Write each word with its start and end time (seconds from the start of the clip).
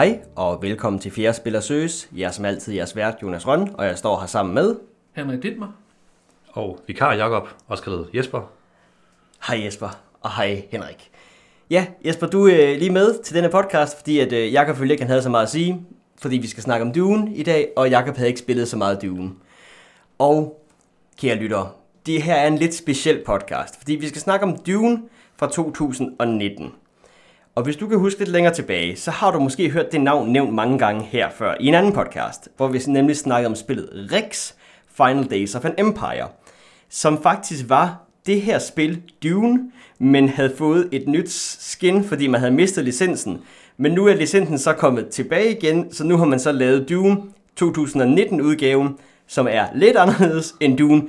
Hej 0.00 0.20
og 0.36 0.62
velkommen 0.62 1.00
til 1.00 1.10
Fjerde 1.12 1.36
Spiller 1.36 1.60
Søges. 1.60 2.08
Jeg 2.16 2.26
er 2.26 2.30
som 2.30 2.44
altid 2.44 2.74
jeres 2.74 2.96
vært, 2.96 3.14
Jonas 3.22 3.46
Røn, 3.46 3.74
og 3.74 3.86
jeg 3.86 3.98
står 3.98 4.20
her 4.20 4.26
sammen 4.26 4.54
med... 4.54 4.76
Henrik 5.12 5.42
Dittmer. 5.42 5.66
Og 6.52 6.80
vikar 6.86 7.14
Jakob, 7.14 7.48
også 7.68 7.84
kaldet 7.84 8.08
Jesper. 8.14 8.50
Hej 9.46 9.64
Jesper, 9.64 9.88
og 10.20 10.30
hej 10.36 10.64
Henrik. 10.70 11.10
Ja, 11.70 11.86
Jesper, 12.06 12.26
du 12.26 12.46
er 12.46 12.78
lige 12.78 12.90
med 12.90 13.22
til 13.22 13.34
denne 13.34 13.48
podcast, 13.48 13.96
fordi 13.96 14.18
at 14.18 14.32
øh, 14.32 14.52
Jakob 14.52 14.76
følte 14.76 14.94
ikke, 14.94 15.02
han 15.02 15.10
havde 15.10 15.22
så 15.22 15.28
meget 15.28 15.44
at 15.44 15.50
sige, 15.50 15.86
fordi 16.20 16.36
vi 16.36 16.46
skal 16.46 16.62
snakke 16.62 16.86
om 16.86 16.92
Dune 16.92 17.34
i 17.34 17.42
dag, 17.42 17.68
og 17.76 17.90
Jakob 17.90 18.16
havde 18.16 18.28
ikke 18.28 18.40
spillet 18.40 18.68
så 18.68 18.76
meget 18.76 19.02
Dune. 19.02 19.30
Og, 20.18 20.64
kære 21.18 21.36
lyttere, 21.36 21.70
det 22.06 22.22
her 22.22 22.34
er 22.34 22.46
en 22.46 22.58
lidt 22.58 22.74
speciel 22.74 23.22
podcast, 23.26 23.76
fordi 23.78 23.94
vi 23.94 24.08
skal 24.08 24.20
snakke 24.20 24.46
om 24.46 24.58
Dune 24.58 25.02
fra 25.36 25.50
2019. 25.50 26.72
Og 27.60 27.64
hvis 27.64 27.76
du 27.76 27.88
kan 27.88 27.98
huske 27.98 28.18
lidt 28.18 28.30
længere 28.30 28.54
tilbage, 28.54 28.96
så 28.96 29.10
har 29.10 29.30
du 29.30 29.40
måske 29.40 29.70
hørt 29.70 29.92
det 29.92 30.00
navn 30.00 30.32
nævnt 30.32 30.54
mange 30.54 30.78
gange 30.78 31.04
her 31.04 31.30
før 31.30 31.54
i 31.60 31.66
en 31.66 31.74
anden 31.74 31.92
podcast, 31.92 32.48
hvor 32.56 32.68
vi 32.68 32.80
nemlig 32.86 33.16
snakkede 33.16 33.46
om 33.46 33.54
spillet 33.54 34.08
Rex 34.12 34.52
Final 34.96 35.30
Days 35.30 35.54
of 35.54 35.64
an 35.64 35.74
Empire, 35.78 36.28
som 36.88 37.22
faktisk 37.22 37.68
var 37.68 38.06
det 38.26 38.42
her 38.42 38.58
spil 38.58 39.02
Dune, 39.22 39.70
men 39.98 40.28
havde 40.28 40.52
fået 40.56 40.88
et 40.92 41.08
nyt 41.08 41.30
skin, 41.60 42.04
fordi 42.04 42.26
man 42.26 42.40
havde 42.40 42.52
mistet 42.52 42.84
licensen. 42.84 43.38
Men 43.76 43.92
nu 43.92 44.06
er 44.06 44.14
licensen 44.14 44.58
så 44.58 44.72
kommet 44.72 45.08
tilbage 45.08 45.56
igen, 45.56 45.92
så 45.92 46.04
nu 46.04 46.16
har 46.16 46.24
man 46.24 46.40
så 46.40 46.52
lavet 46.52 46.88
Dune 46.88 47.16
2019-udgaven, 47.62 48.98
som 49.26 49.48
er 49.50 49.66
lidt 49.74 49.96
anderledes 49.96 50.54
end 50.60 50.78
Dune 50.78 51.02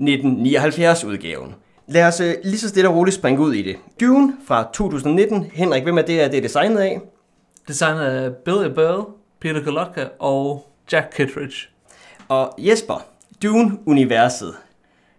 1979-udgaven. 0.00 1.54
Lad 1.88 2.06
os 2.06 2.20
øh, 2.20 2.34
lige 2.44 2.58
så 2.58 2.68
stille 2.68 2.88
og 2.88 2.94
roligt 2.96 3.14
springe 3.16 3.40
ud 3.40 3.54
i 3.54 3.62
det. 3.62 3.76
Dune 4.00 4.32
fra 4.46 4.68
2019. 4.72 5.44
Henrik, 5.52 5.82
hvem 5.82 5.98
er 5.98 6.02
det, 6.02 6.22
er 6.22 6.28
det 6.28 6.36
er 6.38 6.42
designet 6.42 6.78
af? 6.78 7.00
Designet 7.68 8.00
af 8.00 8.36
Bill 8.36 8.70
Burl, 8.74 9.06
Peter 9.40 9.64
Kolotka 9.64 10.04
og 10.18 10.66
Jack 10.92 11.12
Kittredge. 11.16 11.68
Og 12.28 12.54
Jesper, 12.58 13.04
Dune-universet. 13.42 14.54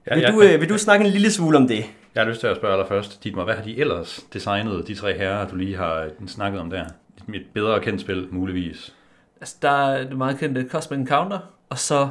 Ja, 0.07 0.13
vil, 0.15 0.21
ja, 0.21 0.31
du, 0.31 0.41
øh, 0.41 0.61
vil 0.61 0.69
du 0.69 0.77
snakke 0.77 1.05
en 1.05 1.11
lille 1.11 1.31
smule 1.31 1.57
om 1.57 1.67
det? 1.67 1.85
Jeg 2.15 2.23
har 2.23 2.29
lyst 2.29 2.39
til 2.39 2.47
at 2.47 2.57
spørge 2.57 2.77
dig 2.77 2.87
først, 2.87 3.23
Dietmar, 3.23 3.43
hvad 3.43 3.55
har 3.55 3.63
de 3.63 3.79
ellers 3.79 4.25
designet, 4.33 4.87
de 4.87 4.95
tre 4.95 5.17
herrer, 5.17 5.47
du 5.47 5.55
lige 5.55 5.77
har 5.77 6.07
snakket 6.27 6.61
om 6.61 6.69
der? 6.69 6.85
Et- 7.33 7.45
bedre 7.53 7.79
kendt 7.79 8.01
spil, 8.01 8.27
muligvis. 8.31 8.93
Altså, 9.41 9.55
der 9.61 9.71
er 9.91 10.03
det 10.03 10.17
meget 10.17 10.39
kendte 10.39 10.65
Cosmic 10.71 10.99
Encounter, 10.99 11.39
og 11.69 11.79
så 11.79 12.09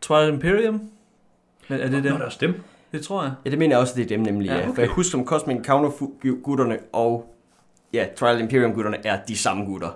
Twilight 0.00 0.34
Imperium. 0.34 0.90
Men 1.68 1.80
er 1.80 1.82
det 1.82 1.90
Nå, 1.90 1.96
dem? 1.96 2.02
det 2.02 2.20
er 2.22 2.24
også 2.26 2.38
dem. 2.40 2.54
Det 2.92 3.02
tror 3.04 3.22
jeg. 3.22 3.32
Ja, 3.44 3.50
det 3.50 3.58
mener 3.58 3.74
jeg 3.74 3.80
også, 3.80 3.94
det 3.96 4.02
er 4.04 4.08
dem 4.08 4.20
nemlig. 4.20 4.46
Ja, 4.46 4.54
Ja, 4.56 4.62
okay. 4.62 4.74
For 4.74 4.82
jeg 4.82 4.90
husker, 4.90 5.10
som 5.10 5.26
Cosmic 5.26 5.56
Encounter-gutterne 5.56 6.78
og 6.92 7.34
ja, 7.92 8.06
Trial 8.16 8.40
Imperium-gutterne 8.40 8.96
er 9.04 9.18
de 9.28 9.36
samme 9.36 9.64
gutter. 9.64 9.90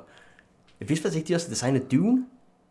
Jeg 0.81 0.89
vidste 0.89 1.03
faktisk 1.03 1.17
ikke, 1.19 1.29
de 1.29 1.35
også 1.35 1.47
har 1.47 1.51
designet 1.55 1.93
Dune 1.93 2.25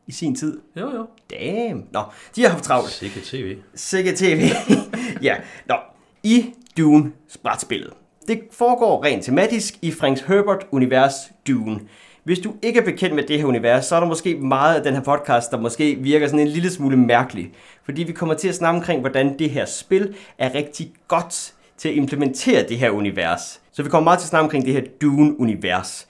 i 0.08 0.12
sin 0.12 0.36
tid. 0.36 0.60
Jo, 0.80 0.90
jo. 0.96 1.08
Damn. 1.30 1.86
Nå, 1.92 2.04
de 2.36 2.42
har 2.42 2.50
haft 2.50 2.64
travlt. 2.64 2.90
Sikke 2.90 3.20
tv. 3.20 3.58
Sikke 3.76 4.16
tv. 4.16 4.42
ja, 5.28 5.36
nå. 5.68 5.76
I 6.24 6.54
Dune 6.78 7.12
brætspillet. 7.44 7.94
Det 8.28 8.42
foregår 8.52 9.06
rent 9.06 9.24
tematisk 9.24 9.78
i 9.82 9.92
Frank 9.92 10.20
Herbert 10.28 10.68
univers 10.72 11.14
Dune. 11.48 11.80
Hvis 12.24 12.40
du 12.40 12.54
ikke 12.62 12.80
er 12.80 12.86
bekendt 12.86 13.16
med 13.16 13.24
det 13.24 13.40
her 13.40 13.46
univers, 13.46 13.86
så 13.86 13.96
er 13.96 14.00
der 14.00 14.08
måske 14.08 14.36
meget 14.36 14.76
af 14.76 14.84
den 14.84 14.94
her 14.94 15.02
podcast, 15.02 15.52
der 15.52 15.60
måske 15.60 15.96
virker 15.96 16.28
sådan 16.28 16.40
en 16.40 16.48
lille 16.48 16.70
smule 16.70 16.98
mærkelig. 16.98 17.52
Fordi 17.86 18.04
vi 18.04 18.12
kommer 18.12 18.36
til 18.36 18.48
at 18.48 18.56
snakke 18.56 18.78
omkring, 18.78 19.00
hvordan 19.00 19.40
det 19.40 19.50
her 19.50 19.66
spil 19.66 20.16
er 20.38 20.56
rigtig 20.56 20.94
godt 21.08 21.54
til 21.78 21.90
at 21.90 21.96
implementere 21.96 22.64
det 22.70 22.78
her 22.78 22.90
univers. 22.90 23.62
Så 23.72 23.84
vi 23.84 23.90
kommer 23.90 24.04
meget 24.04 24.20
til 24.20 24.26
at 24.26 24.30
snakke 24.30 24.44
omkring 24.44 24.66
det 24.66 24.74
her 24.74 24.82
Dune-univers. 25.02 26.08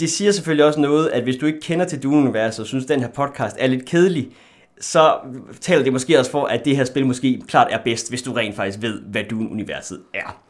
Det 0.00 0.10
siger 0.10 0.32
selvfølgelig 0.32 0.64
også 0.64 0.80
noget, 0.80 1.08
at 1.08 1.22
hvis 1.22 1.36
du 1.36 1.46
ikke 1.46 1.60
kender 1.60 1.84
til 1.84 2.02
Dune-universet 2.02 2.60
og 2.60 2.66
synes, 2.66 2.84
at 2.84 2.88
den 2.88 3.00
her 3.00 3.08
podcast 3.08 3.56
er 3.58 3.66
lidt 3.66 3.84
kedelig, 3.84 4.28
så 4.80 5.14
taler 5.60 5.84
det 5.84 5.92
måske 5.92 6.18
også 6.18 6.30
for, 6.30 6.44
at 6.44 6.64
det 6.64 6.76
her 6.76 6.84
spil 6.84 7.06
måske 7.06 7.42
klart 7.48 7.68
er 7.70 7.78
bedst, 7.84 8.08
hvis 8.08 8.22
du 8.22 8.32
rent 8.32 8.56
faktisk 8.56 8.82
ved, 8.82 9.00
hvad 9.00 9.24
Dune-universet 9.24 10.00
er. 10.14 10.45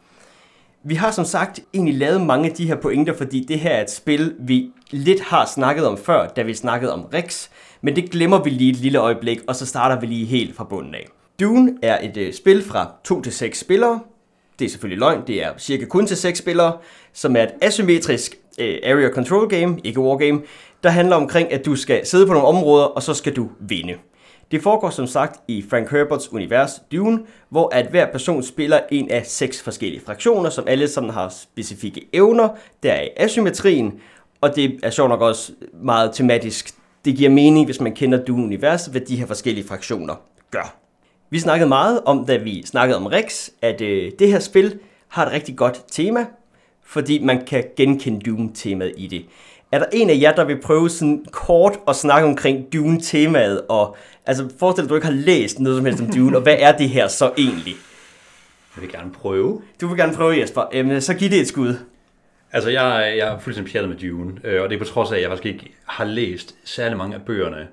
Vi 0.87 0.95
har 0.95 1.11
som 1.11 1.25
sagt 1.25 1.59
egentlig 1.73 1.95
lavet 1.95 2.21
mange 2.21 2.49
af 2.49 2.55
de 2.55 2.67
her 2.67 2.75
pointer, 2.75 3.13
fordi 3.13 3.45
det 3.47 3.59
her 3.59 3.69
er 3.69 3.81
et 3.81 3.91
spil, 3.91 4.35
vi 4.39 4.71
lidt 4.91 5.21
har 5.21 5.45
snakket 5.45 5.87
om 5.87 5.97
før, 5.97 6.27
da 6.27 6.41
vi 6.41 6.53
snakkede 6.53 6.93
om 6.93 7.01
Rex, 7.13 7.49
men 7.81 7.95
det 7.95 8.11
glemmer 8.11 8.43
vi 8.43 8.49
lige 8.49 8.71
et 8.71 8.77
lille 8.77 8.99
øjeblik, 8.99 9.39
og 9.47 9.55
så 9.55 9.65
starter 9.65 9.99
vi 9.99 10.05
lige 10.05 10.25
helt 10.25 10.55
fra 10.55 10.63
bunden 10.63 10.95
af. 10.95 11.07
Dune 11.39 11.73
er 11.81 11.97
et 12.05 12.17
øh, 12.17 12.33
spil 12.33 12.63
fra 12.63 12.91
2 13.03 13.21
til 13.21 13.33
6 13.33 13.59
spillere. 13.59 13.99
Det 14.59 14.65
er 14.65 14.69
selvfølgelig 14.69 14.99
løgn, 14.99 15.21
det 15.27 15.43
er 15.43 15.49
cirka 15.57 15.85
kun 15.85 16.07
til 16.07 16.17
6 16.17 16.39
spillere, 16.39 16.77
som 17.13 17.35
er 17.35 17.43
et 17.43 17.51
asymmetrisk 17.61 18.35
øh, 18.59 18.77
area 18.83 19.09
control 19.09 19.49
game, 19.49 19.77
ikke 19.83 19.99
wargame, 19.99 20.41
der 20.83 20.89
handler 20.89 21.15
omkring, 21.15 21.53
at 21.53 21.65
du 21.65 21.75
skal 21.75 22.05
sidde 22.05 22.27
på 22.27 22.33
nogle 22.33 22.47
områder, 22.47 22.85
og 22.85 23.03
så 23.03 23.13
skal 23.13 23.35
du 23.35 23.49
vinde. 23.59 23.93
Det 24.51 24.63
foregår 24.63 24.89
som 24.89 25.07
sagt 25.07 25.39
i 25.47 25.65
Frank 25.69 25.91
Herberts 25.91 26.33
univers 26.33 26.71
Dune, 26.91 27.19
hvor 27.49 27.75
at 27.75 27.87
hver 27.87 28.11
person 28.11 28.43
spiller 28.43 28.79
en 28.91 29.11
af 29.11 29.25
seks 29.25 29.61
forskellige 29.61 30.01
fraktioner, 30.05 30.49
som 30.49 30.67
alle 30.67 30.87
sammen 30.87 31.13
har 31.13 31.29
specifikke 31.29 32.09
evner. 32.13 32.49
Der 32.83 32.93
er 32.93 33.07
asymmetrien, 33.17 33.99
og 34.41 34.55
det 34.55 34.79
er 34.83 34.89
sjovt 34.89 35.09
nok 35.09 35.21
også 35.21 35.51
meget 35.73 36.13
tematisk. 36.13 36.73
Det 37.05 37.15
giver 37.15 37.29
mening, 37.29 37.65
hvis 37.65 37.81
man 37.81 37.95
kender 37.95 38.25
Dune-universet, 38.25 38.91
hvad 38.91 39.01
de 39.01 39.15
her 39.15 39.25
forskellige 39.25 39.67
fraktioner 39.67 40.15
gør. 40.51 40.75
Vi 41.29 41.39
snakkede 41.39 41.69
meget 41.69 42.01
om, 42.05 42.25
da 42.25 42.37
vi 42.37 42.63
snakkede 42.65 42.97
om 42.97 43.05
Rex, 43.05 43.49
at 43.61 43.81
øh, 43.81 44.11
det 44.19 44.31
her 44.31 44.39
spil 44.39 44.79
har 45.07 45.25
et 45.25 45.31
rigtig 45.31 45.57
godt 45.57 45.83
tema, 45.91 46.25
fordi 46.83 47.23
man 47.23 47.45
kan 47.45 47.63
genkende 47.77 48.19
Dune-temaet 48.19 48.93
i 48.97 49.07
det. 49.07 49.25
Er 49.71 49.79
der 49.79 49.85
en 49.93 50.09
af 50.09 50.17
jer, 50.21 50.35
der 50.35 50.43
vil 50.43 50.61
prøve 50.61 50.89
sådan 50.89 51.25
kort 51.31 51.79
at 51.87 51.95
snakke 51.95 52.27
omkring 52.27 52.73
Dune-temaet, 52.73 53.61
og 53.69 53.97
altså 54.25 54.49
forestil 54.59 54.83
dig, 54.83 54.85
at 54.85 54.89
du 54.89 54.95
ikke 54.95 55.07
har 55.07 55.13
læst 55.13 55.59
noget 55.59 55.77
som 55.77 55.85
helst 55.85 56.01
om 56.01 56.11
Dune, 56.11 56.37
og 56.37 56.41
hvad 56.41 56.55
er 56.59 56.77
det 56.77 56.89
her 56.89 57.07
så 57.07 57.31
egentlig? 57.37 57.75
Jeg 58.75 58.81
vil 58.81 58.91
gerne 58.91 59.11
prøve. 59.11 59.61
Du 59.81 59.87
vil 59.87 59.97
gerne 59.97 60.13
prøve, 60.13 60.39
Jesper. 60.39 60.63
Øhm, 60.73 61.01
så 61.01 61.13
giv 61.13 61.29
det 61.29 61.39
et 61.39 61.47
skud. 61.47 61.75
Altså, 62.51 62.69
jeg, 62.69 63.13
jeg 63.17 63.27
er 63.27 63.39
fuldstændig 63.39 63.73
pjattet 63.73 63.89
med 63.89 63.97
Dune, 64.09 64.33
øh, 64.43 64.61
og 64.61 64.69
det 64.69 64.75
er 64.75 64.79
på 64.79 64.85
trods 64.85 65.11
af, 65.11 65.15
at 65.15 65.21
jeg 65.21 65.29
faktisk 65.29 65.45
ikke 65.45 65.73
har 65.85 66.05
læst 66.05 66.55
særlig 66.63 66.97
mange 66.97 67.15
af 67.15 67.21
bøgerne. 67.21 67.67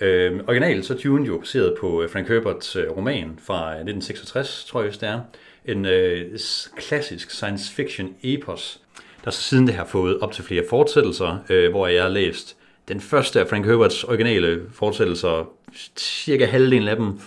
Øh, 0.00 0.40
originalt 0.48 0.86
så 0.86 0.94
er 0.94 0.98
Dune 0.98 1.26
jo 1.26 1.38
baseret 1.38 1.74
på 1.80 2.02
øh, 2.02 2.10
Frank 2.10 2.28
Herberts 2.28 2.76
øh, 2.76 2.90
roman 2.96 3.38
fra 3.46 3.70
1966, 3.70 4.64
tror 4.64 4.82
jeg, 4.82 4.92
det 4.92 5.02
er. 5.02 5.20
En 5.64 5.86
øh, 5.86 6.38
klassisk 6.76 7.30
science 7.30 7.72
fiction 7.72 8.14
epos, 8.22 8.80
der 9.24 9.30
så 9.30 9.42
siden 9.42 9.66
det 9.66 9.74
har 9.74 9.84
fået 9.84 10.18
op 10.18 10.32
til 10.32 10.44
flere 10.44 10.64
fortsættelser, 10.70 11.38
øh, 11.50 11.70
hvor 11.70 11.86
jeg 11.86 12.02
har 12.02 12.10
læst 12.10 12.56
den 12.88 13.00
første 13.00 13.40
af 13.40 13.48
Frank 13.48 13.66
Herberts 13.66 14.04
originale 14.04 14.62
fortsættelser, 14.72 15.50
cirka 15.96 16.46
halvdelen 16.46 16.88
af 16.88 16.96
dem, 16.96 17.20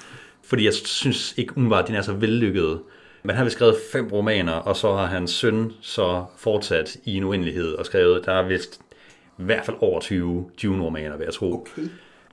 fordi 0.43 0.65
jeg 0.65 0.73
synes 0.73 1.33
ikke 1.37 1.57
umiddelbart, 1.57 1.83
at 1.83 1.87
den 1.87 1.95
er 1.95 2.01
så 2.01 2.13
vellykket. 2.13 2.79
Men 3.23 3.35
han 3.35 3.45
har 3.45 3.49
skrevet 3.49 3.75
fem 3.91 4.07
romaner, 4.07 4.53
og 4.53 4.75
så 4.75 4.95
har 4.95 5.05
hans 5.05 5.31
søn 5.31 5.71
så 5.81 6.25
fortsat 6.37 6.97
i 7.05 7.15
en 7.15 7.23
uendelighed 7.23 7.73
og 7.73 7.85
skrevet, 7.85 8.25
der 8.25 8.31
er 8.31 8.47
vist 8.47 8.81
i 9.39 9.43
hvert 9.43 9.65
fald 9.65 9.77
over 9.79 9.99
20 9.99 10.45
Dune-romaner, 10.63 11.17
vil 11.17 11.25
jeg 11.25 11.33
tro. 11.33 11.53
Okay. 11.53 11.89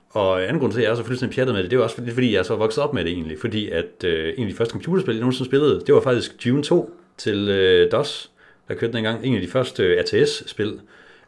Og 0.09 0.43
anden 0.43 0.59
grund 0.59 0.71
til, 0.71 0.79
at 0.79 0.83
jeg 0.83 0.91
er 0.91 0.95
så 0.95 1.03
fuldstændig 1.03 1.35
pjattet 1.35 1.55
med 1.55 1.63
det, 1.63 1.71
det 1.71 1.77
er 1.77 1.83
også 1.83 2.01
lidt 2.01 2.13
fordi, 2.13 2.33
jeg 2.33 2.39
er 2.39 2.43
så 2.43 2.55
vokset 2.55 2.83
op 2.83 2.93
med 2.93 3.03
det 3.05 3.11
egentlig. 3.11 3.39
Fordi 3.39 3.69
at 3.69 4.03
øh, 4.03 4.33
en 4.37 4.43
af 4.43 4.49
de 4.49 4.57
første 4.57 4.71
computerspil, 4.71 5.13
jeg 5.13 5.19
nogensinde 5.19 5.49
spillede, 5.49 5.83
det 5.87 5.95
var 5.95 6.01
faktisk 6.01 6.43
Dune 6.43 6.63
2 6.63 6.93
til 7.17 7.49
øh, 7.49 7.91
DOS, 7.91 8.30
jeg 8.71 8.79
købte 8.79 8.97
den 8.97 9.05
engang. 9.05 9.25
En 9.25 9.35
af 9.35 9.41
de 9.41 9.47
første 9.47 10.01
RTS-spil, 10.01 10.79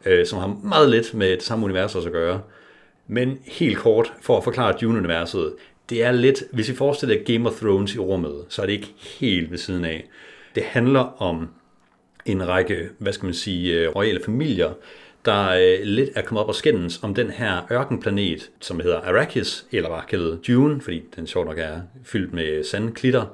øh, 0.06 0.26
som 0.26 0.38
har 0.38 0.58
meget 0.62 0.90
lidt 0.90 1.14
med 1.14 1.30
det 1.30 1.42
samme 1.42 1.64
univers 1.64 1.96
at 1.96 2.12
gøre. 2.12 2.40
Men 3.06 3.38
helt 3.44 3.78
kort, 3.78 4.12
for 4.22 4.36
at 4.36 4.44
forklare 4.44 4.76
Dune-universet, 4.80 5.54
det 5.90 6.04
er 6.04 6.12
lidt, 6.12 6.42
hvis 6.52 6.68
vi 6.68 6.74
forestiller 6.74 7.24
Game 7.24 7.48
of 7.48 7.60
Thrones 7.60 7.94
i 7.94 7.98
rummet, 7.98 8.44
så 8.48 8.62
er 8.62 8.66
det 8.66 8.72
ikke 8.72 8.94
helt 9.20 9.50
ved 9.50 9.58
siden 9.58 9.84
af. 9.84 10.08
Det 10.54 10.62
handler 10.62 11.22
om 11.22 11.48
en 12.26 12.48
række, 12.48 12.88
hvad 12.98 13.12
skal 13.12 13.24
man 13.24 13.34
sige, 13.34 13.80
øh, 13.80 13.88
royale 13.96 14.20
familier, 14.24 14.72
der 15.24 15.48
øh, 15.50 15.78
lidt 15.82 16.10
er 16.14 16.22
kommet 16.22 16.42
op 16.42 16.48
og 16.48 16.54
skændes 16.54 17.00
om 17.02 17.14
den 17.14 17.30
her 17.30 17.72
ørkenplanet, 17.72 18.50
som 18.60 18.80
hedder 18.80 19.00
Arrakis, 19.00 19.66
eller 19.72 19.88
var 19.88 20.06
kaldet 20.08 20.40
Dune, 20.46 20.80
fordi 20.80 21.02
den 21.16 21.26
sjovt 21.26 21.46
nok 21.46 21.58
er 21.58 21.80
fyldt 22.04 22.32
med 22.32 22.64
sandklitter, 22.64 23.26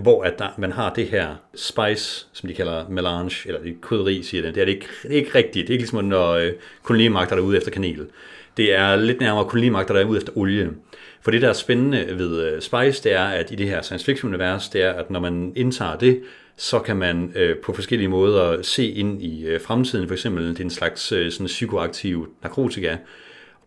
hvor 0.00 0.22
at 0.22 0.38
der, 0.38 0.48
man 0.58 0.72
har 0.72 0.94
det 0.94 1.06
her 1.06 1.28
spice, 1.54 2.26
som 2.32 2.48
de 2.48 2.54
kalder 2.54 2.88
melange, 2.88 3.48
eller 3.48 3.62
det 3.62 3.80
krydderi, 3.80 4.22
siger 4.22 4.42
det. 4.42 4.54
Det 4.54 4.60
er, 4.60 4.64
det 4.64 4.72
ikke, 4.72 4.86
det 5.02 5.12
er 5.12 5.16
ikke 5.16 5.34
rigtigt. 5.34 5.54
Det 5.54 5.68
er 5.68 5.74
ikke 5.74 5.82
ligesom, 5.82 6.04
når 6.04 6.32
øh, 6.32 6.52
kolonimagter 6.82 7.36
er 7.36 7.40
ude 7.40 7.56
efter 7.56 7.70
kanel. 7.70 8.06
Det 8.56 8.74
er 8.74 8.96
lidt 8.96 9.20
nærmere 9.20 9.44
kolonimagter, 9.44 9.94
der 9.94 10.00
er 10.00 10.06
ude 10.06 10.18
efter 10.18 10.32
olie. 10.36 10.70
For 11.20 11.30
det, 11.30 11.42
der 11.42 11.48
er 11.48 11.52
spændende 11.52 12.18
ved 12.18 12.52
øh, 12.52 12.62
Spice, 12.62 13.04
det 13.04 13.12
er, 13.12 13.24
at 13.24 13.50
i 13.50 13.54
det 13.54 13.68
her 13.68 13.82
science 13.82 14.04
fiction-univers, 14.04 14.68
det 14.68 14.82
er, 14.82 14.92
at 14.92 15.10
når 15.10 15.20
man 15.20 15.52
indtager 15.56 15.96
det, 15.96 16.22
så 16.56 16.78
kan 16.78 16.96
man 16.96 17.32
øh, 17.34 17.56
på 17.56 17.72
forskellige 17.72 18.08
måder 18.08 18.62
se 18.62 18.90
ind 18.90 19.22
i 19.22 19.46
øh, 19.46 19.60
fremtiden. 19.60 20.08
For 20.08 20.14
eksempel, 20.14 20.48
det 20.48 20.60
er 20.60 20.64
en 20.64 20.70
slags 20.70 21.12
øh, 21.12 21.30
sådan 21.32 21.46
psykoaktiv 21.46 22.28
narkotika. 22.42 22.96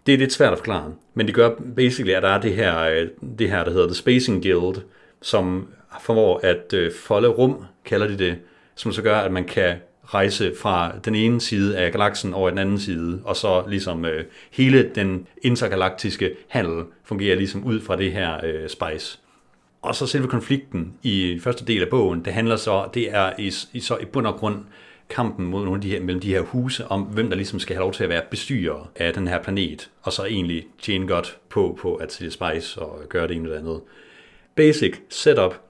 Det 0.06 0.14
er 0.14 0.18
lidt 0.18 0.34
svært 0.34 0.52
at 0.52 0.58
forklare, 0.58 0.94
men 1.14 1.28
det 1.28 1.36
gør 1.36 1.50
basically, 1.76 2.12
at 2.12 2.24
der 2.24 2.30
er 2.30 2.42
det 2.42 2.54
her, 2.54 2.80
øh, 2.82 3.08
det 3.40 3.50
her 3.50 3.64
der 3.64 3.72
hedder 3.72 3.88
The 3.88 3.96
Spacing 3.96 4.44
Guild, 4.44 4.76
som 5.22 5.68
formår 6.02 6.40
at 6.44 6.74
øh, 6.74 6.92
folde 6.94 7.28
rum, 7.28 7.66
kalder 7.86 8.08
de 8.08 8.18
det, 8.18 8.38
som 8.76 8.92
så 8.92 9.02
gør, 9.02 9.18
at 9.18 9.32
man 9.32 9.44
kan 9.44 9.76
rejse 10.06 10.54
fra 10.62 10.92
den 11.06 11.16
ene 11.16 11.42
side 11.42 11.78
af 11.78 11.92
galaksen 11.92 12.34
over 12.34 12.50
den 12.50 12.60
anden 12.60 12.80
side, 12.80 13.22
og 13.26 13.36
så 13.36 13.64
ligesom 13.68 14.06
øh, 14.06 14.26
hele 14.52 14.92
den 14.96 15.28
intergalaktiske 15.42 16.36
handel 16.48 16.84
fungerer 17.04 17.36
ligesom 17.36 17.64
ud 17.64 17.82
fra 17.82 17.98
det 17.98 18.12
her 18.12 18.46
øh, 18.46 18.70
spice. 18.70 19.20
Og 19.82 19.96
så 19.96 20.08
selve 20.08 20.28
konflikten 20.28 20.94
i 21.04 21.40
første 21.44 21.66
del 21.66 21.82
af 21.82 21.90
bogen, 21.90 22.26
det 22.26 22.34
handler 22.34 22.56
så, 22.56 22.90
det 22.94 23.16
er 23.16 23.34
i, 23.38 23.54
i, 23.74 23.80
så 23.80 23.98
i 23.98 24.06
bund 24.06 24.28
og 24.28 24.36
grund 24.36 24.64
kampen 25.10 25.46
mod 25.46 25.64
nogle 25.64 25.78
af 25.78 25.82
de 25.82 25.90
her, 25.90 26.02
mellem 26.02 26.22
de 26.22 26.30
her 26.30 26.42
huse, 26.42 26.88
om 26.88 27.02
hvem 27.02 27.30
der 27.30 27.36
ligesom 27.36 27.60
skal 27.60 27.76
have 27.76 27.82
lov 27.82 27.94
til 27.94 28.04
at 28.04 28.10
være 28.10 28.22
bestyrer 28.32 28.92
af 28.96 29.14
den 29.14 29.28
her 29.28 29.44
planet, 29.44 29.90
og 30.02 30.14
så 30.14 30.26
egentlig 30.26 30.68
tjene 30.82 31.08
godt 31.08 31.38
på, 31.50 31.78
på 31.82 31.96
at 31.96 32.14
sælge 32.14 32.32
spice 32.32 32.82
og 32.82 33.02
gøre 33.10 33.28
det 33.28 33.36
ene 33.36 33.46
eller 33.46 33.60
andet. 33.60 33.82
Basic 34.56 34.96
setup. 35.10 35.62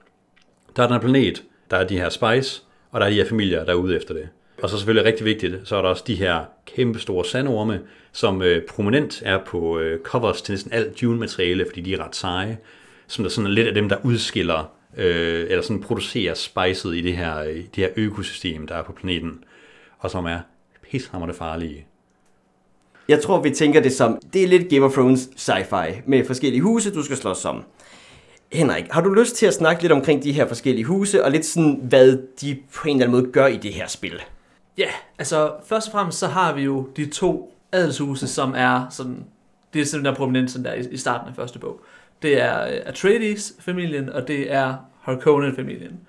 Der 0.80 0.84
er 0.84 0.88
den 0.88 0.94
her 0.94 1.00
planet, 1.00 1.44
der 1.70 1.76
er 1.76 1.86
de 1.86 1.98
her 1.98 2.08
spice, 2.08 2.62
og 2.90 3.00
der 3.00 3.06
er 3.06 3.10
de 3.10 3.16
her 3.16 3.28
familier, 3.28 3.64
der 3.64 3.72
er 3.72 3.76
ude 3.76 3.96
efter 3.96 4.14
det. 4.14 4.28
Og 4.62 4.70
så 4.70 4.76
selvfølgelig 4.76 5.04
rigtig 5.04 5.24
vigtigt, 5.24 5.56
så 5.64 5.76
er 5.76 5.82
der 5.82 5.88
også 5.88 6.04
de 6.06 6.14
her 6.14 6.44
kæmpe 6.66 6.98
store 6.98 7.24
sandorme, 7.24 7.80
som 8.12 8.42
øh, 8.42 8.62
prominent 8.68 9.22
er 9.24 9.38
på 9.46 9.78
øh, 9.78 10.00
covers 10.02 10.42
til 10.42 10.52
næsten 10.52 10.72
alt 10.72 11.00
Dune-materiale, 11.00 11.66
fordi 11.68 11.80
de 11.80 11.94
er 11.94 12.04
ret 12.04 12.16
seje, 12.16 12.58
som 13.06 13.24
der 13.24 13.30
sådan 13.30 13.46
er 13.46 13.50
lidt 13.50 13.68
af 13.68 13.74
dem, 13.74 13.88
der 13.88 13.96
udskiller 14.04 14.72
øh, 14.96 15.46
eller 15.48 15.62
sådan 15.62 15.82
producerer 15.82 16.34
spicet 16.34 16.96
i 16.96 17.00
det 17.00 17.16
her, 17.16 17.38
øh, 17.38 17.54
det 17.56 17.76
her 17.76 17.88
økosystem, 17.96 18.66
der 18.66 18.74
er 18.74 18.82
på 18.82 18.92
planeten, 18.92 19.44
og 19.98 20.10
som 20.10 20.26
er 20.26 20.38
pishammerende 20.90 21.34
farlige. 21.34 21.86
Jeg 23.08 23.22
tror, 23.22 23.42
vi 23.42 23.50
tænker 23.50 23.80
det 23.80 23.92
som, 23.92 24.18
det 24.32 24.42
er 24.42 24.48
lidt 24.48 24.70
Game 24.70 24.84
of 24.84 24.92
Thrones 24.92 25.28
sci-fi, 25.36 26.02
med 26.06 26.24
forskellige 26.24 26.62
huse, 26.62 26.94
du 26.94 27.02
skal 27.02 27.16
slås 27.16 27.44
om. 27.44 27.64
Henrik, 28.52 28.84
har 28.90 29.00
du 29.00 29.10
lyst 29.10 29.36
til 29.36 29.46
at 29.46 29.54
snakke 29.54 29.82
lidt 29.82 29.92
omkring 29.92 30.22
de 30.22 30.32
her 30.32 30.46
forskellige 30.46 30.84
huse, 30.84 31.24
og 31.24 31.30
lidt 31.30 31.46
sådan, 31.46 31.80
hvad 31.82 32.18
de 32.40 32.58
på 32.74 32.88
en 32.88 32.96
eller 32.96 33.06
anden 33.06 33.20
måde 33.20 33.32
gør 33.32 33.46
i 33.46 33.56
det 33.56 33.72
her 33.72 33.86
spil? 33.86 34.20
Ja, 34.78 34.88
altså 35.18 35.52
først 35.66 35.86
og 35.86 35.92
fremmest 35.92 36.18
så 36.18 36.26
har 36.26 36.54
vi 36.54 36.62
jo 36.62 36.88
de 36.96 37.06
to 37.10 37.54
adelshuse, 37.72 38.28
som 38.28 38.54
er 38.56 38.86
sådan, 38.90 39.24
det 39.74 39.80
er 39.80 39.86
sådan 39.86 40.04
der 40.04 40.14
prominent 40.14 40.50
sådan 40.50 40.64
der 40.64 40.72
i, 40.72 40.88
i 40.90 40.96
starten 40.96 41.28
af 41.28 41.36
første 41.36 41.58
bog. 41.58 41.80
Det 42.22 42.40
er 42.40 42.64
øh, 42.64 42.80
Atreides-familien, 42.86 44.08
og 44.08 44.28
det 44.28 44.52
er 44.52 44.76
Harkonnen-familien. 45.00 46.00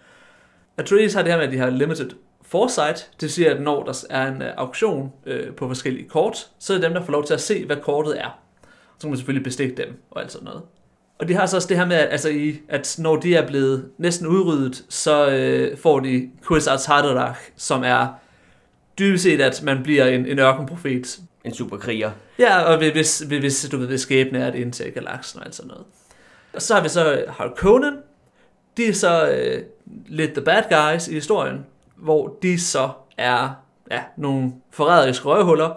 Atreides 0.78 1.14
har 1.14 1.22
det 1.22 1.32
her 1.32 1.38
med, 1.38 1.48
at 1.48 1.54
de 1.54 1.58
har 1.58 1.70
limited 1.70 2.10
foresight. 2.42 3.12
Det 3.22 3.32
siger, 3.32 3.56
at 3.56 3.62
når 3.62 3.84
der 3.84 4.06
er 4.10 4.28
en 4.28 4.42
øh, 4.42 4.54
auktion 4.58 5.12
øh, 5.26 5.54
på 5.54 5.68
forskellige 5.68 6.10
kort, 6.10 6.50
så 6.60 6.74
er 6.74 6.78
det 6.78 6.84
dem, 6.84 6.94
der 6.94 7.04
får 7.04 7.12
lov 7.12 7.26
til 7.26 7.34
at 7.34 7.42
se, 7.42 7.66
hvad 7.66 7.78
kortet 7.78 8.22
er. 8.22 8.40
Så 8.98 9.02
kan 9.02 9.10
man 9.10 9.18
selvfølgelig 9.18 9.44
bestikke 9.44 9.76
dem 9.76 10.02
og 10.12 10.22
alt 10.22 10.32
sådan 10.32 10.46
noget. 10.46 10.62
Og 11.22 11.28
de 11.28 11.34
har 11.34 11.46
så 11.46 11.56
også 11.56 11.68
det 11.68 11.78
her 11.78 11.86
med, 11.86 11.96
at, 11.96 12.08
altså 12.12 12.30
i, 12.30 12.60
at 12.70 12.96
når 13.00 13.16
de 13.16 13.36
er 13.36 13.48
blevet 13.48 13.90
næsten 13.98 14.28
udryddet, 14.28 14.86
så 14.90 15.28
uh, 15.28 15.80
får 15.80 16.00
de 16.00 16.30
Kwisatz 16.48 16.86
Haderach, 16.86 17.40
som 17.58 17.84
er 17.84 18.08
dybest 19.00 19.24
set, 19.24 19.42
at 19.42 19.64
man 19.64 19.84
bliver 19.84 20.06
en, 20.06 20.26
en 20.26 20.40
ørkenprofet. 20.40 21.20
En 21.44 21.54
superkriger. 21.54 22.12
Ja, 22.40 22.62
og 22.62 22.78
hvis, 22.78 23.20
hvis 23.20 23.70
du 23.72 23.78
ved, 23.78 23.88
hvis 23.88 24.02
skæbne 24.02 24.40
er 24.40 24.48
et 24.48 24.56
indtag 24.56 24.94
galaksen 24.94 25.40
og 25.40 25.46
alt 25.46 25.56
sådan 25.56 25.68
noget. 25.68 25.84
Og 26.54 26.62
så 26.62 26.76
har 26.76 26.84
vi 26.84 26.90
så 26.90 27.26
Harkonnen. 27.28 27.94
De 28.78 28.88
er 28.88 28.94
så 28.94 29.32
uh, 29.32 29.62
lidt 30.08 30.34
the 30.34 30.42
bad 30.42 30.64
guys 30.70 31.08
i 31.08 31.14
historien, 31.14 31.66
hvor 31.96 32.38
de 32.42 32.60
så 32.60 32.90
er 33.18 33.50
ja, 33.92 34.02
nogle 34.18 34.52
forræderiske 34.72 35.26
røvhuller, 35.26 35.70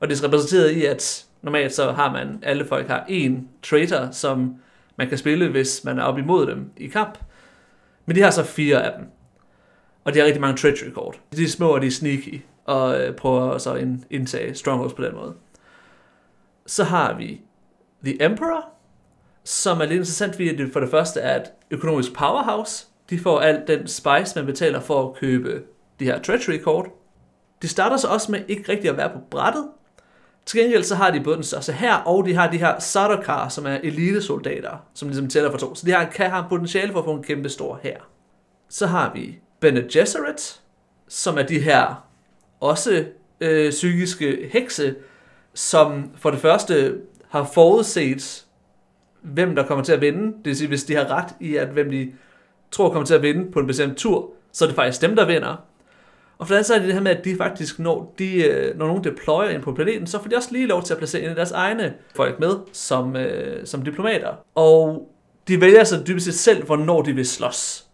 og 0.00 0.08
det 0.08 0.20
er 0.20 0.24
repræsenteret 0.24 0.70
i, 0.70 0.84
at 0.84 1.24
normalt 1.42 1.74
så 1.74 1.92
har 1.92 2.12
man, 2.12 2.38
alle 2.42 2.64
folk 2.64 2.88
har 2.88 3.04
en 3.08 3.48
traitor, 3.62 4.08
som 4.10 4.54
man 4.96 5.08
kan 5.08 5.18
spille, 5.18 5.48
hvis 5.48 5.84
man 5.84 5.98
er 5.98 6.02
op 6.02 6.18
imod 6.18 6.46
dem 6.46 6.70
i 6.76 6.86
kamp. 6.86 7.18
Men 8.06 8.16
de 8.16 8.20
har 8.22 8.30
så 8.30 8.44
fire 8.44 8.82
af 8.84 8.98
dem. 8.98 9.06
Og 10.04 10.14
de 10.14 10.18
har 10.18 10.26
rigtig 10.26 10.40
mange 10.40 10.56
treachery 10.56 10.90
kort. 10.90 11.20
De 11.36 11.44
er 11.44 11.48
små, 11.48 11.68
og 11.68 11.80
de 11.80 11.86
er 11.86 11.90
sneaky, 11.90 12.40
og 12.64 13.00
øh, 13.00 13.16
prøver 13.16 13.58
så 13.58 13.72
at 13.72 13.88
indtage 14.10 14.54
strongholds 14.54 14.92
på 14.92 15.02
den 15.02 15.14
måde. 15.14 15.34
Så 16.66 16.84
har 16.84 17.16
vi 17.16 17.40
The 18.04 18.24
Emperor, 18.24 18.64
som 19.44 19.80
er 19.80 19.84
lidt 19.84 19.92
interessant, 19.92 20.34
fordi 20.34 20.56
det 20.56 20.72
for 20.72 20.80
det 20.80 20.90
første 20.90 21.20
er 21.20 21.40
et 21.40 21.52
økonomisk 21.70 22.12
powerhouse. 22.14 22.86
De 23.10 23.18
får 23.18 23.40
alt 23.40 23.68
den 23.68 23.86
spice, 23.86 24.36
man 24.36 24.46
betaler 24.46 24.80
for 24.80 25.08
at 25.08 25.14
købe 25.14 25.62
de 26.00 26.04
her 26.04 26.22
treachery-kort. 26.22 26.86
De 27.62 27.68
starter 27.68 27.96
så 27.96 28.08
også 28.08 28.32
med 28.32 28.40
ikke 28.48 28.72
rigtig 28.72 28.90
at 28.90 28.96
være 28.96 29.10
på 29.10 29.18
brættet. 29.30 29.68
Til 30.46 30.60
gengæld 30.60 30.84
så 30.84 30.94
har 30.94 31.10
de 31.10 31.20
både 31.20 31.36
den 31.36 31.44
største 31.44 31.72
her, 31.72 31.94
og 31.94 32.26
de 32.26 32.34
har 32.34 32.50
de 32.50 32.58
her 32.58 32.78
Sardaukar, 32.78 33.48
som 33.48 33.66
er 33.66 33.78
elitesoldater, 33.82 34.86
som 34.94 35.08
ligesom 35.08 35.28
tæller 35.28 35.50
for 35.50 35.58
to. 35.58 35.74
Så 35.74 35.86
de 35.86 35.90
har, 35.90 36.04
kan 36.04 36.30
have 36.30 36.44
potentiale 36.48 36.92
for 36.92 36.98
at 36.98 37.04
få 37.04 37.14
en 37.14 37.22
kæmpe 37.22 37.48
stor 37.48 37.80
her. 37.82 37.96
Så 38.68 38.86
har 38.86 39.12
vi 39.14 39.38
Bene 39.60 39.84
Gesserit, 39.92 40.60
som 41.08 41.38
er 41.38 41.42
de 41.42 41.60
her 41.60 42.06
også 42.60 43.04
øh, 43.40 43.70
psykiske 43.70 44.48
hekse, 44.52 44.94
som 45.54 46.10
for 46.16 46.30
det 46.30 46.40
første 46.40 46.98
har 47.28 47.44
forudset, 47.54 48.44
hvem 49.22 49.54
der 49.54 49.66
kommer 49.66 49.84
til 49.84 49.92
at 49.92 50.00
vinde. 50.00 50.26
Det 50.26 50.44
vil 50.44 50.56
sige, 50.56 50.68
hvis 50.68 50.84
de 50.84 50.94
har 50.94 51.10
ret 51.10 51.34
i, 51.40 51.56
at 51.56 51.68
hvem 51.68 51.90
de 51.90 52.12
tror 52.70 52.90
kommer 52.90 53.06
til 53.06 53.14
at 53.14 53.22
vinde 53.22 53.52
på 53.52 53.60
en 53.60 53.66
bestemt 53.66 53.96
tur, 53.96 54.30
så 54.52 54.64
er 54.64 54.66
det 54.66 54.76
faktisk 54.76 55.02
dem, 55.02 55.16
der 55.16 55.26
vinder. 55.26 55.56
Og 56.42 56.48
for 56.48 56.54
det 56.54 56.66
så 56.66 56.74
er 56.74 56.78
det 56.78 56.86
det 56.86 56.94
her 56.94 57.02
med, 57.02 57.10
at 57.10 57.24
de 57.24 57.36
faktisk, 57.36 57.78
når, 57.78 58.14
de, 58.18 58.44
øh, 58.44 58.78
når 58.78 58.86
nogen 58.86 59.04
deployer 59.04 59.48
ind 59.48 59.62
på 59.62 59.72
planeten, 59.72 60.06
så 60.06 60.22
får 60.22 60.28
de 60.28 60.36
også 60.36 60.48
lige 60.52 60.66
lov 60.66 60.82
til 60.82 60.94
at 60.94 60.98
placere 60.98 61.22
en 61.22 61.28
af 61.28 61.34
deres 61.34 61.52
egne 61.52 61.94
folk 62.16 62.40
med 62.40 62.50
som, 62.72 63.16
øh, 63.16 63.66
som 63.66 63.82
diplomater. 63.82 64.28
Og 64.54 65.08
de 65.48 65.60
vælger 65.60 65.84
så 65.84 66.02
dybest 66.06 66.26
set 66.26 66.34
selv, 66.34 66.64
hvornår 66.64 67.02
de 67.02 67.12
vil 67.12 67.26
slås. 67.26 67.84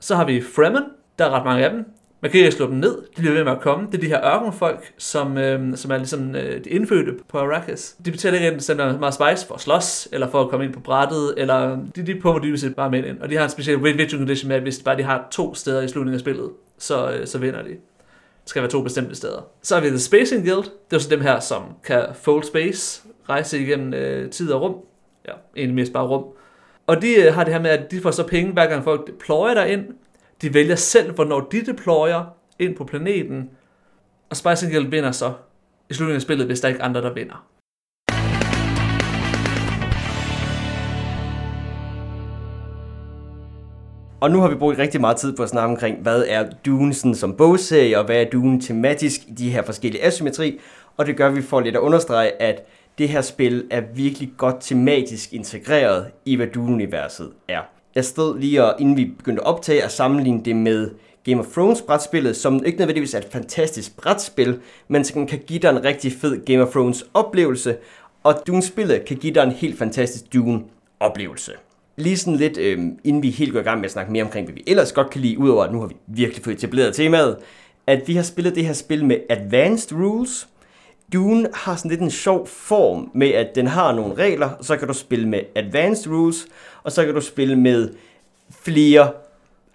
Så 0.00 0.14
har 0.14 0.24
vi 0.24 0.42
Fremen, 0.42 0.82
der 1.18 1.24
er 1.24 1.30
ret 1.30 1.44
mange 1.44 1.64
af 1.64 1.70
dem. 1.70 1.84
Man 2.20 2.30
kan 2.30 2.40
ikke 2.40 2.52
slå 2.52 2.66
dem 2.66 2.74
ned. 2.74 2.98
De 3.16 3.20
bliver 3.20 3.34
ved 3.34 3.44
med 3.44 3.52
at 3.52 3.60
komme. 3.60 3.86
Det 3.86 3.94
er 3.94 4.00
de 4.00 4.08
her 4.08 4.34
ørkenfolk, 4.34 4.92
som, 4.98 5.38
øh, 5.38 5.76
som 5.76 5.90
er 5.90 5.96
ligesom 5.96 6.34
øh, 6.34 6.64
de 6.64 6.70
indfødte 6.70 7.12
på 7.28 7.38
Arrakis. 7.38 7.96
De 8.04 8.10
betaler 8.10 8.34
ikke 8.34 8.46
enten 8.46 8.60
sender 8.60 8.98
meget 8.98 9.14
spice 9.14 9.46
for 9.46 9.54
at 9.54 9.60
slås, 9.60 10.08
eller 10.12 10.30
for 10.30 10.40
at 10.40 10.48
komme 10.48 10.66
ind 10.66 10.74
på 10.74 10.80
brættet, 10.80 11.34
eller 11.36 11.78
de, 11.96 12.06
de 12.06 12.20
pumper 12.20 12.42
dybest 12.42 12.62
set 12.62 12.76
bare 12.76 12.90
med 12.90 13.04
ind. 13.04 13.20
Og 13.20 13.30
de 13.30 13.36
har 13.36 13.44
en 13.44 13.50
speciel 13.50 13.76
win 13.76 14.10
condition 14.10 14.48
med, 14.48 14.56
at 14.56 14.62
hvis 14.62 14.82
bare 14.84 14.96
de 14.96 15.02
har 15.02 15.28
to 15.30 15.54
steder 15.54 15.82
i 15.82 15.88
slutningen 15.88 16.14
af 16.14 16.20
spillet, 16.20 16.50
så, 16.82 17.12
øh, 17.12 17.26
så 17.26 17.38
vinder 17.38 17.62
de. 17.62 17.68
Det 17.68 18.50
skal 18.50 18.62
være 18.62 18.70
to 18.70 18.82
bestemte 18.82 19.14
steder. 19.14 19.48
Så 19.62 19.74
har 19.74 19.82
vi 19.82 19.88
The 19.88 19.98
Spacing 19.98 20.44
Guild. 20.44 20.64
Det 20.90 20.96
er 20.96 20.98
så 20.98 21.10
dem 21.10 21.20
her, 21.20 21.40
som 21.40 21.62
kan 21.84 22.06
fold 22.14 22.44
space, 22.44 23.02
rejse 23.28 23.60
igennem 23.60 23.94
øh, 23.94 24.30
tid 24.30 24.52
og 24.52 24.62
rum. 24.62 24.76
Ja, 25.28 25.32
egentlig 25.56 25.74
mest 25.74 25.92
bare 25.92 26.06
rum. 26.06 26.24
Og 26.86 27.02
de 27.02 27.14
øh, 27.14 27.34
har 27.34 27.44
det 27.44 27.52
her 27.52 27.60
med, 27.60 27.70
at 27.70 27.90
de 27.90 28.00
får 28.00 28.10
så 28.10 28.26
penge, 28.26 28.52
hver 28.52 28.66
gang 28.66 28.84
folk 28.84 29.06
deployer 29.06 29.54
derind, 29.54 29.84
de 30.42 30.54
vælger 30.54 30.74
selv, 30.74 31.12
hvornår 31.12 31.40
de 31.40 31.66
deployer 31.66 32.24
ind 32.58 32.76
på 32.76 32.84
planeten, 32.84 33.50
og 34.30 34.36
Spacing 34.36 34.72
Guild 34.72 34.88
vinder 34.88 35.12
så 35.12 35.32
i 35.90 35.94
slutningen 35.94 36.16
af 36.16 36.22
spillet, 36.22 36.46
hvis 36.46 36.60
der 36.60 36.68
ikke 36.68 36.80
er 36.80 36.84
andre, 36.84 37.02
der 37.02 37.12
vinder. 37.12 37.46
Og 44.22 44.30
nu 44.30 44.40
har 44.40 44.48
vi 44.48 44.54
brugt 44.54 44.78
rigtig 44.78 45.00
meget 45.00 45.16
tid 45.16 45.36
på 45.36 45.42
at 45.42 45.48
snakke 45.48 45.70
omkring, 45.70 45.98
hvad 45.98 46.24
er 46.28 46.44
Dune 46.66 46.94
sådan 46.94 47.14
som 47.14 47.34
bogserie, 47.34 47.98
og 47.98 48.04
hvad 48.04 48.16
er 48.16 48.30
Dune 48.30 48.60
tematisk 48.60 49.20
i 49.28 49.32
de 49.32 49.50
her 49.50 49.62
forskellige 49.62 50.04
asymmetri. 50.04 50.58
Og 50.96 51.06
det 51.06 51.16
gør 51.16 51.30
vi 51.30 51.42
for 51.42 51.60
lidt 51.60 51.76
at 51.76 51.80
understrege, 51.80 52.42
at 52.42 52.66
det 52.98 53.08
her 53.08 53.20
spil 53.20 53.64
er 53.70 53.82
virkelig 53.94 54.32
godt 54.36 54.56
tematisk 54.60 55.32
integreret 55.32 56.06
i, 56.24 56.36
hvad 56.36 56.46
Dune-universet 56.46 57.30
er. 57.48 57.60
Jeg 57.94 58.04
stod 58.04 58.38
lige, 58.38 58.64
og, 58.64 58.80
inden 58.80 58.96
vi 58.96 59.04
begyndte 59.18 59.42
at 59.42 59.46
optage, 59.46 59.84
at 59.84 59.92
sammenligne 59.92 60.44
det 60.44 60.56
med 60.56 60.90
Game 61.24 61.40
of 61.40 61.46
Thrones 61.46 61.82
brætspillet, 61.82 62.36
som 62.36 62.64
ikke 62.64 62.78
nødvendigvis 62.78 63.14
er 63.14 63.18
et 63.18 63.28
fantastisk 63.30 63.96
brætspil, 63.96 64.60
men 64.88 65.04
som 65.04 65.26
kan 65.26 65.38
give 65.46 65.58
dig 65.58 65.70
en 65.70 65.84
rigtig 65.84 66.12
fed 66.12 66.44
Game 66.44 66.62
of 66.62 66.70
Thrones 66.70 67.04
oplevelse, 67.14 67.76
og 68.22 68.34
Dune-spillet 68.46 69.04
kan 69.04 69.16
give 69.16 69.34
dig 69.34 69.42
en 69.42 69.52
helt 69.52 69.78
fantastisk 69.78 70.32
Dune-oplevelse. 70.32 71.52
Lige 71.96 72.16
sådan 72.16 72.36
lidt, 72.36 72.58
øh, 72.58 72.78
inden 73.04 73.22
vi 73.22 73.30
helt 73.30 73.52
går 73.52 73.60
i 73.60 73.62
gang 73.62 73.78
med 73.78 73.84
at 73.84 73.90
snakke 73.90 74.12
mere 74.12 74.24
omkring, 74.24 74.46
hvad 74.46 74.54
vi 74.54 74.62
ellers 74.66 74.92
godt 74.92 75.10
kan 75.10 75.20
lide, 75.20 75.38
udover 75.38 75.64
at 75.64 75.72
nu 75.72 75.80
har 75.80 75.86
vi 75.86 75.96
virkelig 76.06 76.44
fået 76.44 76.54
etableret 76.54 76.94
temaet, 76.94 77.36
at 77.86 78.08
vi 78.08 78.14
har 78.14 78.22
spillet 78.22 78.54
det 78.54 78.66
her 78.66 78.72
spil 78.72 79.04
med 79.04 79.16
Advanced 79.30 79.92
Rules. 79.92 80.48
Dune 81.12 81.48
har 81.54 81.76
sådan 81.76 81.90
lidt 81.90 82.00
en 82.00 82.10
sjov 82.10 82.46
form 82.46 83.10
med, 83.14 83.28
at 83.28 83.54
den 83.54 83.66
har 83.66 83.94
nogle 83.94 84.14
regler, 84.14 84.50
og 84.50 84.64
så 84.64 84.76
kan 84.76 84.88
du 84.88 84.94
spille 84.94 85.28
med 85.28 85.40
Advanced 85.56 86.12
Rules, 86.12 86.46
og 86.82 86.92
så 86.92 87.04
kan 87.04 87.14
du 87.14 87.20
spille 87.20 87.56
med 87.56 87.88
flere 88.50 89.10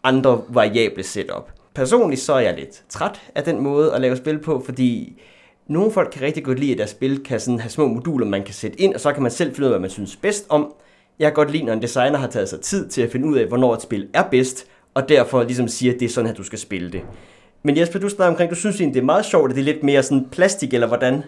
andre 0.03 0.41
variable 0.49 1.03
setup. 1.03 1.51
Personligt 1.73 2.21
så 2.21 2.33
er 2.33 2.39
jeg 2.39 2.55
lidt 2.55 2.83
træt 2.89 3.21
af 3.35 3.43
den 3.43 3.61
måde 3.61 3.93
at 3.93 4.01
lave 4.01 4.17
spil 4.17 4.39
på, 4.39 4.61
fordi 4.65 5.21
nogle 5.67 5.91
folk 5.91 6.09
kan 6.11 6.21
rigtig 6.21 6.43
godt 6.43 6.59
lide, 6.59 6.71
at 6.71 6.77
deres 6.77 6.89
spil 6.89 7.23
kan 7.23 7.39
sådan 7.39 7.59
have 7.59 7.69
små 7.69 7.87
moduler, 7.87 8.25
man 8.25 8.43
kan 8.43 8.53
sætte 8.53 8.81
ind, 8.81 8.93
og 8.93 8.99
så 8.99 9.13
kan 9.13 9.23
man 9.23 9.31
selv 9.31 9.55
finde 9.55 9.67
ud 9.67 9.73
af, 9.73 9.79
hvad 9.79 9.81
man 9.81 9.89
synes 9.89 10.15
bedst 10.15 10.45
om. 10.49 10.73
Jeg 11.19 11.27
kan 11.27 11.33
godt 11.33 11.51
lide, 11.51 11.63
når 11.63 11.73
en 11.73 11.81
designer 11.81 12.17
har 12.17 12.27
taget 12.27 12.49
sig 12.49 12.61
tid 12.61 12.89
til 12.89 13.01
at 13.01 13.11
finde 13.11 13.27
ud 13.27 13.37
af, 13.37 13.45
hvornår 13.45 13.73
et 13.73 13.81
spil 13.81 14.07
er 14.13 14.23
bedst, 14.23 14.67
og 14.93 15.09
derfor 15.09 15.43
ligesom 15.43 15.67
siger, 15.67 15.93
at 15.93 15.99
det 15.99 16.05
er 16.05 16.09
sådan, 16.09 16.31
at 16.31 16.37
du 16.37 16.43
skal 16.43 16.59
spille 16.59 16.91
det. 16.91 17.01
Men 17.63 17.77
Jesper, 17.77 17.99
du 17.99 18.09
snakker 18.09 18.31
omkring, 18.31 18.49
du 18.49 18.55
synes 18.55 18.75
egentlig, 18.75 18.93
det 18.93 19.01
er 19.01 19.05
meget 19.05 19.25
sjovt, 19.25 19.49
at 19.49 19.55
det 19.55 19.61
er 19.61 19.65
lidt 19.65 19.83
mere 19.83 20.03
sådan 20.03 20.27
plastik, 20.31 20.73
eller 20.73 20.87
hvordan? 20.87 21.23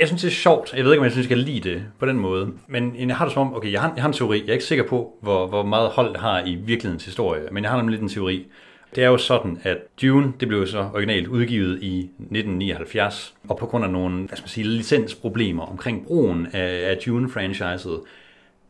Jeg 0.00 0.06
synes, 0.06 0.22
det 0.22 0.28
er 0.28 0.32
sjovt. 0.32 0.74
Jeg 0.76 0.84
ved 0.84 0.92
ikke, 0.92 1.00
om 1.00 1.04
jeg 1.04 1.12
synes, 1.12 1.30
jeg 1.30 1.36
kan 1.36 1.46
lide 1.46 1.70
det 1.70 1.82
på 1.98 2.06
den 2.06 2.16
måde. 2.16 2.52
Men 2.66 3.08
jeg 3.08 3.16
har 3.16 3.24
det 3.24 3.34
som 3.34 3.48
om, 3.48 3.56
okay, 3.56 3.72
jeg 3.72 3.80
har, 3.80 3.92
jeg 3.94 4.02
har 4.02 4.08
en 4.08 4.12
teori. 4.12 4.40
Jeg 4.40 4.48
er 4.48 4.52
ikke 4.52 4.64
sikker 4.64 4.84
på, 4.84 5.12
hvor, 5.20 5.46
hvor 5.46 5.62
meget 5.62 5.90
hold 5.90 6.12
det 6.12 6.20
har 6.20 6.42
i 6.46 6.54
virkelighedens 6.54 7.04
historie. 7.04 7.42
Men 7.52 7.64
jeg 7.64 7.70
har 7.70 7.76
nemlig 7.76 7.92
lidt 7.92 8.02
en 8.02 8.08
teori. 8.08 8.46
Det 8.94 9.04
er 9.04 9.08
jo 9.08 9.18
sådan, 9.18 9.58
at 9.62 9.76
Dune, 10.02 10.32
det 10.40 10.48
blev 10.48 10.60
jo 10.60 10.66
så 10.66 10.88
originalt 10.94 11.28
udgivet 11.28 11.82
i 11.82 11.98
1979, 11.98 13.34
og 13.48 13.56
på 13.56 13.66
grund 13.66 13.84
af 13.84 13.90
nogle, 13.90 14.16
hvad 14.16 14.36
skal 14.36 14.42
man 14.42 14.48
sige, 14.48 14.64
licensproblemer 14.64 15.62
omkring 15.62 16.06
brugen 16.06 16.46
af, 16.52 16.90
af 16.90 16.96
Dune-franchiset, 16.96 18.04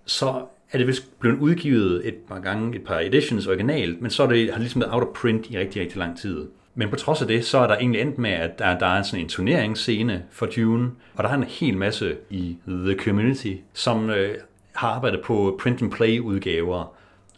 så 0.05 0.45
er 0.73 0.79
det 0.79 0.87
vist 0.87 1.21
blevet 1.21 1.39
udgivet 1.39 2.09
et 2.09 2.15
par 2.15 2.39
gange, 2.39 2.77
et 2.77 2.85
par 2.85 2.99
editions 2.99 3.47
originalt, 3.47 4.03
men 4.03 4.11
så 4.11 4.23
er 4.23 4.27
det, 4.27 4.47
har 4.47 4.53
det 4.53 4.61
ligesom 4.61 4.81
været 4.81 4.93
out 4.93 5.03
of 5.03 5.09
print 5.15 5.51
i 5.51 5.59
rigtig, 5.59 5.83
rigtig 5.83 5.99
lang 5.99 6.19
tid. 6.19 6.47
Men 6.75 6.89
på 6.89 6.97
trods 6.97 7.23
af 7.23 7.29
det, 7.29 7.45
så 7.45 7.59
er 7.59 7.67
der 7.67 7.77
egentlig 7.77 8.01
endt 8.01 8.19
med, 8.19 8.31
at 8.31 8.59
der, 8.59 8.79
der 8.79 8.87
er 8.87 9.03
sådan 9.03 9.21
en 9.21 9.29
turneringsscene 9.29 10.23
for 10.31 10.47
Dune, 10.47 10.91
og 11.15 11.25
der 11.25 11.31
er 11.31 11.35
en 11.35 11.45
hel 11.45 11.77
masse 11.77 12.17
i 12.31 12.57
The 12.69 12.97
Community, 12.99 13.55
som 13.73 14.11
øh, 14.11 14.35
har 14.73 14.89
arbejdet 14.89 15.21
på 15.25 15.61
print-and-play-udgaver, 15.63 16.95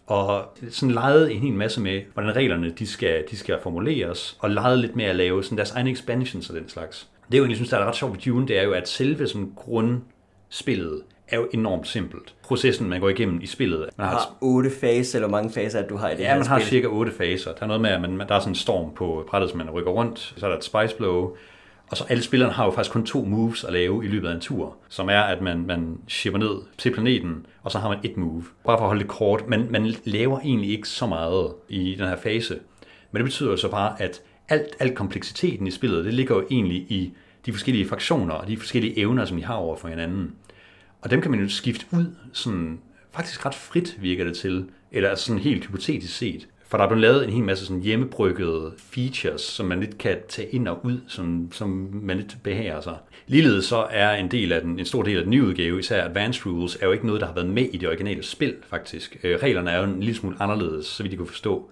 og 0.06 0.56
sådan 0.70 0.94
leget 0.94 1.32
en 1.32 1.38
hel 1.38 1.52
masse 1.52 1.80
med, 1.80 2.02
hvordan 2.12 2.36
reglerne 2.36 2.70
de 2.70 2.86
skal, 2.86 3.24
de 3.30 3.36
skal 3.36 3.58
formuleres, 3.62 4.36
og 4.38 4.50
leget 4.50 4.78
lidt 4.78 4.96
med 4.96 5.04
at 5.04 5.16
lave 5.16 5.44
sådan 5.44 5.58
deres 5.58 5.70
egne 5.70 5.90
expansions 5.90 6.50
og 6.50 6.56
den 6.56 6.68
slags. 6.68 7.08
Det 7.26 7.34
jeg 7.34 7.38
egentlig, 7.38 7.56
synes, 7.56 7.70
der 7.70 7.78
er 7.78 7.84
ret 7.84 7.96
sjovt 7.96 8.12
ved 8.12 8.20
Dune, 8.20 8.48
det 8.48 8.58
er 8.58 8.62
jo, 8.62 8.72
at 8.72 8.88
selve 8.88 9.28
sådan 9.28 9.52
grundspillet 9.56 11.02
er 11.28 11.36
jo 11.36 11.48
enormt 11.52 11.88
simpelt. 11.88 12.34
Processen, 12.42 12.88
man 12.88 13.00
går 13.00 13.08
igennem 13.08 13.40
i 13.42 13.46
spillet. 13.46 13.88
Man 13.98 14.06
har 14.06 14.36
otte 14.40 14.70
faser, 14.80 15.18
eller 15.18 15.28
hvor 15.28 15.36
mange 15.38 15.52
faser, 15.52 15.78
at 15.80 15.88
du 15.88 15.96
har 15.96 16.08
i 16.08 16.12
det 16.12 16.20
Ja, 16.20 16.28
her 16.28 16.38
man 16.38 16.46
har 16.46 16.58
spil. 16.58 16.68
cirka 16.68 16.86
otte 16.86 17.12
faser. 17.12 17.52
Der 17.52 17.62
er 17.62 17.66
noget 17.66 17.82
med, 17.82 17.90
at 17.90 18.00
man, 18.00 18.18
der 18.18 18.34
er 18.34 18.38
sådan 18.40 18.50
en 18.50 18.54
storm 18.54 18.94
på 18.94 19.24
brættet, 19.28 19.50
som 19.50 19.58
man 19.58 19.70
rykker 19.70 19.90
rundt. 19.90 20.34
Så 20.36 20.46
er 20.46 20.50
der 20.50 20.56
et 20.56 20.64
spice 20.64 20.96
blow. 20.96 21.36
Og 21.90 21.96
så 21.96 22.04
alle 22.08 22.22
spillerne 22.22 22.52
har 22.52 22.64
jo 22.64 22.70
faktisk 22.70 22.92
kun 22.92 23.06
to 23.06 23.24
moves 23.24 23.64
at 23.64 23.72
lave 23.72 24.04
i 24.04 24.08
løbet 24.08 24.28
af 24.28 24.34
en 24.34 24.40
tur, 24.40 24.76
som 24.88 25.08
er, 25.08 25.20
at 25.20 25.40
man, 25.42 25.66
man 25.66 25.98
shipper 26.08 26.38
ned 26.40 26.56
til 26.78 26.92
planeten, 26.94 27.46
og 27.62 27.70
så 27.72 27.78
har 27.78 27.88
man 27.88 27.98
et 28.02 28.16
move. 28.16 28.44
Bare 28.64 28.78
for 28.78 28.82
at 28.84 28.88
holde 28.88 29.00
det 29.00 29.08
kort. 29.08 29.48
Man, 29.48 29.66
man 29.70 29.94
laver 30.04 30.40
egentlig 30.40 30.70
ikke 30.70 30.88
så 30.88 31.06
meget 31.06 31.52
i 31.68 31.94
den 31.98 32.08
her 32.08 32.16
fase. 32.16 32.58
Men 33.12 33.16
det 33.20 33.24
betyder 33.24 33.50
jo 33.50 33.56
så 33.56 33.70
bare, 33.70 34.02
at 34.02 34.22
alt, 34.48 34.66
alt 34.80 34.94
kompleksiteten 34.94 35.66
i 35.66 35.70
spillet, 35.70 36.04
det 36.04 36.14
ligger 36.14 36.34
jo 36.36 36.44
egentlig 36.50 36.76
i 36.76 37.12
de 37.46 37.52
forskellige 37.52 37.88
fraktioner 37.88 38.34
og 38.34 38.48
de 38.48 38.56
forskellige 38.56 38.98
evner, 38.98 39.24
som 39.24 39.38
I 39.38 39.40
har 39.40 39.54
over 39.54 39.76
for 39.76 39.88
hinanden. 39.88 40.32
Og 41.06 41.10
dem 41.10 41.20
kan 41.20 41.30
man 41.30 41.40
jo 41.40 41.48
skifte 41.48 41.86
ud 41.92 42.06
sådan, 42.32 42.78
faktisk 43.12 43.46
ret 43.46 43.54
frit 43.54 43.96
virker 44.00 44.24
det 44.24 44.36
til, 44.36 44.64
eller 44.92 45.14
sådan 45.14 45.42
helt 45.42 45.66
hypotetisk 45.66 46.16
set. 46.16 46.48
For 46.68 46.76
der 46.76 46.84
er 46.84 46.88
blevet 46.88 47.00
lavet 47.02 47.24
en 47.24 47.30
hel 47.30 47.44
masse 47.44 47.66
sådan 47.66 47.82
hjemmebryggede 47.82 48.72
features, 48.76 49.40
som 49.40 49.66
man 49.66 49.80
lidt 49.80 49.98
kan 49.98 50.16
tage 50.28 50.48
ind 50.48 50.68
og 50.68 50.86
ud, 50.86 51.00
som, 51.08 51.48
som 51.52 51.68
man 51.92 52.16
lidt 52.16 52.36
behager 52.42 52.80
sig. 52.80 52.96
Ligeledes 53.26 53.64
så 53.64 53.86
er 53.90 54.16
en 54.16 54.30
del 54.30 54.52
af 54.52 54.60
den, 54.60 54.78
en 54.78 54.84
stor 54.84 55.02
del 55.02 55.16
af 55.16 55.22
den 55.22 55.30
nye 55.30 55.44
udgave, 55.44 55.78
især 55.78 56.04
Advanced 56.04 56.46
Rules, 56.46 56.78
er 56.80 56.86
jo 56.86 56.92
ikke 56.92 57.06
noget, 57.06 57.20
der 57.20 57.26
har 57.26 57.34
været 57.34 57.48
med 57.48 57.68
i 57.72 57.76
det 57.76 57.88
originale 57.88 58.22
spil, 58.22 58.54
faktisk. 58.70 59.16
Øh, 59.22 59.38
reglerne 59.42 59.70
er 59.70 59.78
jo 59.78 59.84
en 59.84 60.00
lille 60.00 60.14
smule 60.14 60.36
anderledes, 60.40 60.86
så 60.86 61.02
vidt 61.02 61.12
de 61.12 61.16
kunne 61.16 61.28
forstå. 61.28 61.70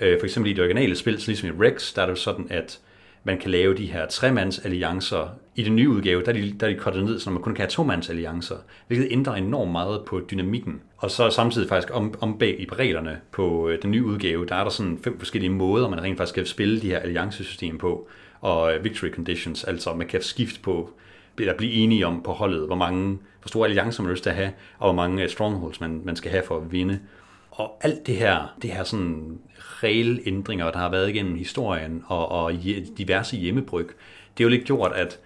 Øh, 0.00 0.18
for 0.20 0.26
eksempel 0.26 0.50
i 0.50 0.54
det 0.54 0.62
originale 0.62 0.96
spil, 0.96 1.20
så 1.20 1.28
ligesom 1.28 1.48
i 1.48 1.66
Rex, 1.66 1.94
der 1.94 2.02
er 2.02 2.06
det 2.06 2.10
jo 2.10 2.16
sådan, 2.16 2.46
at 2.50 2.78
man 3.24 3.38
kan 3.38 3.50
lave 3.50 3.76
de 3.76 3.86
her 3.86 4.06
tremandsalliancer. 4.06 5.28
I 5.56 5.62
den 5.62 5.76
nye 5.76 5.88
udgave, 5.88 6.22
der 6.22 6.28
er 6.28 6.32
de, 6.32 6.54
der 6.60 6.66
er 6.66 6.70
de 6.70 6.78
kortet 6.78 7.04
ned, 7.04 7.20
så 7.20 7.30
man 7.30 7.42
kun 7.42 7.54
kan 7.54 7.62
have 7.62 7.70
tomandsalliancer, 7.70 8.56
hvilket 8.86 9.08
ændrer 9.10 9.34
enormt 9.34 9.72
meget 9.72 10.02
på 10.06 10.20
dynamikken. 10.30 10.80
Og 10.96 11.10
så 11.10 11.30
samtidig 11.30 11.68
faktisk 11.68 11.96
om, 11.96 12.14
om 12.20 12.38
bag 12.38 12.60
i 12.60 12.66
reglerne 12.72 13.20
på 13.32 13.68
øh, 13.68 13.82
den 13.82 13.90
nye 13.90 14.04
udgave, 14.04 14.46
der 14.46 14.54
er 14.54 14.64
der 14.64 14.70
sådan 14.70 14.98
fem 15.04 15.18
forskellige 15.18 15.50
måder, 15.50 15.88
man 15.88 16.02
rent 16.02 16.18
faktisk 16.18 16.34
kan 16.34 16.46
spille 16.46 16.80
de 16.80 16.86
her 16.86 16.98
alliancesystem 16.98 17.78
på, 17.78 18.08
og 18.40 18.74
øh, 18.74 18.84
victory 18.84 19.10
conditions, 19.10 19.64
altså 19.64 19.94
man 19.94 20.06
kan 20.06 20.22
skifte 20.22 20.60
på, 20.60 20.90
eller 21.38 21.56
blive 21.56 21.72
enige 21.72 22.06
om 22.06 22.22
på 22.22 22.32
holdet, 22.32 22.66
hvor 22.66 22.76
mange, 22.76 23.18
hvor 23.40 23.48
store 23.48 23.68
alliancer 23.68 24.02
man 24.02 24.08
har 24.08 24.12
lyst 24.12 24.22
til 24.22 24.30
at 24.30 24.36
have, 24.36 24.52
og 24.78 24.86
hvor 24.86 25.02
mange 25.02 25.22
øh, 25.22 25.28
strongholds 25.28 25.80
man, 25.80 26.02
man 26.04 26.16
skal 26.16 26.30
have 26.30 26.42
for 26.46 26.56
at 26.56 26.72
vinde. 26.72 27.00
Og 27.50 27.78
alt 27.80 28.06
det 28.06 28.16
her, 28.16 28.54
det 28.62 28.70
her 28.70 28.84
sådan 28.84 29.38
regelændringer, 29.82 30.70
der 30.70 30.78
har 30.78 30.90
været 30.90 31.08
igennem 31.08 31.36
historien, 31.36 32.02
og, 32.06 32.28
og 32.28 32.52
diverse 32.98 33.36
hjemmebryg, 33.36 33.86
det 34.36 34.44
er 34.44 34.44
jo 34.44 34.48
lidt 34.48 34.64
gjort, 34.64 34.92
at 34.94 35.20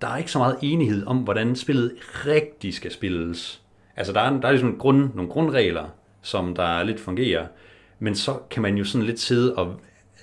der 0.00 0.08
er 0.08 0.16
ikke 0.16 0.30
så 0.30 0.38
meget 0.38 0.56
enighed 0.62 1.06
om, 1.06 1.16
hvordan 1.16 1.56
spillet 1.56 1.92
rigtig 2.26 2.74
skal 2.74 2.92
spilles. 2.92 3.62
Altså, 3.96 4.12
der 4.12 4.20
er, 4.20 4.40
der 4.40 4.48
er 4.48 4.52
ligesom 4.52 4.78
grund, 4.78 5.14
nogle 5.14 5.30
grundregler, 5.30 5.84
som 6.22 6.54
der 6.54 6.82
lidt 6.82 7.00
fungerer, 7.00 7.46
men 7.98 8.14
så 8.14 8.38
kan 8.50 8.62
man 8.62 8.76
jo 8.76 8.84
sådan 8.84 9.06
lidt 9.06 9.20
sidde 9.20 9.54
og 9.54 9.80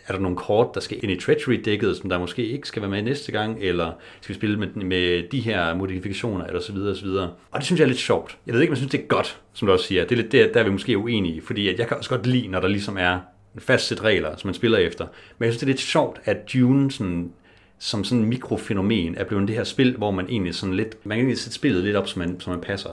er 0.08 0.14
der 0.14 0.20
nogle 0.20 0.38
kort, 0.38 0.76
der 0.76 0.80
skal 0.80 1.00
ind 1.04 1.12
i 1.12 1.20
Treachery-dækket, 1.20 1.98
som 1.98 2.10
der 2.10 2.20
måske 2.20 2.46
ikke 2.46 2.68
skal 2.68 2.82
være 2.82 2.92
med 2.92 3.02
næste 3.02 3.32
gang, 3.32 3.58
eller 3.62 3.92
skal 4.22 4.34
vi 4.36 4.40
spille 4.40 4.60
med, 4.60 4.68
med 4.68 5.30
de 5.30 5.40
her 5.40 5.76
modifikationer, 5.76 6.46
eller 6.46 6.62
så 6.62 6.74
videre, 6.74 6.92
og 6.92 6.98
så 6.98 7.06
videre. 7.06 7.30
Og 7.52 7.60
det 7.60 7.66
synes 7.66 7.80
jeg 7.80 7.86
er 7.86 7.90
lidt 7.90 8.00
sjovt. 8.00 8.38
Jeg 8.46 8.54
ved 8.54 8.62
ikke, 8.62 8.72
om 8.72 8.74
jeg 8.74 8.78
synes, 8.78 8.92
det 8.92 9.02
er 9.02 9.08
godt, 9.08 9.42
som 9.54 9.66
du 9.66 9.72
også 9.72 9.86
siger. 9.86 10.04
Det 10.04 10.12
er 10.12 10.22
lidt 10.22 10.32
der, 10.32 10.52
der 10.54 10.60
er 10.60 10.64
vi 10.64 10.70
måske 10.70 10.98
uenige, 10.98 11.42
fordi 11.42 11.68
at 11.68 11.80
jeg 11.80 11.88
kan 11.88 11.98
også 11.98 12.10
godt 12.10 12.28
lide, 12.28 12.48
når 12.48 12.60
der 12.60 12.68
ligesom 12.68 12.98
er 13.00 13.20
en 13.58 13.62
fast 13.62 13.88
sæt 13.88 14.04
regler, 14.04 14.36
som 14.38 14.48
man 14.48 14.54
spiller 14.54 14.78
efter. 14.78 15.06
Men 15.38 15.46
jeg 15.46 15.54
synes, 15.54 15.60
det 15.60 15.66
er 15.66 15.72
lidt 15.72 15.80
sjovt, 15.80 16.22
at 16.26 16.54
Dune 16.54 16.92
sådan, 16.92 17.32
som 17.80 18.04
sådan 18.04 18.24
en 18.24 18.30
mikrofænomen 18.30 19.16
er 19.16 19.24
blevet 19.24 19.48
det 19.48 19.56
her 19.56 19.64
spil, 19.64 19.96
hvor 19.98 20.12
man 20.12 20.26
egentlig 20.30 20.56
sådan 20.56 20.76
lidt, 20.76 21.06
man 21.06 21.18
kan 21.18 21.26
egentlig 21.26 21.40
sætte 21.40 21.56
spillet 21.56 21.84
lidt 21.84 21.96
op, 21.96 22.08
som 22.08 22.20
man, 22.20 22.40
som 22.40 22.54
man 22.54 22.62
passer. 22.62 22.90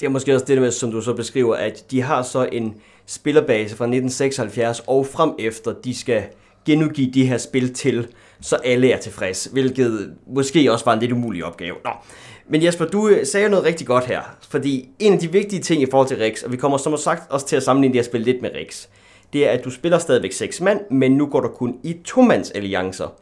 Det 0.00 0.06
er 0.06 0.10
måske 0.10 0.34
også 0.34 0.46
det 0.46 0.60
med, 0.60 0.70
som 0.70 0.90
du 0.90 1.00
så 1.00 1.14
beskriver, 1.14 1.56
at 1.56 1.90
de 1.90 2.02
har 2.02 2.22
så 2.22 2.48
en 2.52 2.74
spillerbase 3.06 3.76
fra 3.76 3.84
1976 3.84 4.82
og 4.86 5.06
frem 5.06 5.30
efter, 5.38 5.72
de 5.72 5.94
skal 5.94 6.22
genudgive 6.66 7.10
de 7.10 7.26
her 7.26 7.38
spil 7.38 7.74
til, 7.74 8.08
så 8.40 8.56
alle 8.56 8.90
er 8.90 8.98
tilfreds, 8.98 9.44
hvilket 9.44 10.14
måske 10.26 10.72
også 10.72 10.84
var 10.84 10.92
en 10.92 11.00
lidt 11.00 11.12
umulig 11.12 11.44
opgave. 11.44 11.76
Nå. 11.84 11.90
Men 12.48 12.64
Jesper, 12.64 12.84
du 12.84 13.08
øh, 13.08 13.26
sagde 13.26 13.48
noget 13.48 13.64
rigtig 13.64 13.86
godt 13.86 14.04
her, 14.04 14.20
fordi 14.48 14.88
en 14.98 15.12
af 15.12 15.18
de 15.18 15.32
vigtige 15.32 15.62
ting 15.62 15.82
i 15.82 15.86
forhold 15.90 16.08
til 16.08 16.16
Rex, 16.16 16.42
og 16.42 16.52
vi 16.52 16.56
kommer 16.56 16.78
som 16.78 16.96
sagt 16.96 17.30
også 17.30 17.46
til 17.46 17.56
at 17.56 17.62
sammenligne 17.62 17.92
det 17.94 18.00
her 18.00 18.08
spil 18.10 18.20
lidt 18.20 18.42
med 18.42 18.50
Rex, 18.54 18.88
det 19.32 19.46
er, 19.46 19.50
at 19.50 19.64
du 19.64 19.70
spiller 19.70 19.98
stadigvæk 19.98 20.32
seks 20.32 20.60
mand, 20.60 20.80
men 20.90 21.12
nu 21.12 21.26
går 21.26 21.40
du 21.40 21.48
kun 21.48 21.76
i 21.82 21.96
tomands 22.04 22.50
alliancer. 22.50 23.14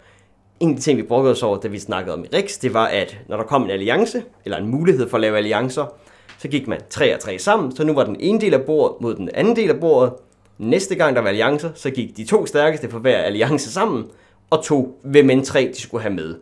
En 0.61 0.71
af 0.71 0.77
de 0.77 0.83
ting, 0.83 0.99
vi 0.99 1.03
brugte 1.03 1.29
os 1.29 1.43
over, 1.43 1.57
da 1.57 1.69
vi 1.69 1.79
snakkede 1.79 2.15
om 2.15 2.25
i 2.25 2.29
det 2.63 2.75
var, 2.75 2.87
at 2.87 3.19
når 3.29 3.37
der 3.37 3.45
kom 3.45 3.63
en 3.63 3.71
alliance, 3.71 4.23
eller 4.45 4.59
en 4.59 4.67
mulighed 4.67 5.09
for 5.09 5.17
at 5.17 5.21
lave 5.21 5.37
alliancer, 5.37 5.95
så 6.39 6.49
gik 6.49 6.69
man 6.69 6.81
tre 6.91 7.15
og 7.15 7.21
tre 7.21 7.39
sammen, 7.39 7.77
så 7.77 7.85
nu 7.85 7.93
var 7.93 8.05
den 8.05 8.17
ene 8.21 8.41
del 8.41 8.55
af 8.55 8.63
bordet 8.63 8.97
mod 9.01 9.15
den 9.15 9.31
anden 9.35 9.57
del 9.57 9.71
af 9.71 9.81
bordet. 9.81 10.13
Næste 10.59 10.95
gang 10.95 11.17
der 11.17 11.23
var 11.23 11.29
alliancer, 11.29 11.71
så 11.75 11.91
gik 11.91 12.17
de 12.17 12.25
to 12.25 12.47
stærkeste 12.47 12.91
for 12.91 12.99
hver 12.99 13.19
alliance 13.19 13.73
sammen, 13.73 14.05
og 14.51 14.65
to, 14.65 15.01
hvem 15.05 15.31
end 15.31 15.45
tre 15.45 15.73
de 15.77 15.81
skulle 15.81 16.03
have 16.03 16.15
med. 16.15 16.35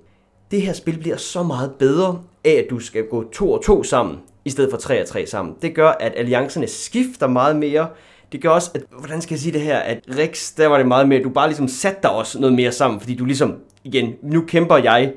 Det 0.50 0.62
her 0.62 0.72
spil 0.72 0.98
bliver 0.98 1.16
så 1.16 1.42
meget 1.42 1.72
bedre 1.78 2.22
af, 2.44 2.52
at 2.52 2.66
du 2.70 2.78
skal 2.78 3.06
gå 3.10 3.30
to 3.30 3.52
og 3.52 3.64
to 3.64 3.82
sammen, 3.82 4.18
i 4.44 4.50
stedet 4.50 4.70
for 4.70 4.78
tre 4.78 5.00
og 5.00 5.06
tre 5.06 5.26
sammen. 5.26 5.54
Det 5.62 5.74
gør, 5.74 5.88
at 5.88 6.12
alliancerne 6.16 6.66
skifter 6.66 7.26
meget 7.26 7.56
mere. 7.56 7.88
Det 8.32 8.42
gør 8.42 8.48
også, 8.48 8.70
at, 8.74 8.82
hvordan 8.98 9.20
skal 9.20 9.34
jeg 9.34 9.40
sige 9.40 9.52
det 9.52 9.60
her, 9.60 9.78
at 9.78 10.00
Rex, 10.18 10.54
der 10.56 10.66
var 10.66 10.78
det 10.78 10.86
meget 10.86 11.08
mere, 11.08 11.22
du 11.22 11.30
bare 11.30 11.48
ligesom 11.48 11.68
satte 11.68 11.98
dig 12.02 12.10
også 12.10 12.40
noget 12.40 12.56
mere 12.56 12.72
sammen, 12.72 13.00
fordi 13.00 13.14
du 13.14 13.24
ligesom, 13.24 13.56
igen, 13.84 14.14
nu 14.22 14.44
kæmper 14.48 14.76
jeg 14.76 15.12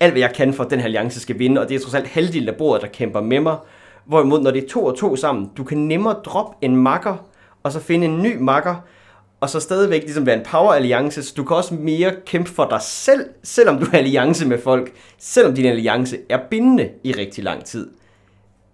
alt, 0.00 0.12
hvad 0.12 0.20
jeg 0.20 0.32
kan 0.34 0.54
for, 0.54 0.64
at 0.64 0.70
den 0.70 0.78
her 0.78 0.84
alliance 0.84 1.20
skal 1.20 1.38
vinde, 1.38 1.60
og 1.60 1.68
det 1.68 1.74
er 1.74 1.80
trods 1.80 1.94
alt 1.94 2.06
halvdelen 2.06 2.48
af 2.48 2.54
bordet, 2.54 2.82
der 2.82 2.88
kæmper 2.88 3.20
med 3.20 3.40
mig. 3.40 3.56
Hvorimod, 4.06 4.40
når 4.40 4.50
det 4.50 4.64
er 4.64 4.68
to 4.68 4.84
og 4.84 4.98
to 4.98 5.16
sammen, 5.16 5.50
du 5.56 5.64
kan 5.64 5.78
nemmere 5.78 6.14
droppe 6.24 6.56
en 6.60 6.76
makker, 6.76 7.16
og 7.62 7.72
så 7.72 7.80
finde 7.80 8.06
en 8.06 8.22
ny 8.22 8.36
makker, 8.40 8.74
og 9.40 9.50
så 9.50 9.60
stadigvæk 9.60 10.02
ligesom 10.02 10.26
være 10.26 10.36
en 10.36 10.44
power 10.50 10.72
alliance, 10.72 11.22
så 11.22 11.34
du 11.36 11.44
kan 11.44 11.56
også 11.56 11.74
mere 11.74 12.14
kæmpe 12.26 12.50
for 12.50 12.66
dig 12.70 12.82
selv, 12.82 13.26
selvom 13.42 13.78
du 13.78 13.86
er 13.92 13.98
alliance 13.98 14.46
med 14.46 14.58
folk, 14.62 14.92
selvom 15.18 15.54
din 15.54 15.66
alliance 15.66 16.16
er 16.28 16.38
bindende 16.50 16.90
i 17.04 17.12
rigtig 17.12 17.44
lang 17.44 17.64
tid. 17.64 17.90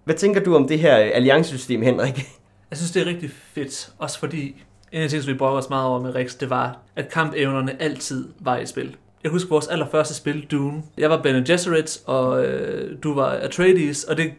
Hvad 0.03 0.15
tænker 0.15 0.43
du 0.43 0.55
om 0.55 0.67
det 0.67 0.79
her 0.79 0.95
alliancesystem, 0.95 1.81
Henrik? 1.81 2.27
Jeg 2.75 2.79
synes, 2.79 2.91
det 2.91 3.01
er 3.01 3.05
rigtig 3.05 3.31
fedt, 3.31 3.89
også 3.97 4.19
fordi 4.19 4.63
en 4.91 5.01
af 5.01 5.09
de 5.09 5.13
ting, 5.13 5.23
som 5.23 5.33
vi 5.33 5.37
brokker 5.37 5.59
os 5.59 5.69
meget 5.69 5.87
over 5.87 6.01
med 6.01 6.15
Rex, 6.15 6.37
det 6.37 6.49
var, 6.49 6.77
at 6.95 7.09
kampevnerne 7.09 7.81
altid 7.81 8.27
var 8.39 8.57
i 8.57 8.65
spil. 8.65 8.95
Jeg 9.23 9.31
husker 9.31 9.49
vores 9.49 9.67
allerførste 9.67 10.13
spil, 10.13 10.45
Dune. 10.51 10.83
Jeg 10.97 11.09
var 11.09 11.21
Bene 11.21 11.43
Gesserit, 11.47 12.01
og 12.05 12.45
øh, 12.45 12.97
du 13.03 13.13
var 13.13 13.25
Atreides, 13.25 14.03
og 14.03 14.17
det, 14.17 14.31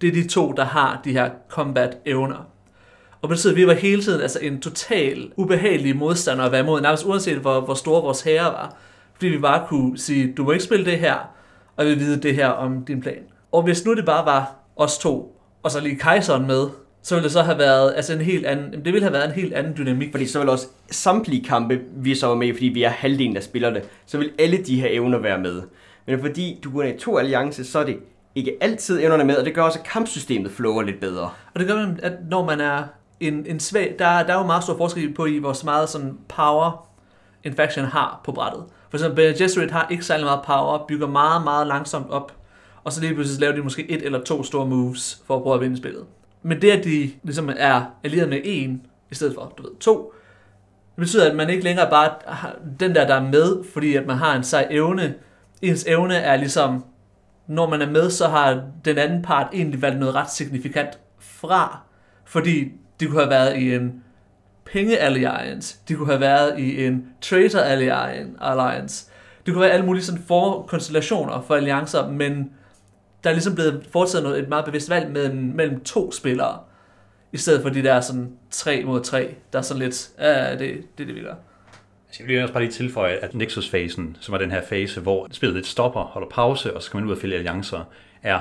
det 0.00 0.08
er 0.08 0.12
de 0.12 0.28
to, 0.28 0.52
der 0.52 0.64
har 0.64 1.00
de 1.04 1.12
her 1.12 1.30
combat-evner. 1.48 2.46
Og 3.22 3.28
det 3.28 3.28
betyder, 3.28 3.54
vi 3.54 3.66
var 3.66 3.74
hele 3.74 4.02
tiden 4.02 4.20
altså 4.20 4.38
en 4.42 4.60
total 4.60 5.32
ubehagelig 5.36 5.96
modstander 5.96 6.44
at 6.44 6.52
være 6.52 6.60
imod, 6.60 6.80
nærmest 6.80 7.06
uanset 7.06 7.38
hvor, 7.38 7.60
hvor 7.60 7.74
store 7.74 8.02
vores 8.02 8.22
herre 8.22 8.52
var. 8.52 8.76
Fordi 9.14 9.26
vi 9.26 9.38
bare 9.38 9.66
kunne 9.68 9.98
sige, 9.98 10.32
du 10.36 10.44
må 10.44 10.52
ikke 10.52 10.64
spille 10.64 10.84
det 10.84 10.98
her, 10.98 11.16
og 11.76 11.86
vi 11.86 11.94
vide 11.94 12.22
det 12.22 12.34
her 12.34 12.48
om 12.48 12.84
din 12.84 13.00
plan. 13.00 13.22
Og 13.52 13.62
hvis 13.62 13.84
nu 13.84 13.94
det 13.94 14.04
bare 14.04 14.26
var 14.26 14.54
os 14.76 14.98
to, 14.98 15.40
og 15.62 15.70
så 15.70 15.80
lige 15.80 15.96
kejseren 15.96 16.46
med, 16.46 16.66
så 17.02 17.14
ville 17.14 17.24
det 17.24 17.32
så 17.32 17.42
have 17.42 17.58
været 17.58 17.92
altså 17.96 18.12
en 18.12 18.20
helt 18.20 18.46
anden, 18.46 18.72
det 18.72 18.92
ville 18.92 19.02
have 19.02 19.12
været 19.12 19.24
en 19.24 19.34
helt 19.34 19.54
anden 19.54 19.76
dynamik. 19.76 20.10
Fordi 20.10 20.26
så 20.26 20.38
vil 20.38 20.48
også 20.48 20.66
samtlige 20.90 21.44
kampe, 21.44 21.80
vi 21.96 22.14
så 22.14 22.26
var 22.26 22.34
med, 22.34 22.54
fordi 22.54 22.66
vi 22.66 22.82
er 22.82 22.88
halvdelen 22.88 23.36
af 23.36 23.42
spillerne, 23.42 23.82
så 24.06 24.18
vil 24.18 24.30
alle 24.38 24.56
de 24.56 24.80
her 24.80 24.88
evner 24.90 25.18
være 25.18 25.38
med. 25.38 25.62
Men 26.06 26.20
fordi 26.20 26.60
du 26.64 26.80
er 26.80 26.86
i 26.86 26.98
to 26.98 27.18
alliancer, 27.18 27.64
så 27.64 27.78
er 27.78 27.84
det 27.84 27.98
ikke 28.34 28.56
altid 28.60 29.00
evnerne 29.00 29.24
med, 29.24 29.36
og 29.36 29.44
det 29.44 29.54
gør 29.54 29.62
også, 29.62 29.78
at 29.78 29.84
kampsystemet 29.84 30.50
flower 30.50 30.82
lidt 30.82 31.00
bedre. 31.00 31.30
Og 31.54 31.60
det 31.60 31.68
gør, 31.68 31.94
at 32.02 32.12
når 32.30 32.44
man 32.44 32.60
er 32.60 32.82
en, 33.20 33.46
en 33.46 33.60
svag, 33.60 33.94
der, 33.98 34.22
der 34.22 34.34
er 34.34 34.38
jo 34.38 34.46
meget 34.46 34.62
stor 34.62 34.76
forskel 34.76 35.14
på 35.14 35.26
i, 35.26 35.38
hvor 35.38 35.64
meget 35.64 35.88
sådan 35.88 36.18
power 36.28 36.86
en 37.44 37.54
faction 37.54 37.84
har 37.84 38.20
på 38.24 38.32
brættet. 38.32 38.64
For 38.90 38.96
eksempel 38.96 39.16
Bene 39.16 39.38
Gesserit 39.38 39.70
har 39.70 39.86
ikke 39.90 40.04
særlig 40.04 40.24
meget 40.24 40.40
power, 40.46 40.86
bygger 40.88 41.06
meget, 41.06 41.44
meget 41.44 41.66
langsomt 41.66 42.10
op, 42.10 42.32
og 42.84 42.92
så 42.92 43.00
lige 43.00 43.14
pludselig 43.14 43.40
laver 43.40 43.54
de 43.54 43.62
måske 43.62 43.90
et 43.90 44.02
eller 44.02 44.24
to 44.24 44.42
store 44.42 44.66
moves 44.66 45.22
for 45.26 45.36
at 45.36 45.42
prøve 45.42 45.54
at 45.54 45.60
vinde 45.60 45.76
spillet. 45.76 46.04
Men 46.42 46.62
det, 46.62 46.70
at 46.70 46.84
de 46.84 47.10
ligesom 47.22 47.50
er 47.56 47.82
allieret 48.04 48.28
med 48.28 48.40
en, 48.44 48.86
i 49.10 49.14
stedet 49.14 49.34
for, 49.34 49.54
du 49.58 49.62
ved, 49.62 49.70
to, 49.80 50.12
betyder, 50.96 51.30
at 51.30 51.36
man 51.36 51.50
ikke 51.50 51.64
længere 51.64 51.90
bare 51.90 52.10
har 52.26 52.56
den 52.80 52.94
der, 52.94 53.06
der 53.06 53.14
er 53.14 53.22
med, 53.22 53.64
fordi 53.72 53.96
at 53.96 54.06
man 54.06 54.16
har 54.16 54.36
en 54.36 54.42
sej 54.42 54.66
evne. 54.70 55.14
Ens 55.62 55.84
evne 55.84 56.14
er 56.14 56.36
ligesom, 56.36 56.84
når 57.46 57.68
man 57.68 57.82
er 57.82 57.90
med, 57.90 58.10
så 58.10 58.28
har 58.28 58.62
den 58.84 58.98
anden 58.98 59.22
part 59.22 59.48
egentlig 59.52 59.82
valgt 59.82 59.98
noget 59.98 60.14
ret 60.14 60.30
signifikant 60.30 60.98
fra. 61.18 61.80
Fordi 62.24 62.72
de 63.00 63.06
kunne 63.06 63.20
have 63.20 63.30
været 63.30 63.56
i 63.56 63.74
en 63.74 64.02
penge-alliance, 64.64 65.76
de 65.88 65.94
kunne 65.94 66.06
have 66.06 66.20
været 66.20 66.58
i 66.58 66.86
en 66.86 67.06
traitor-alliance, 67.20 69.06
det 69.46 69.54
kunne 69.54 69.62
være 69.62 69.70
alle 69.70 69.86
mulige 69.86 70.04
sådan 70.04 70.22
for 70.28 70.62
konstellationer 70.62 71.42
for 71.42 71.54
alliancer, 71.54 72.08
men 72.08 72.50
der 73.24 73.30
er 73.30 73.34
ligesom 73.34 73.54
blevet 73.54 73.88
foretaget 73.92 74.24
noget, 74.24 74.38
et 74.38 74.48
meget 74.48 74.64
bevidst 74.64 74.90
valg 74.90 75.10
mellem, 75.10 75.36
mellem 75.36 75.84
to 75.84 76.12
spillere, 76.12 76.58
i 77.32 77.36
stedet 77.36 77.62
for 77.62 77.68
de 77.68 77.82
der 77.82 78.00
sådan 78.00 78.32
3 78.50 78.84
mod 78.84 79.00
3, 79.00 79.34
der 79.52 79.58
er 79.58 79.62
sådan 79.62 79.82
lidt, 79.82 80.10
ja, 80.18 80.50
det, 80.52 80.60
det 80.60 81.02
er 81.02 81.06
det, 81.06 81.14
vi 81.14 81.20
gør. 81.20 81.34
Altså, 82.08 82.22
jeg 82.22 82.28
vil 82.28 82.42
også 82.42 82.52
bare 82.52 82.62
lige 82.62 82.72
tilføje, 82.72 83.12
at 83.12 83.34
Nexus-fasen, 83.34 84.16
som 84.20 84.34
er 84.34 84.38
den 84.38 84.50
her 84.50 84.62
fase, 84.68 85.00
hvor 85.00 85.28
spillet 85.30 85.54
lidt 85.56 85.66
stopper, 85.66 86.00
holder 86.00 86.28
pause, 86.28 86.76
og 86.76 86.82
så 86.82 86.86
skal 86.86 86.98
man 86.98 87.06
ud 87.06 87.12
og 87.12 87.18
fælde 87.18 87.36
alliancer, 87.36 87.84
er 88.22 88.40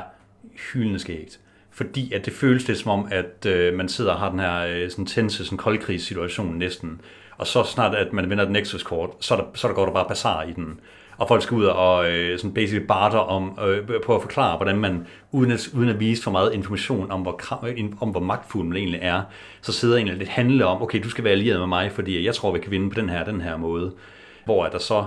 hyldende 0.74 1.00
skægt. 1.00 1.40
Fordi 1.72 2.14
at 2.14 2.26
det 2.26 2.34
føles 2.34 2.68
lidt 2.68 2.80
som 2.80 2.92
om, 2.92 3.08
at 3.12 3.46
øh, 3.46 3.74
man 3.74 3.90
sidder 3.90 4.12
og 4.12 4.20
har 4.20 4.30
den 4.30 4.40
her 4.40 4.60
øh, 4.60 4.90
sådan 4.90 5.06
tense 5.06 5.46
sådan 5.46 5.58
koldkrigssituation 5.58 6.58
næsten. 6.58 7.02
Og 7.38 7.48
så 7.48 7.64
snart 7.64 7.96
at 7.96 8.14
man 8.14 8.30
vinder 8.30 8.44
et 8.46 8.52
Nexus-kort, 8.52 9.10
så, 9.20 9.36
der, 9.36 9.44
så 9.54 9.68
der 9.68 9.74
går 9.74 9.86
der 9.86 9.94
bare 9.94 10.08
bazar 10.08 10.44
i 10.44 10.52
den 10.52 10.80
og 11.20 11.28
folk 11.28 11.42
skal 11.44 11.58
ud 11.58 11.66
og 11.66 12.12
øh, 12.12 12.40
sådan 12.40 12.54
basically 12.54 12.86
barter 12.86 13.20
om, 13.20 13.60
øh, 13.68 14.02
på 14.06 14.16
at 14.16 14.22
forklare, 14.22 14.58
hvordan 14.58 14.78
man, 14.78 15.08
uden 15.32 15.52
at, 15.52 15.68
uden 15.74 15.90
at 15.90 16.00
vise 16.00 16.24
for 16.24 16.32
meget 16.32 16.54
information 16.54 17.12
om 17.12 17.22
hvor, 17.22 17.66
øh, 17.66 17.86
om, 18.02 18.10
hvor 18.10 18.20
magtfuld 18.20 18.68
man 18.68 18.78
egentlig 18.78 19.00
er, 19.04 19.22
så 19.62 19.72
sidder 19.72 19.96
egentlig 19.96 20.18
lidt 20.18 20.30
handle 20.30 20.66
om, 20.66 20.82
okay, 20.82 21.04
du 21.04 21.10
skal 21.10 21.24
være 21.24 21.34
allieret 21.34 21.60
med 21.60 21.68
mig, 21.68 21.92
fordi 21.92 22.26
jeg 22.26 22.36
tror, 22.36 22.52
vi 22.52 22.60
kan 22.60 22.72
vinde 22.72 22.90
på 22.90 23.02
den 23.02 23.10
her 23.10 23.26
den 23.26 23.42
her 23.42 23.58
måde. 23.58 23.94
Hvor 24.46 24.66
er 24.66 24.70
der 24.70 24.78
så 24.78 25.06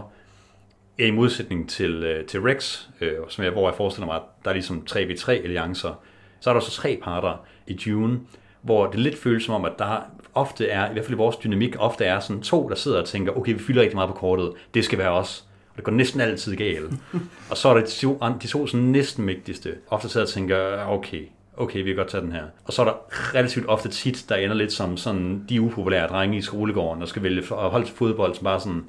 er 0.99 1.07
i 1.07 1.11
modsætning 1.11 1.69
til, 1.69 2.05
øh, 2.05 2.25
til 2.25 2.41
Rex, 2.41 2.87
øh, 3.01 3.13
som 3.29 3.45
jeg, 3.45 3.53
hvor 3.53 3.69
jeg 3.69 3.75
forestiller 3.77 4.07
mig, 4.07 4.17
at 4.17 4.23
der 4.45 4.51
er 4.51 4.55
ligesom 4.55 4.87
3v3 4.91 5.31
alliancer, 5.31 6.01
så 6.41 6.51
er 6.51 6.55
der 6.55 6.61
så 6.61 6.71
tre 6.71 7.01
parter 7.03 7.45
i 7.67 7.75
Dune, 7.75 8.21
hvor 8.63 8.87
det 8.87 9.01
lidt 9.01 9.19
føles 9.19 9.45
som 9.45 9.55
om, 9.55 9.65
at 9.65 9.73
der 9.79 10.01
ofte 10.35 10.69
er, 10.69 10.91
i 10.91 10.93
hvert 10.93 11.05
fald 11.05 11.15
i 11.15 11.17
vores 11.17 11.37
dynamik, 11.37 11.77
ofte 11.79 12.05
er 12.05 12.21
sådan 12.21 12.43
to, 12.43 12.69
der 12.69 12.75
sidder 12.75 13.01
og 13.01 13.07
tænker, 13.07 13.33
okay, 13.33 13.53
vi 13.53 13.59
fylder 13.59 13.83
rigtig 13.83 13.97
meget 13.97 14.11
på 14.11 14.17
kortet, 14.17 14.53
det 14.75 14.85
skal 14.85 14.99
være 14.99 15.11
os. 15.11 15.47
Og 15.73 15.77
det 15.77 15.85
går 15.85 15.93
næsten 15.93 16.21
altid 16.21 16.57
galt. 16.57 16.93
og 17.51 17.57
så 17.57 17.69
er 17.69 17.75
der 17.75 17.81
de 17.81 17.91
to, 17.91 18.19
de 18.43 18.47
to 18.47 18.67
sådan 18.67 18.87
næsten 18.87 19.25
mægtigste. 19.25 19.75
Ofte 19.91 20.09
sidder 20.09 20.27
og 20.27 20.33
tænker, 20.33 20.87
okay, 20.87 21.29
okay, 21.57 21.79
vi 21.79 21.85
kan 21.85 21.97
godt 21.97 22.09
tage 22.09 22.23
den 22.23 22.33
her. 22.33 22.45
Og 22.65 22.73
så 22.73 22.83
er 22.83 22.87
der 22.87 22.95
relativt 23.35 23.69
ofte 23.69 23.89
tit, 23.89 24.25
der 24.29 24.37
ender 24.37 24.55
lidt 24.55 24.73
som 24.73 24.97
sådan 24.97 25.45
de 25.49 25.61
upopulære 25.61 26.07
drenge 26.09 26.39
i 26.39 26.43
skolegården, 26.43 27.01
der 27.01 27.07
skal 27.07 27.23
vælge 27.23 27.39
at 27.41 27.71
holde 27.71 27.87
til 27.87 27.95
fodbold, 27.95 28.35
som 28.35 28.45
bare 28.45 28.61
sådan, 28.61 28.85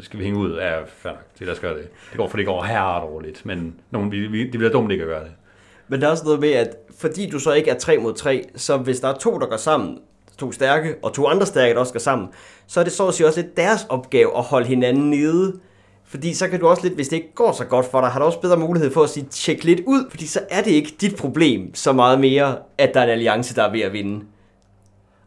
skal 0.00 0.18
vi 0.18 0.24
hænge 0.24 0.38
ud? 0.38 0.56
Ja, 0.56 0.82
fair 0.82 1.12
det 1.38 1.46
lad 1.46 1.54
os 1.54 1.60
gøre 1.60 1.74
det. 1.74 1.88
Det 2.10 2.16
går, 2.16 2.28
for 2.28 2.36
det 2.36 2.46
går 2.46 2.62
her 2.62 3.00
dårligt, 3.00 3.46
men 3.46 3.74
nogen, 3.90 4.12
vi, 4.12 4.26
vi, 4.26 4.44
det 4.44 4.52
bliver 4.58 4.70
dumt 4.70 4.92
ikke 4.92 5.04
at 5.04 5.08
gøre 5.08 5.24
det. 5.24 5.32
Men 5.88 6.00
der 6.00 6.06
er 6.06 6.10
også 6.10 6.24
noget 6.24 6.40
med, 6.40 6.52
at 6.52 6.76
fordi 6.98 7.30
du 7.30 7.38
så 7.38 7.52
ikke 7.52 7.70
er 7.70 7.78
3 7.78 7.98
mod 7.98 8.14
3, 8.14 8.44
så 8.56 8.76
hvis 8.76 9.00
der 9.00 9.08
er 9.08 9.18
to, 9.18 9.38
der 9.38 9.46
går 9.46 9.56
sammen, 9.56 9.98
to 10.38 10.52
stærke, 10.52 10.94
og 11.02 11.12
to 11.12 11.26
andre 11.26 11.46
stærke, 11.46 11.74
der 11.74 11.80
også 11.80 11.92
går 11.92 12.00
sammen, 12.00 12.28
så 12.66 12.80
er 12.80 12.84
det 12.84 12.92
så 12.92 13.08
at 13.08 13.14
sige 13.14 13.26
også 13.26 13.40
lidt 13.40 13.56
deres 13.56 13.86
opgave 13.88 14.36
at 14.36 14.42
holde 14.42 14.66
hinanden 14.66 15.10
nede. 15.10 15.60
Fordi 16.12 16.34
så 16.34 16.48
kan 16.48 16.60
du 16.60 16.68
også 16.68 16.82
lidt, 16.82 16.94
hvis 16.94 17.08
det 17.08 17.16
ikke 17.16 17.34
går 17.34 17.52
så 17.52 17.64
godt 17.64 17.86
for 17.90 18.00
dig, 18.00 18.10
har 18.10 18.18
du 18.18 18.24
også 18.24 18.40
bedre 18.40 18.56
mulighed 18.56 18.92
for 18.92 19.02
at 19.02 19.10
sige, 19.10 19.26
tjek 19.30 19.64
lidt 19.64 19.80
ud, 19.86 20.10
fordi 20.10 20.26
så 20.26 20.40
er 20.50 20.62
det 20.62 20.70
ikke 20.70 20.94
dit 21.00 21.16
problem 21.16 21.74
så 21.74 21.92
meget 21.92 22.20
mere, 22.20 22.58
at 22.78 22.94
der 22.94 23.00
er 23.00 23.04
en 23.04 23.10
alliance, 23.10 23.54
der 23.54 23.62
er 23.62 23.72
ved 23.72 23.80
at 23.80 23.92
vinde. 23.92 24.24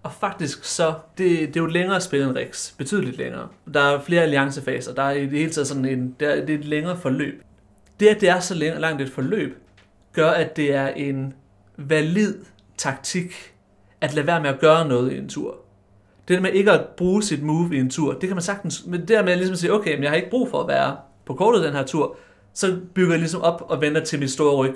Og 0.03 0.11
faktisk 0.19 0.63
så, 0.63 0.93
det, 1.17 1.39
det 1.39 1.57
er 1.57 1.61
jo 1.61 1.65
længere 1.65 2.01
spil 2.01 2.21
end 2.21 2.37
Rex, 2.37 2.73
betydeligt 2.77 3.17
længere. 3.17 3.47
Der 3.73 3.81
er 3.81 4.01
flere 4.01 4.21
alliancefaser, 4.21 4.93
der 4.93 5.03
er 5.03 5.11
i 5.11 5.21
det 5.21 5.39
hele 5.39 5.51
taget 5.51 5.67
sådan 5.67 5.85
en, 5.85 6.15
det 6.19 6.27
er, 6.27 6.45
det 6.45 6.55
er 6.55 6.59
et 6.59 6.65
længere 6.65 6.97
forløb. 6.97 7.41
Det, 7.99 8.07
at 8.07 8.21
det 8.21 8.29
er 8.29 8.39
så 8.39 8.53
langt 8.53 9.01
et 9.01 9.11
forløb, 9.11 9.57
gør, 10.13 10.29
at 10.29 10.57
det 10.57 10.75
er 10.75 10.87
en 10.87 11.33
valid 11.77 12.35
taktik 12.77 13.53
at 14.01 14.13
lade 14.13 14.27
være 14.27 14.41
med 14.41 14.49
at 14.49 14.59
gøre 14.59 14.87
noget 14.87 15.13
i 15.13 15.17
en 15.17 15.29
tur. 15.29 15.64
Det 16.27 16.35
der 16.35 16.41
med 16.41 16.51
ikke 16.51 16.71
at 16.71 16.81
bruge 16.97 17.23
sit 17.23 17.43
move 17.43 17.75
i 17.75 17.79
en 17.79 17.89
tur, 17.89 18.11
det 18.11 18.21
kan 18.21 18.35
man 18.35 18.41
sagtens, 18.41 18.83
men 18.87 18.99
det 18.99 19.09
der 19.09 19.23
med 19.23 19.23
ligesom 19.23 19.31
at 19.31 19.37
ligesom 19.37 19.55
sige, 19.55 19.73
okay, 19.73 19.93
men 19.93 20.03
jeg 20.03 20.11
har 20.11 20.15
ikke 20.15 20.29
brug 20.29 20.49
for 20.49 20.61
at 20.61 20.67
være 20.67 20.95
på 21.25 21.33
kortet 21.33 21.63
den 21.63 21.73
her 21.73 21.83
tur, 21.83 22.15
så 22.53 22.77
bygger 22.93 23.11
jeg 23.11 23.19
ligesom 23.19 23.41
op 23.41 23.65
og 23.67 23.81
venter 23.81 24.03
til 24.03 24.19
mit 24.19 24.31
store 24.31 24.55
ryg 24.55 24.75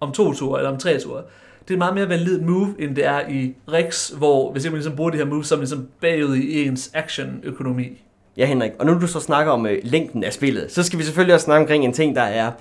om 0.00 0.12
to 0.12 0.32
ture 0.32 0.58
eller 0.60 0.70
om 0.70 0.78
tre 0.78 1.00
ture. 1.00 1.22
Det 1.68 1.74
er 1.74 1.78
meget 1.78 1.94
mere 1.94 2.08
valid 2.08 2.40
move, 2.40 2.74
end 2.78 2.96
det 2.96 3.04
er 3.04 3.28
i 3.28 3.54
Rex, 3.72 4.08
hvor 4.08 4.52
hvis 4.52 4.64
man 4.64 4.72
ligesom 4.72 4.96
bruger 4.96 5.10
det 5.10 5.20
her 5.20 5.26
move 5.26 5.44
som 5.44 5.58
ligesom 5.58 5.88
bagud 6.00 6.36
i 6.36 6.66
ens 6.66 6.90
action-økonomi. 6.94 8.02
Ja, 8.36 8.46
Henrik, 8.46 8.72
og 8.78 8.86
nu 8.86 9.00
du 9.00 9.06
så 9.06 9.20
snakker 9.20 9.52
om 9.52 9.66
øh, 9.66 9.78
længden 9.82 10.24
af 10.24 10.32
spillet, 10.32 10.72
så 10.72 10.82
skal 10.82 10.98
vi 10.98 11.04
selvfølgelig 11.04 11.34
også 11.34 11.44
snakke 11.44 11.60
omkring 11.60 11.84
en 11.84 11.92
ting, 11.92 12.16
der 12.16 12.22
er 12.22 12.52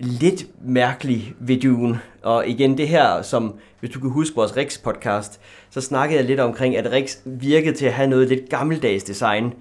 lidt 0.00 0.46
mærkelig 0.64 1.34
ved 1.40 1.60
Dune. 1.60 2.00
Og 2.22 2.48
igen, 2.48 2.78
det 2.78 2.88
her, 2.88 3.22
som 3.22 3.54
hvis 3.80 3.90
du 3.90 4.00
kan 4.00 4.10
huske 4.10 4.36
vores 4.36 4.52
Rex-podcast, 4.52 5.38
så 5.70 5.80
snakkede 5.80 6.18
jeg 6.18 6.26
lidt 6.26 6.40
omkring, 6.40 6.76
at 6.76 6.92
Rex 6.92 7.16
virkede 7.24 7.76
til 7.76 7.86
at 7.86 7.92
have 7.92 8.08
noget 8.10 8.28
lidt 8.28 8.48
gammeldags 8.48 9.04
design. 9.04 9.52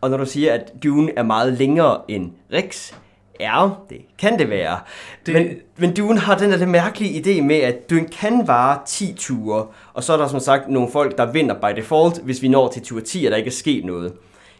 Og 0.00 0.10
når 0.10 0.16
du 0.16 0.26
siger, 0.26 0.52
at 0.52 0.72
Dune 0.84 1.12
er 1.16 1.22
meget 1.22 1.52
længere 1.52 2.00
end 2.08 2.30
Rex, 2.52 2.92
Ja, 3.40 3.68
det 3.90 3.98
kan 4.18 4.38
det 4.38 4.50
være. 4.50 4.78
Det... 5.26 5.34
Men, 5.34 5.48
men 5.76 5.94
Dune 5.96 6.18
har 6.18 6.38
den 6.38 6.50
der 6.50 6.66
mærkelige 6.66 7.20
idé 7.20 7.42
med, 7.42 7.56
at 7.56 7.90
Dune 7.90 8.08
kan 8.08 8.46
vare 8.46 8.78
10 8.86 9.14
ture, 9.18 9.66
og 9.94 10.04
så 10.04 10.12
er 10.12 10.16
der 10.16 10.28
som 10.28 10.40
sagt 10.40 10.68
nogle 10.68 10.88
folk, 10.92 11.18
der 11.18 11.32
vinder 11.32 11.54
by 11.54 11.76
default, 11.76 12.18
hvis 12.18 12.42
vi 12.42 12.48
når 12.48 12.68
til 12.68 12.82
tur 12.82 13.00
10, 13.00 13.24
og 13.24 13.30
der 13.30 13.36
ikke 13.36 13.48
er 13.48 13.52
sket 13.52 13.84
noget. 13.84 14.12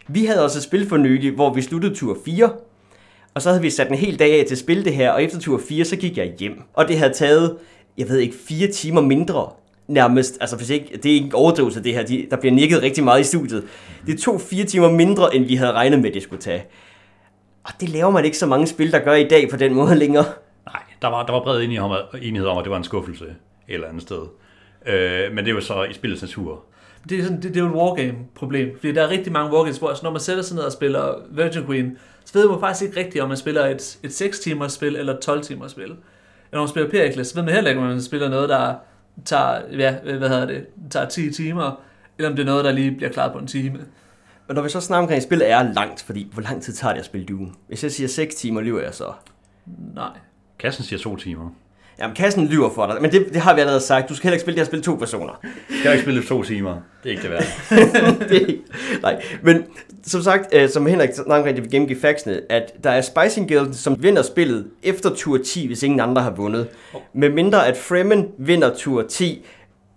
Vi 0.07 0.25
havde 0.25 0.43
også 0.43 0.59
et 0.59 0.63
spil 0.63 0.89
for 0.89 0.97
nylig, 0.97 1.31
hvor 1.31 1.53
vi 1.53 1.61
sluttede 1.61 1.95
tur 1.95 2.17
4, 2.25 2.49
og 3.33 3.41
så 3.41 3.49
havde 3.49 3.61
vi 3.61 3.69
sat 3.69 3.87
en 3.87 3.95
hel 3.95 4.19
dag 4.19 4.39
af 4.39 4.45
til 4.45 4.55
at 4.55 4.59
spille 4.59 4.83
det 4.83 4.93
her, 4.93 5.11
og 5.11 5.23
efter 5.23 5.39
tur 5.39 5.61
4, 5.67 5.85
så 5.85 5.95
gik 5.95 6.17
jeg 6.17 6.33
hjem. 6.39 6.61
Og 6.73 6.87
det 6.87 6.97
havde 6.97 7.13
taget, 7.13 7.57
jeg 7.97 8.09
ved 8.09 8.17
ikke, 8.17 8.35
fire 8.47 8.67
timer 8.67 9.01
mindre 9.01 9.49
nærmest, 9.87 10.37
altså 10.41 10.55
hvis 10.55 10.69
ikke, 10.69 10.99
det 11.03 11.05
er 11.05 11.13
ikke 11.13 11.25
en 11.25 11.33
overdrivelse 11.33 11.83
det 11.83 11.93
her, 11.93 12.03
de, 12.03 12.27
der 12.29 12.37
bliver 12.37 12.53
nikket 12.53 12.81
rigtig 12.81 13.03
meget 13.03 13.21
i 13.21 13.23
studiet. 13.23 13.63
Det 14.07 14.19
tog 14.19 14.41
fire 14.41 14.65
timer 14.65 14.91
mindre, 14.91 15.35
end 15.35 15.45
vi 15.45 15.55
havde 15.55 15.71
regnet 15.71 15.99
med, 15.99 16.11
det 16.11 16.23
skulle 16.23 16.41
tage. 16.41 16.63
Og 17.63 17.71
det 17.79 17.89
laver 17.89 18.09
man 18.09 18.25
ikke 18.25 18.37
så 18.37 18.45
mange 18.45 18.67
spil, 18.67 18.91
der 18.91 18.99
gør 18.99 19.13
i 19.13 19.27
dag 19.27 19.49
på 19.49 19.57
den 19.57 19.73
måde 19.73 19.95
længere. 19.95 20.25
Nej, 20.65 20.81
der 21.01 21.07
var, 21.07 21.25
der 21.25 21.33
var 21.33 21.43
bred 21.43 21.61
enighed 21.61 22.47
om, 22.47 22.57
at 22.57 22.63
det 22.63 22.71
var 22.71 22.77
en 22.77 22.83
skuffelse 22.83 23.25
et 23.25 23.73
eller 23.73 23.87
andet 23.87 24.01
sted. 24.01 24.21
Øh, 24.85 25.33
men 25.33 25.45
det 25.45 25.55
var 25.55 25.61
så 25.61 25.83
i 25.83 25.93
spillets 25.93 26.21
natur. 26.21 26.63
Det 27.09 27.19
er, 27.19 27.23
sådan, 27.23 27.41
det, 27.41 27.53
det 27.53 27.57
er 27.57 27.61
jo 27.61 27.67
et 27.67 27.75
wargame-problem, 27.75 28.69
fordi 28.79 28.93
der 28.93 29.01
er 29.01 29.09
rigtig 29.09 29.31
mange 29.31 29.53
wargames, 29.53 29.77
hvor 29.77 29.87
altså, 29.87 30.03
når 30.03 30.11
man 30.11 30.21
sætter 30.21 30.43
sig 30.43 30.55
ned 30.55 30.63
og 30.63 30.71
spiller 30.71 31.13
Virgin 31.31 31.65
Queen, 31.65 31.97
så 32.31 32.39
ved 32.39 32.49
man 32.49 32.59
faktisk 32.59 32.83
ikke 32.83 32.99
rigtigt, 32.99 33.21
om 33.21 33.27
man 33.27 33.37
spiller 33.37 33.65
et, 33.65 33.99
et 34.03 34.13
6 34.13 34.39
timers 34.39 34.73
spil 34.73 34.95
eller 34.95 35.13
et 35.13 35.19
12 35.19 35.43
timers 35.43 35.71
spil. 35.71 35.83
Eller 35.83 35.97
når 36.51 36.59
man 36.59 36.67
spiller 36.67 36.89
Pericles, 36.89 37.27
så 37.27 37.35
ved 37.35 37.43
man 37.43 37.53
heller 37.53 37.69
ikke, 37.69 37.81
om 37.81 37.87
man 37.87 38.01
spiller 38.01 38.29
noget, 38.29 38.49
der 38.49 38.75
tager, 39.25 39.61
ja, 39.77 39.95
hvad 40.17 40.29
hedder 40.29 40.45
det, 40.45 40.65
tager 40.89 41.05
10 41.05 41.31
timer, 41.31 41.81
eller 42.17 42.29
om 42.29 42.35
det 42.35 42.43
er 42.43 42.45
noget, 42.45 42.65
der 42.65 42.71
lige 42.71 42.91
bliver 42.91 43.11
klaret 43.11 43.31
på 43.31 43.37
en 43.37 43.47
time. 43.47 43.79
Men 44.47 44.55
når 44.55 44.61
vi 44.61 44.69
så 44.69 44.81
snakker 44.81 45.01
omkring, 45.01 45.23
spillet 45.23 45.49
er 45.49 45.73
langt, 45.73 46.01
fordi 46.01 46.27
hvor 46.33 46.41
lang 46.41 46.63
tid 46.63 46.73
tager 46.73 46.93
det 46.93 46.99
at 46.99 47.05
spille 47.05 47.25
Dune? 47.25 47.51
Hvis 47.67 47.83
jeg 47.83 47.91
siger 47.91 48.07
6 48.07 48.35
timer, 48.35 48.61
lyver 48.61 48.81
jeg 48.81 48.93
så? 48.93 49.13
Nej. 49.95 50.09
Kassen 50.59 50.83
siger 50.83 50.99
2 50.99 51.15
timer. 51.15 51.49
Jamen, 51.99 52.15
kassen 52.15 52.47
lyver 52.47 52.69
for 52.69 52.85
dig, 52.85 53.01
men 53.01 53.11
det, 53.11 53.25
det 53.33 53.41
har 53.41 53.53
vi 53.53 53.59
allerede 53.59 53.81
sagt. 53.81 54.09
Du 54.09 54.15
skal 54.15 54.23
heller 54.23 54.35
ikke 54.35 54.41
spille 54.41 54.55
det 54.55 54.67
her 54.67 54.71
spil 54.71 54.83
to 54.83 54.95
personer. 54.95 55.33
Jeg 55.43 55.77
kan 55.83 55.91
ikke 55.91 56.01
spille 56.01 56.19
det 56.19 56.27
to 56.27 56.43
timer. 56.43 56.75
Det 57.03 57.09
er 57.09 57.09
ikke 57.09 57.23
det 57.23 57.31
værd. 57.31 57.43
det 58.29 58.61
nej, 59.01 59.23
men 59.41 59.63
som 60.03 60.21
sagt, 60.21 60.53
øh, 60.53 60.69
som 60.69 60.85
Henrik 60.85 61.09
snakker 61.13 61.47
rigtig 61.47 61.63
vil 61.63 61.71
gennemgive 61.71 61.99
faxene, 61.99 62.41
at 62.49 62.73
der 62.83 62.89
er 62.89 63.01
Spicing 63.01 63.47
Guild, 63.47 63.73
som 63.73 64.03
vinder 64.03 64.21
spillet 64.21 64.67
efter 64.83 65.15
tur 65.15 65.37
10, 65.37 65.67
hvis 65.67 65.83
ingen 65.83 65.99
andre 65.99 66.21
har 66.21 66.31
vundet. 66.31 66.67
Med 67.13 67.29
mindre 67.29 67.67
at 67.67 67.77
Fremen 67.77 68.27
vinder 68.37 68.75
tur 68.77 69.01
10, 69.01 69.45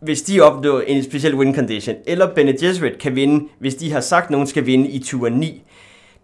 hvis 0.01 0.23
de 0.23 0.41
opnår 0.41 0.81
en 0.81 1.05
speciel 1.05 1.35
win 1.35 1.55
condition, 1.55 1.97
eller 2.07 2.35
Bene 2.35 2.53
Gesserit 2.53 2.99
kan 2.99 3.15
vinde, 3.15 3.49
hvis 3.59 3.75
de 3.75 3.93
har 3.93 4.01
sagt, 4.01 4.25
at 4.25 4.31
nogen 4.31 4.47
skal 4.47 4.67
vinde 4.67 4.89
i 4.89 4.99
tur 4.99 5.29
9. 5.29 5.63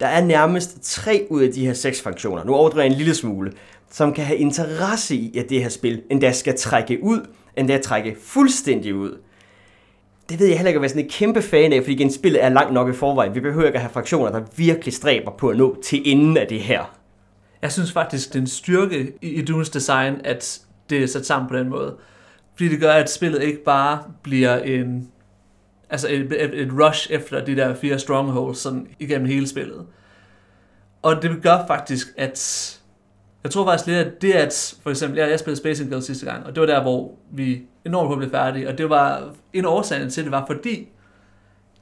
Der 0.01 0.07
er 0.07 0.25
nærmest 0.25 0.83
tre 0.83 1.27
ud 1.31 1.43
af 1.43 1.53
de 1.53 1.67
her 1.67 1.73
seks 1.73 2.03
funktioner. 2.03 2.45
Nu 2.45 2.55
overdriver 2.55 2.83
jeg 2.83 2.93
en 2.93 2.99
lille 2.99 3.15
smule 3.15 3.53
som 3.91 4.15
kan 4.15 4.25
have 4.25 4.39
interesse 4.39 5.17
i, 5.17 5.39
at 5.39 5.51
det 5.51 5.63
her 5.63 5.69
spil 5.69 6.03
endda 6.11 6.33
skal 6.33 6.59
trække 6.59 6.99
ud, 7.03 7.27
endda 7.57 7.79
trække 7.79 8.17
fuldstændig 8.23 8.95
ud. 8.95 9.19
Det 10.29 10.41
ved 10.41 10.47
jeg 10.47 10.57
heller 10.57 10.69
ikke 10.69 10.79
at 10.79 10.83
være 10.83 10.89
sådan 10.89 11.05
en 11.05 11.11
kæmpe 11.11 11.43
fan 11.43 11.73
af, 11.73 11.83
fordi 11.83 11.93
igen, 11.93 12.13
spillet 12.13 12.45
er 12.45 12.49
langt 12.49 12.73
nok 12.73 12.89
i 12.89 12.93
forvejen. 12.93 13.35
Vi 13.35 13.41
behøver 13.41 13.67
ikke 13.67 13.77
at 13.77 13.83
have 13.83 13.93
fraktioner, 13.93 14.31
der 14.33 14.43
virkelig 14.57 14.95
stræber 14.95 15.31
på 15.31 15.49
at 15.49 15.57
nå 15.57 15.83
til 15.83 16.03
enden 16.05 16.37
af 16.37 16.47
det 16.47 16.61
her. 16.61 16.97
Jeg 17.63 17.73
synes 17.73 17.93
faktisk, 17.93 18.29
det 18.29 18.37
er 18.37 18.41
en 18.41 18.47
styrke 18.47 19.13
i 19.23 19.43
Dunes 19.43 19.71
design, 19.71 20.21
at 20.25 20.61
det 20.91 21.03
er 21.03 21.07
sat 21.07 21.27
sammen 21.27 21.49
på 21.49 21.57
den 21.57 21.69
måde. 21.69 21.97
Fordi 22.55 22.69
det 22.69 22.81
gør, 22.81 22.93
at 22.93 23.11
spillet 23.11 23.43
ikke 23.43 23.65
bare 23.65 24.03
bliver 24.23 24.57
en 24.57 25.09
altså 25.91 26.09
et, 26.09 26.45
et, 26.45 26.61
et 26.61 26.73
rush 26.73 27.13
efter 27.13 27.45
de 27.45 27.57
der 27.57 27.75
fire 27.75 27.99
strongholds 27.99 28.59
sådan 28.59 28.87
igennem 28.99 29.29
hele 29.29 29.49
spillet. 29.49 29.87
Og 31.03 31.23
det 31.23 31.43
gør 31.43 31.67
faktisk, 31.67 32.07
at 32.17 32.80
jeg 33.45 33.51
tror 33.53 33.65
faktisk 33.65 33.87
lidt, 33.87 33.99
at 33.99 34.23
det 34.23 34.33
at, 34.33 34.75
for 34.83 34.91
eksempel, 34.91 35.19
jeg, 35.19 35.31
jeg 35.31 35.39
spillede 35.39 35.61
Space 35.61 35.85
Invaders 35.85 36.05
sidste 36.05 36.27
gang, 36.27 36.47
og 36.47 36.55
det 36.55 36.61
var 36.61 36.67
der, 36.67 36.83
hvor 36.83 37.15
vi 37.33 37.63
enormt 37.87 38.09
kunne 38.09 38.19
blive 38.19 38.31
færdige, 38.31 38.69
og 38.69 38.79
det 38.79 38.91
var 38.91 39.35
en 39.53 39.65
årsag 39.65 40.11
til, 40.11 40.25
det 40.25 40.33
var 40.33 40.47
fordi, 40.47 40.89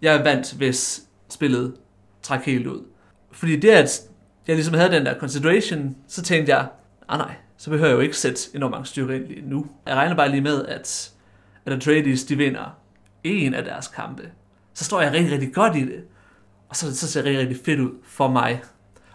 jeg 0.03 0.25
vandt, 0.25 0.53
hvis 0.53 1.03
spillet 1.29 1.75
trak 2.23 2.44
helt 2.44 2.66
ud. 2.66 2.83
Fordi 3.33 3.57
det, 3.57 3.71
at 3.71 4.01
jeg 4.47 4.57
ligesom 4.57 4.75
havde 4.75 4.90
den 4.90 5.07
der 5.07 5.18
consideration, 5.18 5.97
så 6.07 6.23
tænkte 6.23 6.53
jeg, 6.53 6.68
ah 7.09 7.18
nej, 7.18 7.35
så 7.57 7.71
behøver 7.71 7.88
jeg 7.88 7.97
jo 7.97 8.01
ikke 8.01 8.16
sætte 8.16 8.40
enormt 8.55 8.71
mange 8.71 8.87
styrker 8.87 9.14
ind 9.14 9.27
lige 9.27 9.49
nu. 9.49 9.66
Jeg 9.87 9.97
regner 9.97 10.16
bare 10.16 10.31
lige 10.31 10.40
med, 10.40 10.66
at, 10.66 11.12
at 11.66 11.73
Atreides, 11.73 12.25
de 12.25 12.37
vinder 12.37 12.79
en 13.25 13.55
af 13.55 13.64
deres 13.64 13.88
kampe. 13.88 14.31
Så 14.75 14.85
står 14.85 15.01
jeg 15.01 15.12
rigtig, 15.12 15.33
rigtig 15.33 15.55
godt 15.55 15.77
i 15.77 15.81
det. 15.81 16.05
Og 16.68 16.77
så, 16.77 16.97
så 16.97 17.09
ser 17.09 17.23
det 17.23 17.29
rigtig, 17.29 17.49
rigtig 17.49 17.64
fedt 17.64 17.81
ud 17.81 17.90
for 18.05 18.29
mig. 18.29 18.62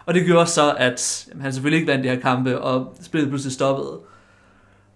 Og 0.06 0.14
det 0.14 0.26
gjorde 0.26 0.46
så, 0.46 0.74
at 0.78 1.26
jamen, 1.28 1.42
han 1.42 1.52
selvfølgelig 1.52 1.80
ikke 1.80 1.92
vandt 1.92 2.04
de 2.04 2.08
her 2.08 2.20
kampe, 2.20 2.60
og 2.60 2.96
spillet 3.00 3.28
pludselig 3.28 3.52
stoppede. 3.52 4.00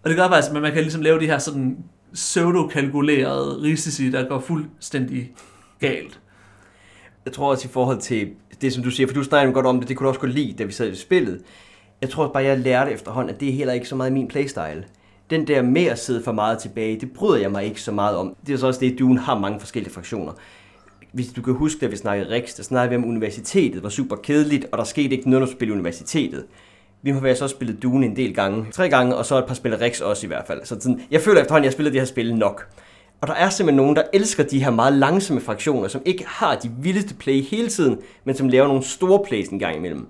Og 0.03 0.11
det 0.11 0.17
gør 0.17 0.29
faktisk, 0.29 0.55
at 0.55 0.63
man 0.63 0.73
kan 0.73 0.83
ligesom 0.83 1.03
lave 1.03 1.21
de 1.21 1.27
her 1.27 1.39
sådan 1.39 1.79
pseudo-kalkulerede 2.13 3.63
risici, 3.63 4.11
der 4.11 4.29
går 4.29 4.41
fuldstændig 4.41 5.33
galt. 5.81 6.21
Jeg 7.25 7.33
tror 7.33 7.51
også 7.51 7.69
i 7.69 7.71
forhold 7.71 8.01
til 8.01 8.31
det, 8.61 8.73
som 8.73 8.83
du 8.83 8.91
siger, 8.91 9.07
for 9.07 9.15
du 9.15 9.23
snakker 9.23 9.53
godt 9.53 9.67
om 9.67 9.81
det, 9.81 9.89
det 9.89 9.97
kunne 9.97 10.05
du 10.05 10.09
også 10.09 10.21
godt 10.21 10.33
lide, 10.33 10.53
da 10.53 10.65
vi 10.65 10.73
sad 10.73 10.93
i 10.93 10.97
spillet. 10.97 11.43
Jeg 12.01 12.11
tror 12.11 12.29
bare, 12.29 12.43
jeg 12.43 12.59
lærte 12.59 12.91
efterhånden, 12.91 13.35
at 13.35 13.41
det 13.41 13.49
er 13.49 13.53
heller 13.53 13.75
ikke 13.75 13.89
så 13.89 13.97
meget 13.97 14.13
min 14.13 14.29
playstyle. 14.29 14.85
Den 15.31 15.47
der 15.47 15.63
med 15.63 15.85
at 15.85 15.99
sidde 15.99 16.23
for 16.25 16.33
meget 16.33 16.59
tilbage, 16.59 17.01
det 17.01 17.13
bryder 17.13 17.41
jeg 17.41 17.51
mig 17.51 17.65
ikke 17.65 17.83
så 17.83 17.93
meget 17.93 18.17
om. 18.17 18.37
Det 18.47 18.53
er 18.53 18.59
så 18.59 18.67
også 18.67 18.81
det, 18.81 18.93
at 18.93 18.99
Dune 18.99 19.21
har 19.21 19.39
mange 19.39 19.61
forskellige 19.61 19.95
fraktioner. 19.95 20.33
Hvis 21.13 21.29
du 21.29 21.43
kan 21.43 21.55
huske, 21.55 21.81
da 21.81 21.87
vi 21.87 21.97
snakkede 21.97 22.31
Rex, 22.31 22.57
der 22.57 22.63
snakkede 22.63 22.91
vi 22.91 23.05
om 23.05 23.11
universitetet, 23.11 23.83
var 23.83 23.89
super 23.89 24.17
kedeligt, 24.17 24.67
og 24.73 24.79
der 24.79 24.85
skete 24.85 25.17
ikke 25.17 25.31
noget, 25.31 25.41
når 25.41 25.47
du 25.47 25.53
spillede 25.53 25.79
universitetet. 25.79 26.45
Vi 27.03 27.11
har 27.11 27.21
været 27.21 27.39
så 27.39 27.49
spillet 27.49 27.83
Dune 27.83 28.07
en 28.07 28.17
del 28.17 28.35
gange. 28.35 28.67
Tre 28.73 28.89
gange, 28.89 29.17
og 29.17 29.27
så 29.27 29.39
et 29.39 29.45
par 29.47 29.55
spil 29.55 29.77
Rex 29.77 30.01
også 30.01 30.27
i 30.27 30.29
hvert 30.29 30.47
fald. 30.47 30.61
Så 30.65 30.77
sådan, 30.81 31.01
jeg 31.11 31.21
føler 31.21 31.41
efterhånden, 31.41 31.65
at 31.65 31.67
jeg 31.67 31.73
spiller 31.73 31.93
de 31.93 31.99
her 31.99 32.05
spil 32.05 32.35
nok. 32.37 32.69
Og 33.21 33.29
der 33.29 33.35
er 33.35 33.51
simpelthen 33.51 33.77
nogen, 33.77 33.97
der 33.97 34.03
elsker 34.13 34.45
de 34.45 34.65
her 34.65 34.71
meget 34.71 34.93
langsomme 34.93 35.41
fraktioner, 35.41 35.89
som 35.89 36.03
ikke 36.05 36.25
har 36.27 36.57
de 36.57 36.71
vildeste 36.83 37.15
play 37.15 37.43
hele 37.43 37.69
tiden, 37.69 37.99
men 38.25 38.35
som 38.35 38.49
laver 38.49 38.67
nogle 38.67 38.83
store 38.83 39.25
plays 39.27 39.49
en 39.49 39.59
gang 39.59 39.77
imellem. 39.77 40.07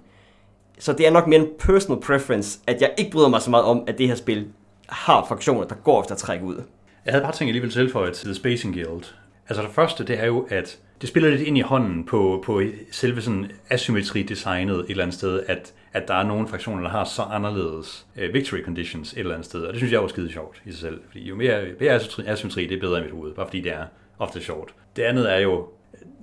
Så 0.79 0.93
det 0.93 1.07
er 1.07 1.11
nok 1.11 1.27
mere 1.27 1.41
en 1.41 1.49
personal 1.59 2.01
preference, 2.01 2.59
at 2.67 2.81
jeg 2.81 2.91
ikke 2.99 3.11
bryder 3.11 3.29
mig 3.29 3.43
så 3.43 3.51
meget 3.51 3.65
om, 3.65 3.85
at 3.87 3.99
det 3.99 4.09
her 4.09 4.15
spil 4.15 4.47
har 4.89 5.25
fraktioner, 5.29 5.65
der 5.65 5.75
går 5.75 6.01
efter 6.01 6.15
at 6.15 6.19
trække 6.19 6.45
ud. 6.45 6.63
Jeg 7.05 7.13
havde 7.13 7.23
bare 7.23 7.33
tænkt 7.33 7.49
alligevel 7.49 7.71
tilføje 7.71 8.13
til 8.13 8.27
The 8.27 8.35
Spacing 8.35 8.75
Guild. 8.75 9.05
Altså 9.49 9.63
det 9.63 9.71
første, 9.71 10.05
det 10.05 10.21
er 10.21 10.27
jo, 10.27 10.47
at 10.51 10.79
det 11.01 11.09
spiller 11.09 11.31
lidt 11.31 11.41
ind 11.41 11.59
i 11.59 11.61
hånden 11.61 12.05
på, 12.05 12.43
på 12.47 12.63
selve 12.91 13.23
sådan 13.23 13.51
asymmetri-designet 13.71 14.77
et 14.77 14.91
eller 14.91 15.03
andet 15.03 15.15
sted, 15.15 15.43
at, 15.47 15.73
at 15.93 16.09
der 16.09 16.15
er 16.15 16.23
nogle 16.23 16.49
fraktioner, 16.49 16.83
der 16.83 16.91
har 16.91 17.05
så 17.05 17.23
anderledes 17.23 18.07
uh, 18.17 18.35
victory 18.35 18.65
conditions 18.65 19.13
et 19.13 19.19
eller 19.19 19.35
andet 19.35 19.47
sted. 19.47 19.61
Og 19.61 19.73
det 19.73 19.81
synes 19.81 19.93
jeg 19.93 20.03
var 20.03 20.09
skide 20.09 20.33
sjovt 20.33 20.63
i 20.67 20.71
sig 20.71 20.81
selv. 20.81 21.01
Fordi 21.07 21.29
jo 21.29 21.37
mere, 21.37 21.65
mere 21.81 22.01
asymmetri, 22.27 22.67
det 22.67 22.77
er 22.77 22.81
bedre 22.81 23.01
i 23.01 23.03
mit 23.03 23.13
hoved, 23.13 23.35
bare 23.35 23.47
fordi 23.47 23.61
det 23.61 23.73
er 23.73 23.85
ofte 24.19 24.41
sjovt. 24.41 24.75
Det 24.97 25.03
andet 25.03 25.33
er 25.33 25.39
jo, 25.39 25.69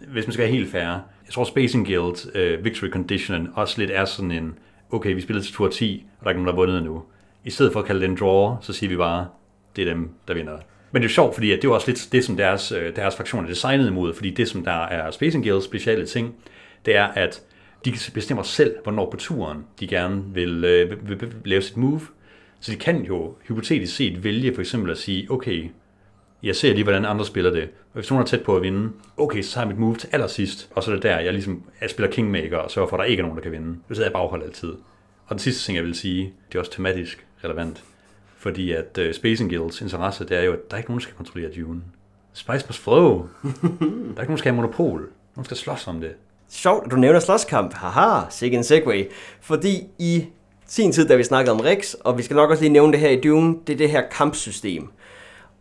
hvis 0.07 0.27
man 0.27 0.33
skal 0.33 0.43
være 0.43 0.51
helt 0.51 0.71
fair, 0.71 0.87
jeg 1.25 1.31
tror 1.31 1.43
Spacing 1.43 1.85
Guild 1.85 2.57
uh, 2.57 2.65
victory 2.65 2.89
condition 2.89 3.49
også 3.53 3.81
lidt 3.81 3.91
er 3.91 4.05
sådan 4.05 4.31
en, 4.31 4.57
okay, 4.91 5.13
vi 5.13 5.21
spiller 5.21 5.43
til 5.43 5.53
tur 5.53 5.69
10, 5.69 6.05
og 6.19 6.23
der 6.23 6.27
er 6.27 6.31
ikke 6.31 6.43
nogen, 6.43 6.47
der 6.47 6.53
har 6.53 6.61
vundet 6.61 6.77
endnu. 6.77 7.03
I 7.43 7.49
stedet 7.49 7.73
for 7.73 7.79
at 7.79 7.85
kalde 7.85 8.01
det 8.01 8.09
en 8.09 8.17
draw, 8.19 8.55
så 8.61 8.73
siger 8.73 8.89
vi 8.89 8.97
bare, 8.97 9.27
det 9.75 9.87
er 9.87 9.93
dem, 9.93 10.09
der 10.27 10.33
vinder. 10.33 10.57
Men 10.95 11.01
det 11.01 11.09
er 11.09 11.13
sjovt, 11.13 11.33
fordi 11.33 11.49
det 11.49 11.63
er 11.63 11.69
også 11.69 11.87
lidt 11.87 12.07
det, 12.11 12.23
som 12.23 12.37
deres, 12.37 12.71
øh, 12.71 12.95
deres 12.95 13.15
fraktion 13.15 13.43
er 13.43 13.49
designet 13.49 13.87
imod, 13.87 14.13
fordi 14.13 14.29
det, 14.29 14.47
som 14.47 14.63
der 14.63 14.85
er 14.85 15.11
Space 15.11 15.37
Guild 15.37 15.61
speciale 15.61 16.05
ting, 16.05 16.35
det 16.85 16.95
er, 16.95 17.05
at 17.05 17.41
de 17.85 17.93
bestemmer 18.13 18.43
selv, 18.43 18.75
hvornår 18.83 19.09
på 19.11 19.17
turen 19.17 19.65
de 19.79 19.87
gerne 19.87 20.23
vil, 20.33 20.63
øh, 20.63 21.09
vil, 21.09 21.21
vil 21.21 21.33
lave 21.45 21.61
sit 21.61 21.77
move. 21.77 22.01
Så 22.59 22.71
de 22.71 22.77
kan 22.77 23.01
jo 23.01 23.35
hypotetisk 23.47 23.95
set 23.95 24.23
vælge 24.23 24.53
for 24.53 24.61
eksempel 24.61 24.91
at 24.91 24.97
sige, 24.97 25.31
okay, 25.31 25.69
jeg 26.43 26.55
ser 26.55 26.73
lige, 26.73 26.83
hvordan 26.83 27.05
andre 27.05 27.25
spiller 27.25 27.51
det. 27.51 27.63
Og 27.63 27.93
hvis 27.93 28.09
nogen 28.09 28.23
er 28.23 28.27
tæt 28.27 28.43
på 28.43 28.55
at 28.55 28.61
vinde, 28.61 28.91
okay, 29.17 29.41
så 29.41 29.59
har 29.59 29.65
jeg 29.65 29.67
mit 29.67 29.79
move 29.79 29.95
til 29.95 30.09
allersidst, 30.11 30.69
og 30.75 30.83
så 30.83 30.91
er 30.91 30.95
det 30.95 31.03
der, 31.03 31.19
jeg 31.19 31.33
ligesom 31.33 31.63
jeg 31.81 31.89
spiller 31.89 32.11
Kingmaker 32.11 32.57
og 32.57 32.71
sørger 32.71 32.89
for, 32.89 32.97
at 32.97 32.99
der 32.99 33.05
ikke 33.05 33.21
er 33.21 33.25
nogen, 33.25 33.37
der 33.37 33.43
kan 33.43 33.51
vinde. 33.51 33.77
Så 33.87 33.95
sidder 33.95 34.09
jeg 34.09 34.13
baghold 34.13 34.43
altid. 34.43 34.69
Og 35.25 35.29
den 35.29 35.39
sidste 35.39 35.63
ting, 35.63 35.75
jeg 35.75 35.85
vil 35.85 35.95
sige, 35.95 36.33
det 36.49 36.55
er 36.55 36.59
også 36.59 36.71
tematisk 36.71 37.25
relevant. 37.43 37.83
Fordi 38.45 38.71
at 38.71 38.99
uh, 38.99 39.13
Spacing 39.13 39.49
Guilds 39.49 39.81
interesse, 39.81 40.25
det 40.25 40.37
er 40.37 40.41
jo, 40.41 40.53
at 40.53 40.59
der 40.69 40.75
er 40.75 40.77
ikke 40.77 40.89
nogen, 40.89 40.99
der 40.99 41.03
skal 41.03 41.15
kontrollere 41.15 41.49
Dune. 41.51 41.81
Spice 42.33 42.65
must 42.67 42.79
flow. 42.79 43.09
der 43.43 43.49
er 43.51 44.07
ikke 44.07 44.15
nogen, 44.17 44.29
der 44.29 44.35
skal 44.35 44.51
have 44.51 44.55
monopol. 44.55 45.09
Nogen 45.35 45.45
skal 45.45 45.57
slås 45.57 45.87
om 45.87 46.01
det. 46.01 46.11
Sjovt, 46.49 46.85
at 46.85 46.91
du 46.91 46.95
nævner 46.95 47.19
slåskamp. 47.19 47.73
Haha, 47.73 48.21
sikke 48.29 48.57
en 48.57 48.63
segway. 48.63 49.11
Fordi 49.41 49.83
i 49.99 50.25
sin 50.65 50.91
tid, 50.91 51.07
da 51.07 51.15
vi 51.15 51.23
snakkede 51.23 51.51
om 51.53 51.59
Rex, 51.59 51.93
og 51.93 52.17
vi 52.17 52.23
skal 52.23 52.35
nok 52.35 52.49
også 52.49 52.63
lige 52.63 52.73
nævne 52.73 52.91
det 52.91 52.99
her 52.99 53.09
i 53.09 53.21
Dune, 53.21 53.55
det 53.67 53.73
er 53.73 53.77
det 53.77 53.89
her 53.89 54.01
kampsystem. 54.11 54.87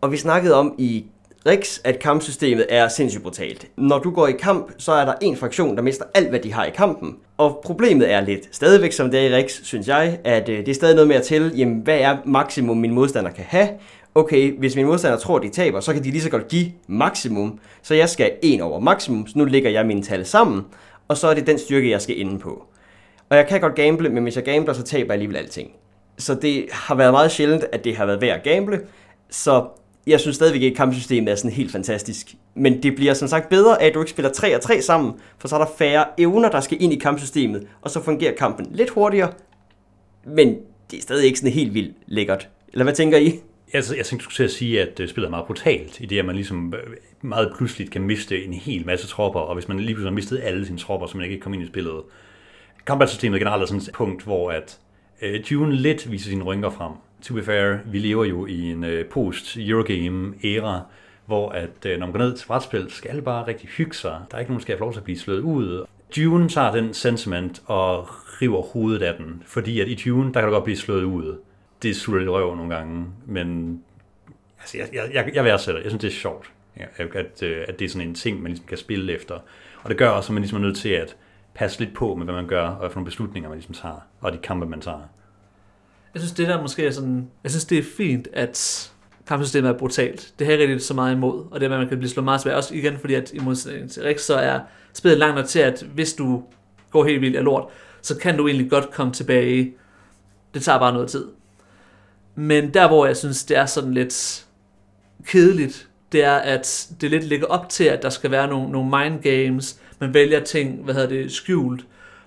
Og 0.01 0.13
vi 0.13 0.17
snakkede 0.17 0.55
om 0.55 0.75
i 0.79 1.05
Rex, 1.47 1.81
at 1.85 1.99
kampsystemet 1.99 2.67
er 2.69 2.89
sindssygt 2.89 3.23
brutalt. 3.23 3.67
Når 3.77 3.99
du 3.99 4.11
går 4.11 4.27
i 4.27 4.33
kamp, 4.33 4.73
så 4.79 4.93
er 4.93 5.05
der 5.05 5.15
en 5.21 5.37
fraktion, 5.37 5.77
der 5.77 5.83
mister 5.83 6.05
alt, 6.15 6.29
hvad 6.29 6.41
de 6.41 6.53
har 6.53 6.65
i 6.65 6.71
kampen. 6.71 7.17
Og 7.37 7.61
problemet 7.65 8.11
er 8.11 8.21
lidt 8.21 8.49
stadigvæk, 8.53 8.93
som 8.93 9.11
det 9.11 9.21
er 9.21 9.29
i 9.29 9.35
Rex, 9.35 9.61
synes 9.63 9.89
jeg, 9.89 10.19
at 10.25 10.49
øh, 10.49 10.59
det 10.59 10.69
er 10.69 10.75
stadig 10.75 10.95
noget 10.95 11.09
med 11.09 11.17
at 11.17 11.23
tælle, 11.23 11.53
jamen, 11.57 11.81
hvad 11.81 11.99
er 11.99 12.17
maksimum, 12.25 12.77
min 12.77 12.95
modstander 12.95 13.31
kan 13.31 13.45
have? 13.49 13.69
Okay, 14.15 14.59
hvis 14.59 14.77
min 14.77 14.87
modstander 14.87 15.19
tror, 15.19 15.39
de 15.39 15.49
taber, 15.49 15.81
så 15.81 15.93
kan 15.93 16.05
de 16.05 16.11
lige 16.11 16.23
så 16.23 16.31
godt 16.31 16.49
give 16.49 16.73
maksimum. 16.87 17.59
Så 17.83 17.95
jeg 17.95 18.09
skal 18.09 18.33
en 18.43 18.61
over 18.61 18.81
maksimum, 18.81 19.27
så 19.27 19.39
nu 19.39 19.45
lægger 19.45 19.71
jeg 19.71 19.87
mine 19.87 20.03
tal 20.03 20.27
sammen, 20.27 20.63
og 21.09 21.17
så 21.17 21.29
er 21.29 21.35
det 21.35 21.47
den 21.47 21.59
styrke, 21.59 21.91
jeg 21.91 22.03
skal 22.03 22.21
ende 22.21 22.39
på. 22.39 22.65
Og 23.31 23.37
jeg 23.37 23.47
kan 23.47 23.61
godt 23.61 23.75
gamble, 23.75 24.09
men 24.09 24.23
hvis 24.23 24.37
jeg 24.37 24.45
gambler, 24.45 24.73
så 24.73 24.83
taber 24.83 25.05
jeg 25.05 25.13
alligevel 25.13 25.37
alting. 25.37 25.71
Så 26.19 26.35
det 26.35 26.67
har 26.73 26.95
været 26.95 27.13
meget 27.13 27.31
sjældent, 27.31 27.65
at 27.73 27.85
det 27.85 27.97
har 27.97 28.07
været 28.07 28.21
værd 28.21 28.37
at 28.37 28.43
gamble. 28.45 28.81
Så 29.31 29.67
jeg 30.07 30.21
synes 30.21 30.37
stadigvæk 30.37 30.63
ikke, 30.63 30.75
at 30.75 30.77
kampsystemet 30.77 31.33
er 31.33 31.37
sådan 31.37 31.51
helt 31.51 31.73
fantastisk. 31.73 32.35
Men 32.55 32.83
det 32.83 32.97
bliver 32.97 33.15
som 33.15 33.29
sagt 33.29 33.49
bedre, 33.49 33.83
at 33.83 33.95
du 33.95 34.01
ikke 34.01 34.11
spiller 34.11 34.33
3 34.33 34.57
og 34.57 34.61
3 34.61 34.83
sammen, 34.83 35.13
for 35.39 35.49
så 35.49 35.57
er 35.57 35.59
der 35.59 35.71
færre 35.79 36.05
evner, 36.19 36.51
der 36.51 36.61
skal 36.61 36.83
ind 36.83 36.93
i 36.93 36.99
kampsystemet, 36.99 37.67
og 37.83 37.91
så 37.91 38.03
fungerer 38.03 38.35
kampen 38.35 38.67
lidt 38.71 38.91
hurtigere. 38.91 39.33
Men 40.27 40.57
det 40.91 40.99
er 40.99 41.03
stadig 41.03 41.27
ikke 41.27 41.39
sådan 41.39 41.53
helt 41.53 41.75
vildt 41.75 41.95
lækkert. 42.07 42.49
Eller 42.73 42.85
hvad 42.85 42.95
tænker 42.95 43.19
I? 43.19 43.41
Altså, 43.73 43.97
jeg 43.97 44.07
tænkte, 44.07 44.25
du 44.25 44.31
skulle 44.31 44.49
sige, 44.49 44.83
at 44.83 45.01
øh, 45.01 45.09
spillet 45.09 45.27
er 45.27 45.31
meget 45.31 45.47
brutalt, 45.47 46.01
i 46.01 46.07
det, 46.07 46.19
at 46.19 46.25
man 46.25 46.35
ligesom 46.35 46.75
øh, 46.75 46.97
meget 47.23 47.53
pludseligt 47.57 47.91
kan 47.91 48.03
miste 48.03 48.45
en 48.45 48.53
hel 48.53 48.87
masse 48.87 49.07
tropper, 49.07 49.41
og 49.41 49.55
hvis 49.55 49.69
man 49.69 49.81
lige 49.81 49.95
pludselig 49.95 50.11
har 50.11 50.15
mistet 50.15 50.41
alle 50.43 50.67
sine 50.67 50.79
tropper, 50.79 51.07
så 51.07 51.17
man 51.17 51.25
ikke 51.25 51.37
kan 51.37 51.43
komme 51.43 51.57
ind 51.57 51.65
i 51.65 51.69
spillet. 51.69 52.03
Combat-systemet 52.85 53.41
generelt 53.41 53.63
er 53.63 53.67
sådan 53.67 53.81
et 53.81 53.91
punkt, 53.95 54.23
hvor 54.23 54.51
at 54.51 54.79
øh, 55.23 55.45
Dune 55.51 55.77
lidt 55.77 56.11
viser 56.11 56.29
sine 56.31 56.45
rynker 56.45 56.71
frem 56.71 56.93
to 57.25 57.35
be 57.35 57.43
fair, 57.43 57.77
vi 57.85 57.99
lever 57.99 58.25
jo 58.25 58.47
i 58.47 58.71
en 58.71 58.85
øh, 58.85 59.07
post-Eurogame-æra, 59.07 60.81
hvor 61.27 61.51
at 61.51 61.87
uh, 61.87 61.91
når 61.91 62.07
man 62.07 62.13
går 62.13 62.19
ned 62.19 62.37
til 62.37 62.47
brætspil, 62.47 62.91
skal 62.91 63.23
bare 63.23 63.47
rigtig 63.47 63.69
hygge 63.69 63.95
sig. 63.95 64.21
Der 64.31 64.37
er 64.37 64.41
ikke 64.41 64.51
nogen, 64.51 64.59
der 64.59 64.63
skal 64.63 64.75
have 64.75 64.81
lov 64.81 64.93
til 64.93 65.01
at 65.01 65.05
blive 65.05 65.19
slået 65.19 65.41
ud. 65.41 65.87
Dune 66.17 66.49
tager 66.49 66.73
den 66.73 66.95
sentiment 66.95 67.63
og 67.67 68.09
river 68.43 68.63
hovedet 68.63 69.03
af 69.03 69.15
den, 69.15 69.43
fordi 69.47 69.81
at 69.81 69.89
i 69.89 69.95
Dune, 69.95 70.35
der 70.35 70.41
kan 70.41 70.49
du 70.49 70.55
godt 70.55 70.65
blive 70.65 70.77
slået 70.77 71.05
ud. 71.05 71.39
Det 71.83 71.97
sutter 71.97 72.19
lidt 72.19 72.31
røv 72.31 72.57
nogle 72.57 72.75
gange, 72.75 73.07
men 73.27 73.81
altså, 74.61 74.79
jeg, 74.79 74.89
jeg, 74.93 75.11
jeg, 75.15 75.35
jeg 75.35 75.45
værdsætter 75.45 75.81
Jeg 75.81 75.91
synes, 75.91 76.01
det 76.01 76.09
er 76.09 76.13
sjovt, 76.13 76.53
at, 76.99 77.43
øh, 77.43 77.65
at 77.69 77.79
det 77.79 77.85
er 77.85 77.89
sådan 77.89 78.09
en 78.09 78.15
ting, 78.15 78.43
man 78.43 78.51
ligesom 78.51 78.67
kan 78.67 78.79
spille 78.79 79.13
efter. 79.13 79.35
Og 79.83 79.91
det 79.91 79.99
gør 79.99 80.09
også, 80.09 80.33
at 80.33 80.35
man 80.35 80.43
ligesom 80.43 80.59
er 80.59 80.63
nødt 80.63 80.77
til 80.77 80.89
at 80.89 81.17
passe 81.55 81.81
lidt 81.81 81.95
på 81.95 82.15
med, 82.15 82.25
hvad 82.25 82.35
man 82.35 82.47
gør, 82.47 82.69
og 82.69 82.79
hvad 82.79 82.91
for 82.91 82.97
nogle 82.97 83.05
beslutninger, 83.05 83.49
man 83.51 83.59
ligesom 83.59 83.75
tager, 83.75 84.07
og 84.21 84.33
de 84.33 84.39
kampe, 84.39 84.67
man 84.67 84.81
tager. 84.81 85.09
Jeg 86.15 86.23
synes, 86.23 86.33
det 86.33 86.49
der 86.49 86.63
måske 86.63 86.87
er 86.87 86.91
sådan... 86.91 87.31
Jeg 87.43 87.51
synes, 87.51 87.65
det 87.65 87.79
er 87.79 87.83
fint, 87.97 88.29
at 88.33 88.91
kampsystemet 89.27 89.69
er 89.69 89.79
brutalt. 89.79 90.35
Det 90.39 90.47
har 90.47 90.53
jeg 90.53 90.61
rigtig 90.61 90.83
så 90.83 90.95
meget 90.95 91.15
imod. 91.15 91.45
Og 91.51 91.61
det 91.61 91.71
er, 91.71 91.75
at 91.75 91.81
man 91.81 91.89
kan 91.89 91.99
blive 91.99 92.11
slået 92.11 92.25
meget 92.25 92.41
svært. 92.41 92.57
Også 92.57 92.75
igen, 92.75 92.99
fordi 92.99 93.15
at 93.15 93.33
i 93.33 93.39
modsætning 93.39 93.91
til 93.91 94.03
Rex, 94.03 94.21
så 94.21 94.35
er 94.35 94.61
spillet 94.93 95.19
langt 95.19 95.37
nok 95.37 95.47
til, 95.47 95.59
at 95.59 95.87
hvis 95.95 96.15
du 96.15 96.43
går 96.91 97.05
helt 97.05 97.21
vildt 97.21 97.37
af 97.37 97.45
lort, 97.45 97.65
så 98.03 98.19
kan 98.19 98.37
du 98.37 98.49
egentlig 98.49 98.71
godt 98.71 98.91
komme 98.91 99.13
tilbage. 99.13 99.75
Det 100.55 100.63
tager 100.63 100.79
bare 100.79 100.93
noget 100.93 101.09
tid. 101.09 101.25
Men 102.35 102.75
der, 102.75 102.89
hvor 102.89 103.07
jeg 103.07 103.17
synes, 103.17 103.45
det 103.45 103.57
er 103.57 103.67
sådan 103.67 103.95
lidt 103.95 104.47
kedeligt, 105.27 105.89
det 106.13 106.25
er, 106.25 106.35
at 106.35 106.89
det 107.01 107.11
lidt 107.11 107.25
ligger 107.25 107.47
op 107.47 107.69
til, 107.69 107.85
at 107.85 108.03
der 108.03 108.11
skal 108.11 108.31
være 108.31 108.49
nogle, 108.49 108.73
nogle 108.73 108.91
mind 108.91 109.23
games. 109.23 109.81
Man 109.99 110.15
vælger 110.15 110.41
ting, 110.41 110.85
hvad 110.85 110.95
hedder 110.95 111.09
det, 111.09 111.33
skjult 111.33 111.87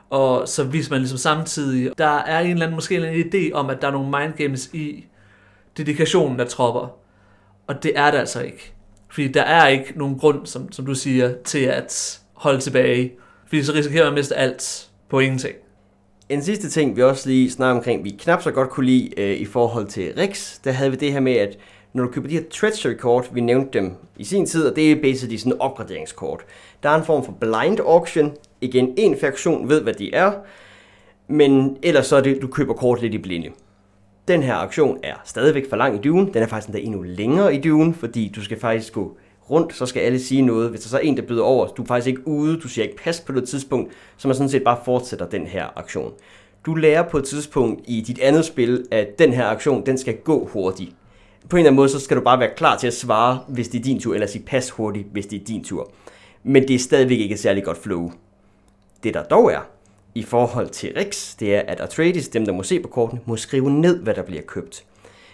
og 0.09 0.47
så 0.47 0.63
viser 0.63 0.91
man 0.91 0.99
ligesom 0.99 1.17
samtidig, 1.17 1.91
der 1.97 2.17
er 2.17 2.39
en 2.39 2.51
eller 2.51 2.65
anden, 2.65 2.75
måske 2.75 2.95
en 2.95 3.01
eller 3.01 3.13
anden 3.13 3.33
idé 3.33 3.53
om, 3.53 3.69
at 3.69 3.81
der 3.81 3.87
er 3.87 3.91
nogle 3.91 4.09
mindgames 4.09 4.69
i 4.73 5.05
dedikationen 5.77 6.39
af 6.39 6.47
tropper. 6.47 6.97
Og 7.67 7.83
det 7.83 7.91
er 7.95 8.11
det 8.11 8.17
altså 8.17 8.41
ikke. 8.41 8.73
Fordi 9.09 9.27
der 9.27 9.41
er 9.41 9.67
ikke 9.67 9.93
nogen 9.95 10.19
grund, 10.19 10.45
som, 10.45 10.71
som 10.71 10.85
du 10.85 10.95
siger, 10.95 11.33
til 11.45 11.59
at 11.59 12.19
holde 12.33 12.59
tilbage. 12.59 13.13
Fordi 13.47 13.63
så 13.63 13.73
risikerer 13.73 14.03
man 14.03 14.13
at 14.13 14.17
miste 14.17 14.35
alt 14.35 14.89
på 15.09 15.19
ingenting. 15.19 15.55
En 16.29 16.43
sidste 16.43 16.69
ting, 16.69 16.95
vi 16.95 17.03
også 17.03 17.29
lige 17.29 17.51
snakker 17.51 17.77
omkring, 17.77 18.03
vi 18.03 18.09
knap 18.09 18.41
så 18.41 18.51
godt 18.51 18.69
kunne 18.69 18.85
lide 18.85 19.19
øh, 19.19 19.37
i 19.37 19.45
forhold 19.45 19.87
til 19.87 20.13
Rix, 20.17 20.59
der 20.63 20.71
havde 20.71 20.91
vi 20.91 20.97
det 20.97 21.11
her 21.11 21.19
med, 21.19 21.33
at 21.33 21.57
når 21.93 22.03
du 22.03 22.11
køber 22.11 22.27
de 22.27 22.33
her 22.33 22.43
treachery-kort, 22.51 23.29
vi 23.33 23.41
nævnte 23.41 23.79
dem 23.79 23.95
i 24.17 24.23
sin 24.23 24.45
tid, 24.45 24.67
og 24.67 24.75
det 24.75 24.91
er 24.91 24.95
basically 24.95 25.37
sådan 25.37 25.53
en 25.53 25.61
opgraderingskort. 25.61 26.45
Der 26.83 26.89
er 26.89 26.95
en 26.95 27.03
form 27.03 27.25
for 27.25 27.31
blind 27.31 27.79
auction. 27.79 28.33
Igen, 28.61 28.93
en 28.97 29.17
fraktion 29.19 29.69
ved, 29.69 29.81
hvad 29.81 29.93
de 29.93 30.13
er, 30.13 30.31
men 31.27 31.77
ellers 31.83 32.05
så 32.05 32.15
er 32.15 32.21
det, 32.21 32.41
du 32.41 32.47
køber 32.47 32.73
kort 32.73 33.01
lidt 33.01 33.13
i 33.13 33.17
blinde. 33.17 33.49
Den 34.27 34.43
her 34.43 34.55
aktion 34.55 34.97
er 35.03 35.15
stadigvæk 35.25 35.69
for 35.69 35.75
lang 35.75 35.95
i 35.95 35.99
dyven. 36.03 36.33
Den 36.33 36.43
er 36.43 36.47
faktisk 36.47 36.67
endda 36.67 36.81
endnu 36.81 37.01
længere 37.01 37.55
i 37.55 37.61
dyven, 37.61 37.93
fordi 37.93 38.31
du 38.35 38.41
skal 38.41 38.59
faktisk 38.59 38.93
gå 38.93 39.17
rundt, 39.49 39.75
så 39.75 39.85
skal 39.85 39.99
alle 39.99 40.19
sige 40.19 40.41
noget. 40.41 40.69
Hvis 40.69 40.81
der 40.81 40.89
så 40.89 40.97
er 40.97 41.01
en, 41.01 41.17
der 41.17 41.23
byder 41.23 41.43
over, 41.43 41.67
du 41.67 41.81
er 41.81 41.87
faktisk 41.87 42.07
ikke 42.07 42.27
ude, 42.27 42.59
du 42.59 42.67
siger 42.67 42.85
ikke 42.85 43.03
pas 43.03 43.19
på 43.21 43.31
det 43.31 43.49
tidspunkt, 43.49 43.91
så 44.17 44.27
man 44.27 44.35
sådan 44.35 44.49
set 44.49 44.63
bare 44.63 44.77
fortsætter 44.85 45.29
den 45.29 45.47
her 45.47 45.65
aktion. 45.75 46.13
Du 46.65 46.75
lærer 46.75 47.09
på 47.09 47.17
et 47.17 47.23
tidspunkt 47.23 47.81
i 47.87 48.01
dit 48.01 48.19
andet 48.19 48.45
spil, 48.45 48.85
at 48.91 49.19
den 49.19 49.33
her 49.33 49.45
aktion, 49.45 49.85
den 49.85 49.97
skal 49.97 50.17
gå 50.17 50.45
hurtigt. 50.45 50.91
På 51.49 51.55
en 51.55 51.59
eller 51.59 51.69
anden 51.69 51.75
måde, 51.75 51.89
så 51.89 51.99
skal 51.99 52.17
du 52.17 52.21
bare 52.21 52.39
være 52.39 52.51
klar 52.57 52.77
til 52.77 52.87
at 52.87 52.93
svare, 52.93 53.39
hvis 53.47 53.67
det 53.67 53.79
er 53.79 53.83
din 53.83 53.99
tur, 53.99 54.13
eller 54.13 54.27
sige 54.27 54.43
pas 54.43 54.69
hurtigt, 54.69 55.07
hvis 55.11 55.25
det 55.25 55.41
er 55.41 55.45
din 55.45 55.63
tur. 55.63 55.91
Men 56.43 56.67
det 56.67 56.75
er 56.75 56.79
stadigvæk 56.79 57.19
ikke 57.19 57.33
et 57.33 57.39
særlig 57.39 57.63
godt 57.63 57.77
flow. 57.77 58.11
Det 59.03 59.13
der 59.13 59.23
dog 59.23 59.51
er, 59.51 59.59
i 60.15 60.23
forhold 60.23 60.69
til 60.69 60.93
Rix, 60.97 61.35
det 61.35 61.55
er, 61.55 61.61
at 61.67 61.79
Atreides, 61.79 62.27
dem 62.27 62.45
der 62.45 62.53
må 62.53 62.63
se 62.63 62.79
på 62.79 62.87
kortene, 62.87 63.21
må 63.25 63.35
skrive 63.35 63.71
ned, 63.71 63.99
hvad 63.99 64.13
der 64.13 64.21
bliver 64.21 64.41
købt. 64.41 64.83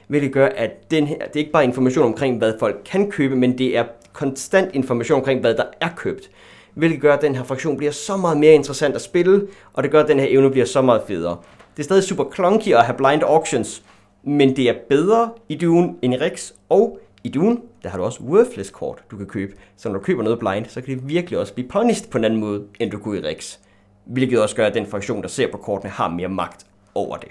Hvilket 0.08 0.32
gør, 0.32 0.47
at 0.47 0.91
den 0.91 1.08
her, 1.08 1.17
det 1.17 1.36
er 1.36 1.39
ikke 1.39 1.52
bare 1.52 1.63
information 1.63 2.06
omkring, 2.06 2.38
hvad 2.38 2.54
folk 2.60 2.82
kan 2.86 3.12
købe, 3.12 3.36
men 3.36 3.58
det 3.58 3.78
er 3.78 3.86
konstant 4.13 4.76
information 4.76 5.19
omkring, 5.19 5.41
hvad 5.41 5.54
der 5.54 5.63
er 5.82 5.89
købt. 5.95 6.30
Hvilket 6.73 7.02
gør, 7.02 7.13
at 7.13 7.21
den 7.21 7.36
her 7.36 7.43
fraktion 7.43 7.78
bliver 7.78 7.91
så 7.91 8.17
meget 8.17 8.38
mere 8.38 8.54
interessant 8.54 8.95
at 8.95 9.02
spille, 9.02 9.47
og 9.73 9.84
det 9.84 9.91
gør, 9.91 10.04
at 10.04 10.10
den 10.10 10.19
her 10.19 10.28
evne 10.30 10.52
bliver 10.52 10.65
så 10.65 10.82
meget 10.82 11.02
federe. 11.08 11.38
Det 11.78 11.80
er 11.80 11.84
stadig 11.84 12.04
super 12.04 12.23
clunky 12.36 12.73
at 12.73 12.84
have 12.84 12.97
blind 12.97 13.23
auctions, 13.23 13.84
men 14.23 14.56
det 14.56 14.69
er 14.69 14.73
bedre 14.89 15.30
i 15.49 15.56
Dune 15.56 15.93
end 16.02 16.13
i 16.13 16.17
Rex, 16.17 16.52
og 16.69 16.99
i 17.23 17.30
Dune, 17.30 17.58
der 17.84 17.89
har 17.89 17.98
du 17.98 18.04
også 18.04 18.24
worthless 18.24 18.69
kort, 18.69 19.04
du 19.12 19.17
kan 19.17 19.26
købe. 19.26 19.54
Så 19.78 19.89
når 19.89 19.98
du 19.98 20.04
køber 20.04 20.24
noget 20.24 20.39
blind, 20.39 20.65
så 20.65 20.82
kan 20.82 21.00
det 21.00 21.10
virkelig 21.10 21.39
også 21.39 21.54
blive 21.54 21.69
punished 21.69 22.10
på 22.10 22.17
en 22.17 22.24
anden 22.24 22.39
måde, 22.39 22.63
end 22.80 22.91
du 22.91 22.98
kunne 22.98 23.19
i 23.19 23.22
Rex. 23.22 23.58
Hvilket 24.06 24.41
også 24.41 24.56
gør, 24.56 24.65
at 24.65 24.74
den 24.74 24.88
fraktion, 24.88 25.22
der 25.22 25.28
ser 25.28 25.52
på 25.52 25.58
kortene, 25.58 25.91
har 25.91 26.10
mere 26.10 26.30
magt 26.30 26.65
over 26.96 27.17
det. 27.17 27.30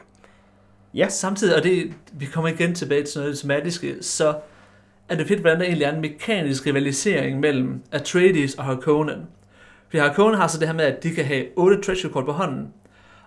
Ja. 0.95 1.09
Samtidig, 1.09 1.57
og 1.57 1.62
det, 1.62 1.95
vi 2.12 2.27
kommer 2.27 2.49
igen 2.49 2.75
tilbage 2.75 3.05
til 3.05 3.21
noget 3.21 3.38
tematiske, 3.38 3.97
så 4.01 4.35
er 5.09 5.17
det 5.17 5.29
fedt, 5.29 5.41
hvordan 5.41 5.59
der 5.59 5.65
egentlig 5.65 5.85
er 5.85 5.95
en 5.95 6.01
mekanisk 6.01 6.67
rivalisering 6.67 7.41
mellem 7.41 7.83
Atreides 7.93 8.55
og 8.55 8.65
Harkonnen. 8.65 9.27
For 9.91 9.99
Harkonnen 9.99 10.41
har 10.41 10.47
så 10.47 10.59
det 10.59 10.69
her 10.69 10.75
med, 10.75 10.85
at 10.85 11.03
de 11.03 11.11
kan 11.11 11.25
have 11.25 11.45
8 11.57 11.83
treasure 11.83 12.12
kort 12.12 12.25
på 12.25 12.33
hånden, 12.33 12.69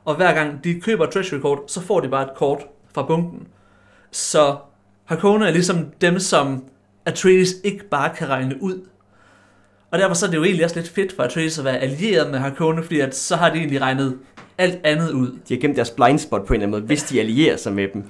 og 0.06 0.16
hver 0.16 0.34
gang 0.34 0.64
de 0.64 0.82
køber 0.82 1.06
treasure 1.06 1.42
kort, 1.42 1.72
så 1.72 1.82
får 1.82 2.00
de 2.00 2.10
bare 2.10 2.24
et 2.24 2.36
kort 2.36 2.66
fra 2.94 3.06
bunken. 3.06 3.48
Så 4.12 4.56
Harkonnen 5.06 5.48
er 5.48 5.52
ligesom 5.52 5.92
dem, 6.02 6.20
som 6.20 6.64
Atreides 7.06 7.56
ikke 7.64 7.90
bare 7.90 8.16
kan 8.16 8.30
regne 8.30 8.62
ud. 8.62 8.82
Og 9.92 10.00
derfor 10.00 10.14
så 10.14 10.26
er 10.26 10.30
det 10.30 10.38
jo 10.38 10.44
egentlig 10.44 10.66
også 10.66 10.76
lidt 10.76 10.90
fedt 10.90 11.16
for 11.16 11.24
Atreides 11.24 11.60
at 11.60 11.66
være 11.66 11.78
allieret 11.78 12.32
med 12.32 12.40
Harkonnen, 12.40 12.84
fordi 12.84 13.00
at 13.00 13.16
så 13.16 13.36
har 13.36 13.50
de 13.50 13.58
egentlig 13.58 13.82
regnet 13.82 14.18
alt 14.58 14.80
andet 14.84 15.12
ud. 15.12 15.40
De 15.50 15.54
har 15.54 15.62
gemt 15.62 15.76
deres 15.76 15.90
blind 15.90 16.20
spot 16.20 16.46
på 16.46 16.54
en 16.54 16.56
eller 16.56 16.68
anden 16.68 16.72
måde, 16.72 16.88
hvis 16.88 17.04
de 17.04 17.20
allierer 17.20 17.58
sig 17.58 17.74
med 17.74 17.88
dem. 17.94 18.04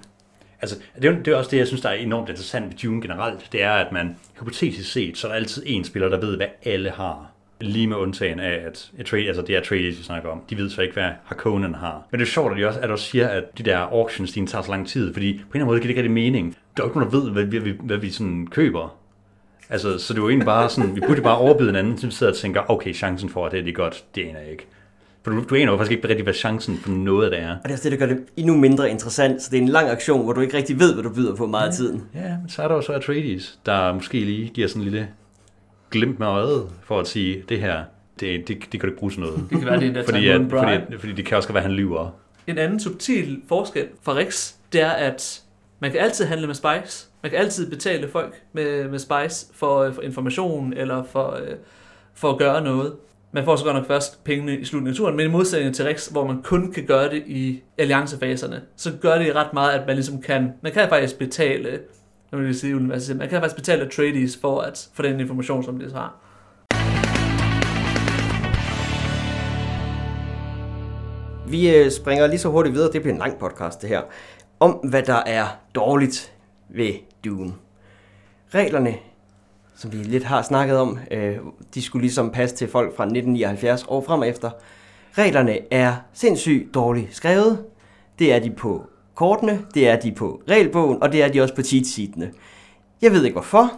Altså, 0.61 0.77
det 1.01 1.05
er, 1.05 1.11
det 1.11 1.27
er 1.27 1.35
også 1.35 1.51
det, 1.51 1.57
jeg 1.57 1.67
synes, 1.67 1.81
der 1.81 1.89
er 1.89 1.93
enormt 1.93 2.29
interessant 2.29 2.65
ved 2.65 2.73
Dune 2.73 3.01
generelt. 3.01 3.47
Det 3.51 3.63
er, 3.63 3.71
at 3.71 3.91
man 3.91 4.17
hypotetisk 4.39 4.91
set, 4.91 5.17
så 5.17 5.27
er 5.27 5.31
der 5.31 5.35
altid 5.35 5.63
en 5.65 5.83
spiller, 5.83 6.09
der 6.09 6.19
ved, 6.19 6.35
hvad 6.37 6.47
alle 6.63 6.89
har. 6.89 7.31
Lige 7.61 7.87
med 7.87 7.97
undtagen 7.97 8.39
af, 8.39 8.63
at 8.65 8.91
Atreides, 8.99 9.27
altså 9.27 9.41
det 9.41 9.55
er 9.55 9.59
Atreides, 9.59 9.99
vi 9.99 10.03
snakker 10.03 10.29
om. 10.29 10.41
De 10.49 10.57
ved 10.57 10.69
så 10.69 10.81
ikke, 10.81 10.93
hvad 10.93 11.09
Harkonnen 11.25 11.75
har. 11.75 12.07
Men 12.11 12.19
det 12.19 12.25
er 12.25 12.29
sjovt, 12.29 12.51
at 12.51 12.57
de 12.57 12.67
også, 12.67 12.79
at 12.79 12.89
du 12.89 12.97
siger, 12.97 13.27
at 13.27 13.43
de 13.57 13.63
der 13.63 13.77
auctions, 13.77 14.31
de 14.31 14.45
tager 14.45 14.61
så 14.61 14.71
lang 14.71 14.87
tid. 14.87 15.13
Fordi 15.13 15.33
på 15.33 15.37
en 15.37 15.41
eller 15.41 15.55
anden 15.55 15.65
måde 15.65 15.79
giver 15.79 15.81
det 15.81 15.89
ikke 15.89 16.01
rigtig 16.01 16.13
mening. 16.13 16.57
Der 16.77 16.83
er 16.83 16.87
jo 16.87 16.89
ikke 16.89 16.99
nogen, 16.99 17.13
der 17.13 17.19
ved, 17.19 17.31
hvad 17.31 17.43
vi, 17.43 17.57
hvad 17.57 17.73
vi, 17.73 17.79
hvad 17.83 17.97
vi 17.97 18.09
sådan 18.09 18.47
køber. 18.47 18.97
Altså, 19.69 19.97
så 19.97 20.13
det 20.13 20.19
er 20.19 20.23
jo 20.23 20.29
egentlig 20.29 20.45
bare 20.45 20.69
sådan, 20.69 20.95
vi 20.95 21.01
burde 21.07 21.21
bare 21.21 21.37
overbyde 21.37 21.69
en 21.69 21.75
anden, 21.75 21.97
som 21.97 22.11
sidder 22.11 22.31
og 22.31 22.37
tænker, 22.37 22.71
okay, 22.71 22.93
chancen 22.93 23.29
for, 23.29 23.45
at 23.45 23.51
det 23.51 23.67
er 23.67 23.73
godt, 23.73 24.03
det 24.15 24.21
aner 24.21 24.39
jeg 24.39 24.51
ikke. 24.51 24.67
For 25.23 25.31
du, 25.31 25.43
du 25.49 25.55
aner 25.55 25.71
jo 25.71 25.77
faktisk 25.77 25.91
ikke 25.91 26.07
rigtig, 26.07 26.23
hvad 26.23 26.33
chancen 26.33 26.77
for 26.77 26.89
noget 26.91 27.25
af 27.25 27.31
det 27.31 27.39
er. 27.39 27.49
Og 27.51 27.63
det 27.63 27.69
er 27.69 27.73
også 27.73 27.89
det, 27.89 27.99
der 27.99 28.07
gør 28.07 28.13
det 28.13 28.23
endnu 28.37 28.57
mindre 28.57 28.89
interessant, 28.89 29.41
så 29.41 29.47
det 29.51 29.57
er 29.57 29.61
en 29.61 29.69
lang 29.69 29.89
aktion, 29.89 30.23
hvor 30.23 30.33
du 30.33 30.41
ikke 30.41 30.57
rigtig 30.57 30.79
ved, 30.79 30.93
hvad 30.93 31.03
du 31.03 31.09
byder 31.09 31.35
på 31.35 31.47
meget 31.47 31.67
af 31.67 31.73
tiden. 31.73 32.03
Ja, 32.15 32.37
men 32.41 32.49
så 32.49 32.63
er 32.63 32.67
der 32.67 32.75
jo 32.75 32.81
så 32.81 32.93
Atreides, 32.93 33.59
der 33.65 33.93
måske 33.93 34.19
lige 34.19 34.49
giver 34.49 34.67
sådan 34.67 34.81
en 34.81 34.89
lille 34.89 35.07
glimt 35.99 36.19
med 36.19 36.27
øjet, 36.27 36.69
for 36.83 36.99
at 36.99 37.07
sige, 37.07 37.43
det 37.49 37.59
her, 37.59 37.83
det, 38.19 38.47
det, 38.47 38.47
det 38.47 38.71
kan 38.71 38.79
du 38.79 38.85
ikke 38.85 38.99
bruge 38.99 39.11
til 39.11 39.19
noget. 39.19 39.39
Det 39.49 39.59
kan 39.59 39.65
være, 39.65 39.79
det 39.79 39.97
er 39.97 39.99
en 39.99 40.05
fordi, 40.05 40.27
at, 40.27 40.41
fordi, 40.49 40.97
fordi 40.97 41.13
det 41.13 41.25
kan 41.25 41.37
også 41.37 41.53
være, 41.53 41.63
at 41.63 41.69
han 41.69 41.71
lyver. 41.71 42.09
En 42.47 42.57
anden 42.57 42.79
subtil 42.79 43.41
forskel 43.47 43.87
for 44.01 44.13
Rex, 44.13 44.53
det 44.73 44.81
er, 44.81 44.89
at 44.89 45.41
man 45.79 45.91
kan 45.91 45.99
altid 45.99 46.25
handle 46.25 46.47
med 46.47 46.55
Spice. 46.55 47.07
Man 47.23 47.29
kan 47.29 47.39
altid 47.39 47.69
betale 47.69 48.07
folk 48.07 48.35
med, 48.53 48.89
med 48.89 48.99
Spice 48.99 49.47
for, 49.53 49.91
for 49.91 50.01
information 50.01 50.73
eller 50.73 51.03
for, 51.03 51.31
øh, 51.31 51.55
for 52.13 52.31
at 52.31 52.37
gøre 52.37 52.63
noget. 52.63 52.93
Man 53.31 53.45
får 53.45 53.55
så 53.55 53.63
godt 53.63 53.75
nok 53.75 53.87
først 53.87 54.23
pengene 54.23 54.57
i 54.57 54.65
slutningen 54.65 54.93
af 54.93 54.97
turen, 54.97 55.15
men 55.15 55.25
i 55.25 55.29
modsætning 55.29 55.75
til 55.75 55.85
Rex, 55.85 56.07
hvor 56.07 56.27
man 56.27 56.41
kun 56.41 56.71
kan 56.71 56.85
gøre 56.85 57.09
det 57.09 57.23
i 57.25 57.61
alliancefaserne, 57.77 58.61
så 58.75 58.91
gør 59.01 59.17
det 59.17 59.35
ret 59.35 59.53
meget, 59.53 59.71
at 59.71 59.87
man 59.87 59.95
ligesom 59.95 60.21
kan, 60.21 60.53
man 60.61 60.71
kan 60.71 60.89
faktisk 60.89 61.17
betale, 61.17 61.79
nu 62.35 62.41
vil 62.41 62.47
jeg 62.47 62.55
sige 62.55 62.75
universitet, 62.75 63.17
man 63.17 63.29
kan 63.29 63.41
faktisk 63.41 63.55
betale 63.55 63.85
Atreides 63.85 64.37
for 64.37 64.61
at 64.61 64.89
for 64.93 65.03
den 65.03 65.19
information, 65.19 65.63
som 65.63 65.79
det 65.79 65.93
har. 65.93 66.15
Vi 71.49 71.75
øh, 71.75 71.91
springer 71.91 72.27
lige 72.27 72.39
så 72.39 72.49
hurtigt 72.49 72.75
videre, 72.75 72.91
det 72.91 73.01
bliver 73.01 73.13
en 73.13 73.19
lang 73.19 73.39
podcast 73.39 73.81
det 73.81 73.89
her, 73.89 74.01
om 74.59 74.71
hvad 74.71 75.03
der 75.03 75.21
er 75.25 75.45
dårligt 75.75 76.33
ved 76.69 76.93
Dune. 77.25 77.53
Reglerne 78.53 78.95
som 79.77 79.91
vi 79.91 79.97
lidt 79.97 80.23
har 80.23 80.41
snakket 80.41 80.77
om. 80.77 80.99
Øh, 81.11 81.37
de 81.73 81.81
skulle 81.81 82.01
ligesom 82.01 82.31
passe 82.31 82.55
til 82.55 82.67
folk 82.67 82.95
fra 82.95 83.03
1979 83.03 83.83
og 83.87 84.03
frem 84.05 84.23
efter. 84.23 84.51
Reglerne 85.17 85.73
er 85.73 85.95
sindssygt 86.13 86.73
dårligt 86.73 87.15
skrevet. 87.15 87.65
Det 88.19 88.33
er 88.33 88.39
de 88.39 88.51
på 88.51 88.85
kortene, 89.15 89.61
det 89.73 89.89
er 89.89 89.95
de 89.95 90.11
på 90.11 90.41
regelbogen, 90.49 91.03
og 91.03 91.11
det 91.11 91.23
er 91.23 91.27
de 91.27 91.41
også 91.41 91.55
på 91.55 91.61
cheat 91.61 91.85
Jeg 93.01 93.11
ved 93.11 93.23
ikke 93.23 93.33
hvorfor. 93.33 93.73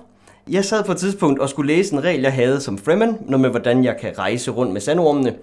Jeg 0.50 0.65
sad 0.65 0.84
på 0.84 0.91
et 0.91 0.97
tidspunkt 0.97 1.39
og 1.39 1.50
skulle 1.50 1.76
læse 1.76 1.93
en 1.93 2.04
regel, 2.04 2.21
jeg 2.21 2.34
havde 2.34 2.62
som 2.62 2.78
Fremen, 2.78 3.17
noget 3.21 3.41
med 3.41 3.50
hvordan 3.50 3.84
jeg 3.84 3.97
kan 4.02 4.17
rejse 4.17 4.52
rundt 4.52 4.73
med 4.73 4.82
sandormene. 4.82 5.36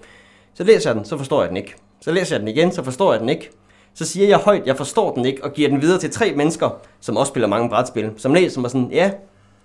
Så 0.53 0.63
læser 0.63 0.89
jeg 0.89 0.95
den, 0.95 1.05
så 1.05 1.17
forstår 1.17 1.41
jeg 1.41 1.49
den 1.49 1.57
ikke. 1.57 1.75
Så 2.01 2.11
læser 2.11 2.35
jeg 2.35 2.39
den 2.39 2.47
igen, 2.47 2.71
så 2.71 2.83
forstår 2.83 3.13
jeg 3.13 3.21
den 3.21 3.29
ikke. 3.29 3.49
Så 3.93 4.05
siger 4.05 4.27
jeg 4.27 4.37
højt, 4.37 4.65
jeg 4.65 4.77
forstår 4.77 5.13
den 5.13 5.25
ikke, 5.25 5.43
og 5.43 5.53
giver 5.53 5.69
den 5.69 5.81
videre 5.81 5.99
til 5.99 6.11
tre 6.11 6.33
mennesker, 6.35 6.69
som 6.99 7.17
også 7.17 7.29
spiller 7.29 7.47
mange 7.47 7.69
brætspil, 7.69 8.11
som 8.17 8.33
læser 8.33 8.61
mig 8.61 8.71
sådan, 8.71 8.89
ja, 8.91 9.11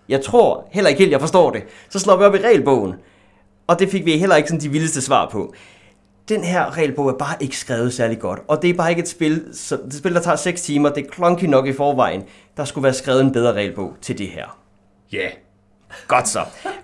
jeg 0.09 0.23
tror 0.23 0.69
heller 0.71 0.89
ikke 0.89 0.99
helt, 0.99 1.13
jeg 1.13 1.21
forstår 1.21 1.51
det. 1.51 1.63
Så 1.89 1.99
slår 1.99 2.17
vi 2.17 2.25
op 2.25 2.35
i 2.35 2.39
regelbogen. 2.39 2.95
Og 3.67 3.79
det 3.79 3.89
fik 3.89 4.05
vi 4.05 4.19
heller 4.19 4.37
ikke 4.37 4.49
sådan 4.49 4.61
de 4.61 4.69
vildeste 4.69 5.03
svar 5.03 5.29
på. 5.33 5.55
Den 6.31 6.45
her 6.45 6.77
regelbog 6.77 7.09
er 7.09 7.13
bare 7.13 7.35
ikke 7.41 7.59
skrevet 7.59 7.93
særlig 7.93 8.19
godt. 8.19 8.41
Og 8.49 8.63
det 8.63 8.71
er 8.71 8.75
bare 8.75 8.91
ikke 8.91 9.03
et 9.03 9.09
spil, 9.09 9.45
så 9.53 9.79
det 9.85 9.95
spil, 9.95 10.15
der 10.15 10.21
tager 10.21 10.37
6 10.37 10.63
timer. 10.63 10.89
Det 10.89 11.07
er 11.07 11.15
clunky 11.15 11.45
nok 11.45 11.67
i 11.67 11.73
forvejen. 11.73 12.23
Der 12.57 12.65
skulle 12.65 12.83
være 12.83 12.95
skrevet 12.95 13.21
en 13.21 13.33
bedre 13.33 13.53
regelbog 13.53 13.95
til 14.03 14.19
det 14.19 14.29
her. 14.29 14.59
Ja. 15.13 15.19
Yeah. 15.19 15.31
Godt 16.09 16.29
så. 16.29 16.41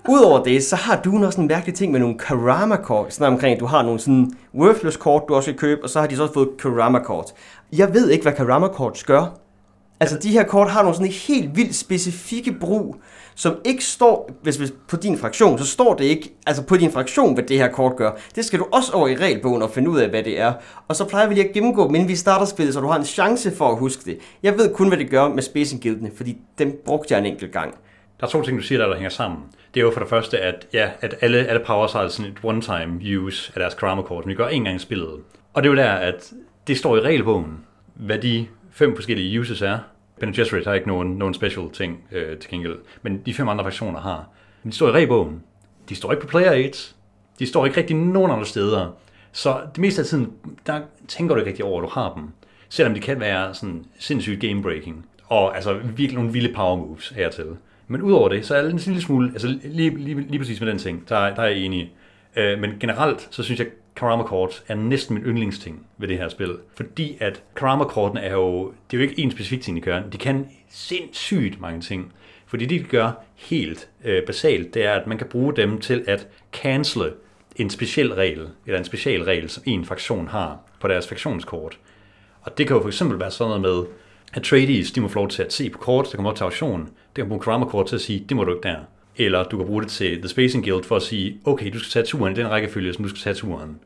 Udover 0.09 0.45
det, 0.45 0.65
så 0.65 0.77
har 0.77 1.01
du 1.01 1.25
også 1.27 1.41
en 1.41 1.47
mærkelig 1.47 1.75
ting 1.75 1.93
med 1.93 2.01
nogle 2.01 2.19
Karama-kort. 2.19 3.15
Sådan 3.15 3.33
omkring, 3.33 3.55
at 3.55 3.61
du 3.61 3.67
har 3.67 3.83
nogle 3.83 4.01
sådan 4.01 4.33
worthless 4.55 4.97
kort, 4.97 5.23
du 5.29 5.35
også 5.35 5.51
kan 5.51 5.59
købe, 5.59 5.83
og 5.83 5.91
så 5.91 6.01
har 6.01 6.07
de 6.07 6.17
så 6.17 6.23
også 6.23 6.35
fået 6.35 6.49
Karama-kort. 6.59 7.33
Jeg 7.73 7.95
ved 7.95 8.11
ikke, 8.11 8.23
hvad 8.23 8.33
Karama-kort 8.33 9.03
gør. 9.07 9.39
Altså, 10.01 10.19
de 10.19 10.31
her 10.31 10.45
kort 10.45 10.71
har 10.71 10.83
nogle 10.83 10.97
sådan 10.97 11.13
helt 11.13 11.57
vildt 11.57 11.75
specifikke 11.75 12.53
brug, 12.53 12.97
som 13.37 13.57
ikke 13.64 13.85
står, 13.85 14.31
hvis, 14.42 14.57
hvis 14.57 14.72
på 14.88 14.96
din 14.96 15.18
fraktion, 15.18 15.59
så 15.59 15.66
står 15.66 15.94
det 15.94 16.05
ikke, 16.05 16.33
altså 16.46 16.66
på 16.66 16.77
din 16.77 16.92
fraktion, 16.92 17.35
hvad 17.35 17.44
det 17.44 17.59
her 17.59 17.68
kort 17.68 17.96
gør. 17.96 18.11
Det 18.35 18.44
skal 18.44 18.59
du 18.59 18.66
også 18.72 18.92
over 18.92 19.09
i 19.09 19.16
regelbogen 19.16 19.62
og 19.62 19.70
finde 19.70 19.90
ud 19.90 19.99
af, 19.99 20.09
hvad 20.09 20.22
det 20.22 20.40
er. 20.40 20.53
Og 20.88 20.96
så 20.96 21.05
plejer 21.05 21.29
vi 21.29 21.35
lige 21.35 21.49
at 21.49 21.55
gennemgå 21.55 21.87
dem, 21.87 21.94
inden 21.94 22.09
vi 22.09 22.16
starter 22.16 22.46
spillet, 22.46 22.75
så 22.75 22.81
du 22.81 22.87
har 22.87 22.99
en 22.99 23.05
chance 23.05 23.57
for 23.57 23.68
at 23.68 23.79
huske 23.79 24.03
det. 24.05 24.18
Jeg 24.42 24.59
ved 24.59 24.75
kun, 24.75 24.88
hvad 24.88 24.99
det 24.99 25.11
gør 25.11 25.29
med 25.29 25.42
Spacing 25.42 25.83
Guildene, 25.83 26.11
fordi 26.16 26.38
dem 26.59 26.81
brugte 26.85 27.14
jeg 27.14 27.20
en 27.20 27.27
enkelt 27.27 27.53
gang. 27.53 27.75
Der 28.20 28.27
er 28.27 28.31
to 28.31 28.42
ting, 28.42 28.59
du 28.59 28.62
siger, 28.62 28.79
der, 28.79 28.87
der 28.87 28.94
hænger 28.94 29.11
sammen. 29.11 29.40
Det 29.75 29.81
er 29.81 29.85
jo 29.85 29.90
for 29.90 30.01
det 30.01 30.09
første, 30.09 30.38
at, 30.38 30.66
ja, 30.72 30.90
at 31.01 31.14
alle, 31.20 31.46
alle 31.46 31.62
powers 31.66 31.92
har 31.92 32.09
sådan 32.09 32.33
et 32.33 32.38
one-time 32.44 33.18
use 33.18 33.53
af 33.55 33.61
deres 33.61 33.75
karma 33.75 34.03
kort, 34.03 34.25
som 34.25 34.31
de 34.31 34.37
gør 34.37 34.49
en 34.49 34.64
gang 34.64 34.77
i 34.77 34.79
spillet. 34.79 35.09
Og 35.55 35.62
det 35.62 35.68
er 35.68 35.72
jo 35.72 35.77
der, 35.77 35.92
at 35.92 36.33
det 36.66 36.79
står 36.79 36.96
i 36.96 37.01
regelbogen, 37.01 37.59
hvad 37.94 38.18
de 38.18 38.46
fem 38.70 38.94
forskellige 38.94 39.40
uses 39.40 39.62
er. 39.62 39.79
Ben 40.20 40.33
Gesserit 40.33 40.66
har 40.66 40.74
ikke 40.74 40.88
nogen, 40.88 41.09
nogen 41.18 41.35
special 41.35 41.70
ting 41.70 42.05
øh, 42.12 42.38
til 42.38 42.50
gengæld, 42.50 42.79
men 43.02 43.22
de 43.26 43.35
fem 43.35 43.48
andre 43.48 43.64
fraktioner 43.64 44.00
har. 44.00 44.29
Men 44.62 44.70
de 44.70 44.76
står 44.76 44.88
i 44.88 44.92
rebogen. 44.92 45.42
De 45.88 45.94
står 45.94 46.12
ikke 46.12 46.20
på 46.20 46.29
player 46.29 46.50
aids. 46.50 46.96
De 47.38 47.46
står 47.46 47.66
ikke 47.66 47.81
rigtig 47.81 47.96
nogen 47.96 48.31
andre 48.31 48.46
steder. 48.46 48.96
Så 49.33 49.61
det 49.74 49.79
meste 49.79 50.00
af 50.00 50.07
tiden, 50.07 50.33
der 50.66 50.81
tænker 51.09 51.35
du 51.35 51.40
ikke 51.40 51.50
rigtig 51.50 51.64
over, 51.64 51.83
at 51.83 51.88
du 51.88 52.00
har 52.00 52.14
dem. 52.14 52.24
Selvom 52.68 52.94
de 52.94 53.00
kan 53.00 53.20
være 53.20 53.55
sådan 53.55 53.85
sindssygt 53.98 54.40
game 54.40 54.62
breaking. 54.62 55.07
Og 55.26 55.57
altså 55.57 55.74
virkelig 55.74 56.14
nogle 56.14 56.33
vilde 56.33 56.55
power 56.55 56.76
moves 56.76 57.09
hertil. 57.09 57.57
Men 57.88 58.02
udover 58.02 58.29
det, 58.29 58.46
så 58.46 58.55
er 58.55 58.62
det 58.62 58.72
en 58.72 58.79
lille 58.79 59.02
smule, 59.02 59.31
altså 59.33 59.59
lige, 59.64 59.96
lige, 59.96 60.20
lige 60.20 60.38
præcis 60.38 60.61
med 60.61 60.68
den 60.68 60.79
ting, 60.79 61.09
der, 61.09 61.35
der 61.35 61.42
er 61.42 61.46
jeg 61.46 61.57
enig. 61.57 61.92
Øh, 62.37 62.59
men 62.59 62.70
generelt, 62.81 63.29
så 63.31 63.42
synes 63.42 63.61
jeg, 63.61 63.68
Karama 63.97 64.23
Kort 64.23 64.65
er 64.69 64.75
næsten 64.75 65.15
min 65.15 65.25
yndlingsting 65.25 65.87
ved 65.99 66.09
det 66.09 66.19
her 66.19 66.29
spil. 66.29 66.57
Fordi 66.75 67.17
at 67.21 67.43
Karama 67.57 67.85
Kortene 67.85 68.21
er 68.21 68.33
jo, 68.33 68.73
det 68.91 68.97
er 68.97 69.03
jo 69.03 69.09
ikke 69.09 69.23
en 69.23 69.31
specifik 69.31 69.61
ting, 69.61 69.77
de 69.77 69.81
gør. 69.81 70.03
De 70.03 70.19
kan 70.19 70.49
sindssygt 70.69 71.61
mange 71.61 71.81
ting. 71.81 72.13
Fordi 72.47 72.67
det, 72.67 72.81
de 72.81 72.89
gør 72.89 73.13
helt 73.35 73.89
øh, 74.05 74.23
basalt, 74.27 74.75
det 74.75 74.85
er, 74.85 74.93
at 74.93 75.07
man 75.07 75.19
kan 75.19 75.27
bruge 75.27 75.57
dem 75.57 75.81
til 75.81 76.05
at 76.07 76.29
cancele 76.53 77.13
en 77.57 77.71
speciel 77.71 78.15
regel, 78.15 78.49
eller 78.67 78.79
en 78.79 78.85
speciel 78.85 79.25
regel, 79.25 79.51
som 79.51 79.63
en 79.67 79.85
fraktion 79.85 80.29
har 80.29 80.59
på 80.81 80.89
deres 80.89 81.09
fraktionskort. 81.09 81.79
Og 82.43 82.59
det 82.59 82.67
kan 82.67 82.77
jo 82.77 82.83
for 82.83 82.89
eksempel 82.89 83.21
være 83.21 83.31
sådan 83.31 83.61
noget 83.61 83.63
med, 83.63 83.93
at 84.35 84.43
tradies, 84.43 84.93
de 84.93 85.01
må 85.01 85.09
få 85.09 85.19
lov 85.19 85.29
til 85.29 85.43
at 85.43 85.53
se 85.53 85.71
på 85.71 85.79
kort, 85.79 86.07
der 86.11 86.17
kommer 86.17 86.31
op 86.31 86.37
til 86.37 86.45
auktion. 86.45 86.81
Det 86.81 87.15
kan 87.15 87.29
bruge 87.29 87.41
Karama 87.41 87.65
Kort 87.65 87.87
til 87.87 87.95
at 87.95 88.01
sige, 88.01 88.25
det 88.29 88.37
må 88.37 88.45
du 88.45 88.55
ikke 88.55 88.69
der. 88.69 88.77
Eller 89.16 89.44
du 89.44 89.57
kan 89.57 89.66
bruge 89.66 89.83
det 89.83 89.90
til 89.90 90.18
The 90.18 90.29
Spacing 90.29 90.64
Guild 90.64 90.85
for 90.85 90.96
at 90.96 91.02
sige, 91.02 91.40
okay, 91.44 91.72
du 91.72 91.79
skal 91.79 91.90
tage 91.90 92.07
turen 92.07 92.33
i 92.33 92.37
den 92.37 92.50
rækkefølge, 92.50 92.92
som 92.92 93.05
du 93.05 93.09
skal 93.09 93.20
tage 93.20 93.35
turen. 93.35 93.79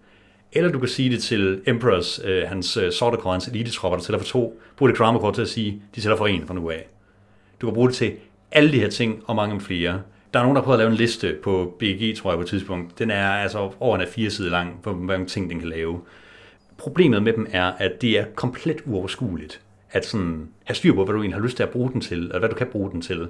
Eller 0.52 0.72
du 0.72 0.78
kan 0.78 0.88
sige 0.88 1.10
det 1.10 1.22
til 1.22 1.60
Emperors, 1.66 2.20
øh, 2.24 2.48
hans 2.48 2.76
øh, 2.76 2.92
Sortekor, 2.92 3.32
hans 3.32 3.48
elite-tropper, 3.48 3.96
der 3.96 4.04
tæller 4.04 4.18
for 4.18 4.26
to. 4.26 4.60
Brug 4.76 4.88
det 4.88 4.98
drama 4.98 5.18
kort 5.18 5.34
til 5.34 5.42
at 5.42 5.48
sige, 5.48 5.82
de 5.94 6.00
tæller 6.00 6.16
for 6.16 6.26
en 6.26 6.46
fra 6.46 6.54
nu 6.54 6.70
af. 6.70 6.88
Du 7.60 7.66
kan 7.66 7.74
bruge 7.74 7.88
det 7.88 7.96
til 7.96 8.12
alle 8.52 8.72
de 8.72 8.80
her 8.80 8.90
ting 8.90 9.22
og 9.26 9.36
mange 9.36 9.60
flere. 9.60 10.02
Der 10.34 10.38
er 10.38 10.42
nogen, 10.42 10.56
der 10.56 10.62
har 10.62 10.64
prøvet 10.64 10.78
at 10.78 10.80
lave 10.80 10.90
en 10.90 10.96
liste 10.96 11.36
på 11.42 11.76
BG, 11.78 12.16
tror 12.16 12.30
jeg, 12.30 12.38
på 12.38 12.42
et 12.42 12.48
tidspunkt. 12.48 12.98
Den 12.98 13.10
er 13.10 13.30
altså 13.30 13.70
over 13.80 13.96
en 13.96 14.02
af 14.02 14.08
fire 14.08 14.30
sider 14.30 14.50
lang, 14.50 14.78
hvor 14.82 14.92
mange 14.92 15.26
ting, 15.26 15.50
den 15.50 15.58
kan 15.58 15.68
lave. 15.68 16.00
Problemet 16.76 17.22
med 17.22 17.32
dem 17.32 17.46
er, 17.50 17.64
at 17.64 18.02
det 18.02 18.18
er 18.18 18.24
komplet 18.34 18.76
uoverskueligt 18.86 19.60
at 19.92 20.06
sådan 20.06 20.48
have 20.64 20.74
styr 20.74 20.94
på, 20.94 21.04
hvad 21.04 21.14
du 21.14 21.20
egentlig 21.20 21.36
har 21.36 21.42
lyst 21.42 21.56
til 21.56 21.62
at 21.62 21.70
bruge 21.70 21.92
den 21.92 22.00
til, 22.00 22.18
eller 22.18 22.38
hvad 22.38 22.48
du 22.48 22.54
kan 22.54 22.66
bruge 22.66 22.90
den 22.90 23.02
til. 23.02 23.28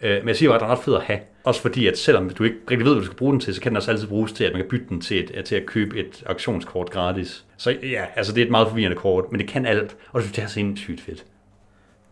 Øh, 0.00 0.18
Men 0.18 0.28
jeg 0.28 0.36
siger 0.36 0.48
bare, 0.48 0.56
at 0.56 0.60
den 0.60 0.70
er 0.70 0.72
ret 0.72 0.84
fed 0.84 0.94
at 0.94 1.02
have. 1.02 1.18
Også 1.44 1.62
fordi, 1.62 1.86
at 1.86 1.98
selvom 1.98 2.30
du 2.30 2.44
ikke 2.44 2.56
rigtig 2.70 2.86
ved, 2.86 2.92
hvad 2.92 3.00
du 3.00 3.06
skal 3.06 3.16
bruge 3.16 3.32
den 3.32 3.40
til, 3.40 3.54
så 3.54 3.60
kan 3.60 3.70
den 3.70 3.76
også 3.76 3.90
altid 3.90 4.06
bruges 4.06 4.32
til, 4.32 4.44
at 4.44 4.52
man 4.52 4.62
kan 4.62 4.70
bytte 4.70 4.86
den 4.88 5.00
til, 5.00 5.18
et, 5.18 5.44
til 5.44 5.56
at 5.56 5.66
købe 5.66 5.98
et 5.98 6.22
auktionskort 6.26 6.90
gratis. 6.90 7.44
Så 7.56 7.70
ja, 7.82 8.04
altså 8.16 8.32
det 8.32 8.40
er 8.40 8.44
et 8.44 8.50
meget 8.50 8.68
forvirrende 8.68 8.96
kort, 8.96 9.24
men 9.30 9.40
det 9.40 9.48
kan 9.48 9.66
alt, 9.66 9.96
og 10.12 10.22
det 10.22 10.38
er 10.38 10.46
sindssygt 10.46 11.00
fedt. 11.00 11.24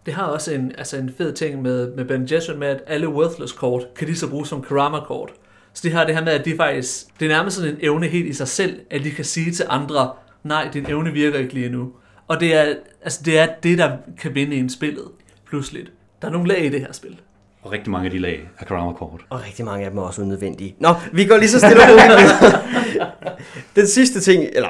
Det 0.06 0.14
har 0.14 0.24
også 0.24 0.54
en, 0.54 0.72
altså 0.78 0.96
en 0.96 1.14
fed 1.18 1.32
ting 1.32 1.62
med, 1.62 1.94
med 1.94 2.04
Ben 2.04 2.28
Jessup 2.32 2.56
med, 2.56 2.68
at 2.68 2.80
alle 2.86 3.08
worthless 3.08 3.52
kort 3.52 3.94
kan 3.96 4.08
de 4.08 4.16
så 4.16 4.30
bruge 4.30 4.46
som 4.46 4.62
Karama-kort. 4.62 5.30
Så 5.72 5.88
de 5.88 5.92
har 5.92 6.04
det 6.04 6.14
her 6.14 6.24
med, 6.24 6.32
at 6.32 6.44
de 6.44 6.56
faktisk, 6.56 7.20
det 7.20 7.26
er 7.26 7.36
nærmest 7.36 7.56
sådan 7.56 7.72
en 7.72 7.78
evne 7.80 8.06
helt 8.06 8.26
i 8.26 8.32
sig 8.32 8.48
selv, 8.48 8.80
at 8.90 9.04
de 9.04 9.10
kan 9.10 9.24
sige 9.24 9.50
til 9.50 9.66
andre, 9.68 10.12
nej, 10.42 10.68
din 10.72 10.86
evne 10.88 11.12
virker 11.12 11.38
ikke 11.38 11.54
lige 11.54 11.68
nu. 11.68 11.92
Og 12.28 12.40
det 12.40 12.54
er, 12.54 12.74
altså 13.02 13.20
det 13.24 13.38
er 13.38 13.48
det, 13.62 13.78
der 13.78 13.96
kan 14.20 14.34
vinde 14.34 14.56
en 14.56 14.70
spillet, 14.70 15.04
pludselig. 15.48 15.86
Der 16.22 16.28
er 16.28 16.32
nogle 16.32 16.48
lag 16.48 16.64
i 16.64 16.68
det 16.68 16.80
her 16.80 16.92
spil. 16.92 17.20
Og 17.64 17.72
rigtig 17.72 17.90
mange 17.90 18.04
af 18.04 18.10
de 18.10 18.18
lag 18.18 18.48
er 18.58 18.64
Karama-kort. 18.64 19.20
Og 19.30 19.40
rigtig 19.46 19.64
mange 19.64 19.84
af 19.84 19.90
dem 19.90 19.98
er 19.98 20.02
også 20.02 20.22
unødvendige. 20.22 20.74
Nå, 20.78 20.88
vi 21.12 21.24
går 21.24 21.36
lige 21.36 21.48
så 21.48 21.58
stille 21.58 21.82
og 21.82 21.88
roligt. 21.88 22.54
Den 23.76 23.86
sidste 23.86 24.20
ting, 24.20 24.44
eller 24.52 24.68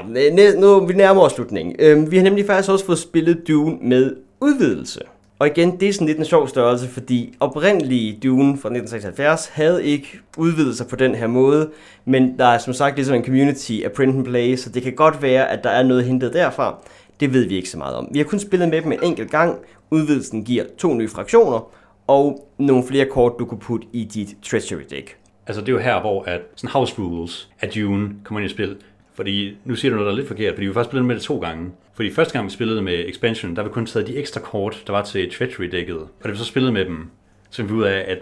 nu 0.61 0.87
vi 0.87 0.95
nærmer 0.95 1.23
os 1.23 1.33
slutningen. 1.33 1.77
Øhm, 1.79 2.11
vi 2.11 2.17
har 2.17 2.25
nemlig 2.25 2.47
faktisk 2.47 2.71
også 2.71 2.87
fået 2.87 2.99
spillet 2.99 3.49
Dune 3.49 3.77
med 3.83 4.17
udvidelse. 4.41 5.01
Og 5.39 5.47
igen, 5.47 5.81
det 5.81 5.89
er 5.89 5.93
sådan 5.93 6.07
lidt 6.07 6.19
en 6.19 6.25
sjov 6.25 6.49
størrelse, 6.49 6.89
fordi 6.89 7.37
oprindelige 7.41 8.19
Dune 8.23 8.59
fra 8.59 8.69
1976 8.69 9.47
havde 9.47 9.85
ikke 9.85 10.21
udvidelser 10.37 10.85
på 10.85 10.97
den 10.97 11.15
her 11.15 11.27
måde, 11.27 11.71
men 12.05 12.39
der 12.39 12.47
er 12.47 12.59
som 12.59 12.73
sagt 12.73 12.97
ligesom 12.97 13.17
en 13.17 13.25
community 13.25 13.73
af 13.85 13.93
print 13.93 14.17
and 14.17 14.25
play, 14.25 14.57
så 14.57 14.71
det 14.71 14.83
kan 14.83 14.93
godt 14.93 15.23
være, 15.23 15.51
at 15.51 15.65
der 15.65 15.71
er 15.71 15.83
noget 15.83 16.05
hentet 16.05 16.33
derfra. 16.33 16.77
Det 17.21 17.33
ved 17.33 17.45
vi 17.49 17.57
ikke 17.57 17.71
så 17.71 17.79
meget 17.79 17.97
om. 17.97 18.09
Vi 18.11 18.19
har 18.19 18.25
kun 18.25 18.39
spillet 18.39 18.69
med 18.69 18.83
dem 18.83 18.93
en 18.93 18.99
enkelt 19.03 19.31
gang. 19.31 19.59
Udvidelsen 19.91 20.45
giver 20.45 20.65
to 20.79 20.95
nye 20.95 21.09
fraktioner, 21.09 21.71
og 22.07 22.51
nogle 22.59 22.85
flere 22.89 23.07
kort, 23.07 23.33
du 23.39 23.45
kunne 23.45 23.61
putte 23.61 23.87
i 23.93 24.05
dit 24.05 24.37
treasury 24.43 24.83
deck. 24.91 25.17
Altså 25.47 25.61
det 25.61 25.69
er 25.69 25.73
jo 25.73 25.79
her, 25.79 26.01
hvor 26.01 26.23
at 26.23 26.41
sådan 26.57 26.71
house 26.71 26.99
rules 26.99 27.51
af 27.61 27.69
Dune 27.69 28.15
kommer 28.25 28.41
ind 28.41 28.51
i 28.51 28.55
spil. 28.55 28.77
Fordi 29.15 29.57
nu 29.65 29.75
siger 29.75 29.91
du 29.91 29.97
noget, 29.97 30.07
der 30.07 30.13
er 30.13 30.17
lidt 30.17 30.29
forkert, 30.29 30.55
fordi 30.55 30.67
vi 30.67 30.73
faktisk 30.73 30.91
spillet 30.91 31.07
med 31.07 31.15
det 31.15 31.23
to 31.23 31.39
gange. 31.39 31.73
Fordi 31.95 32.13
første 32.13 32.33
gang 32.33 32.47
vi 32.47 32.51
spillede 32.51 32.83
med 32.83 33.05
expansion, 33.09 33.57
der 33.57 33.63
har 33.63 33.69
vi 33.69 33.73
kun 33.73 33.87
taget 33.87 34.07
de 34.07 34.17
ekstra 34.17 34.41
kort, 34.41 34.83
der 34.87 34.93
var 34.93 35.03
til 35.03 35.33
treasury 35.33 35.65
dækket. 35.65 35.97
Og 35.99 36.25
da 36.25 36.31
vi 36.31 36.37
så 36.37 36.45
spillede 36.45 36.73
med 36.73 36.85
dem, 36.85 37.11
så 37.51 37.63
vi 37.63 37.73
ud 37.73 37.83
af, 37.83 38.05
at 38.09 38.19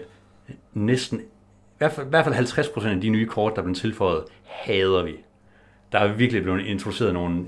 næsten, 0.73 1.19
i 1.19 1.77
hvert 1.77 1.91
fald, 1.91 2.07
i 2.07 2.09
hvert 2.09 2.25
fald 2.25 2.35
50% 2.35 2.87
af 2.87 3.01
de 3.01 3.09
nye 3.09 3.25
kort, 3.25 3.55
der 3.55 3.61
blev 3.61 3.75
tilføjet, 3.75 4.23
hader 4.43 5.03
vi. 5.03 5.15
Der 5.91 5.99
er 5.99 6.13
virkelig 6.13 6.43
blevet 6.43 6.65
introduceret 6.65 7.13
nogle 7.13 7.45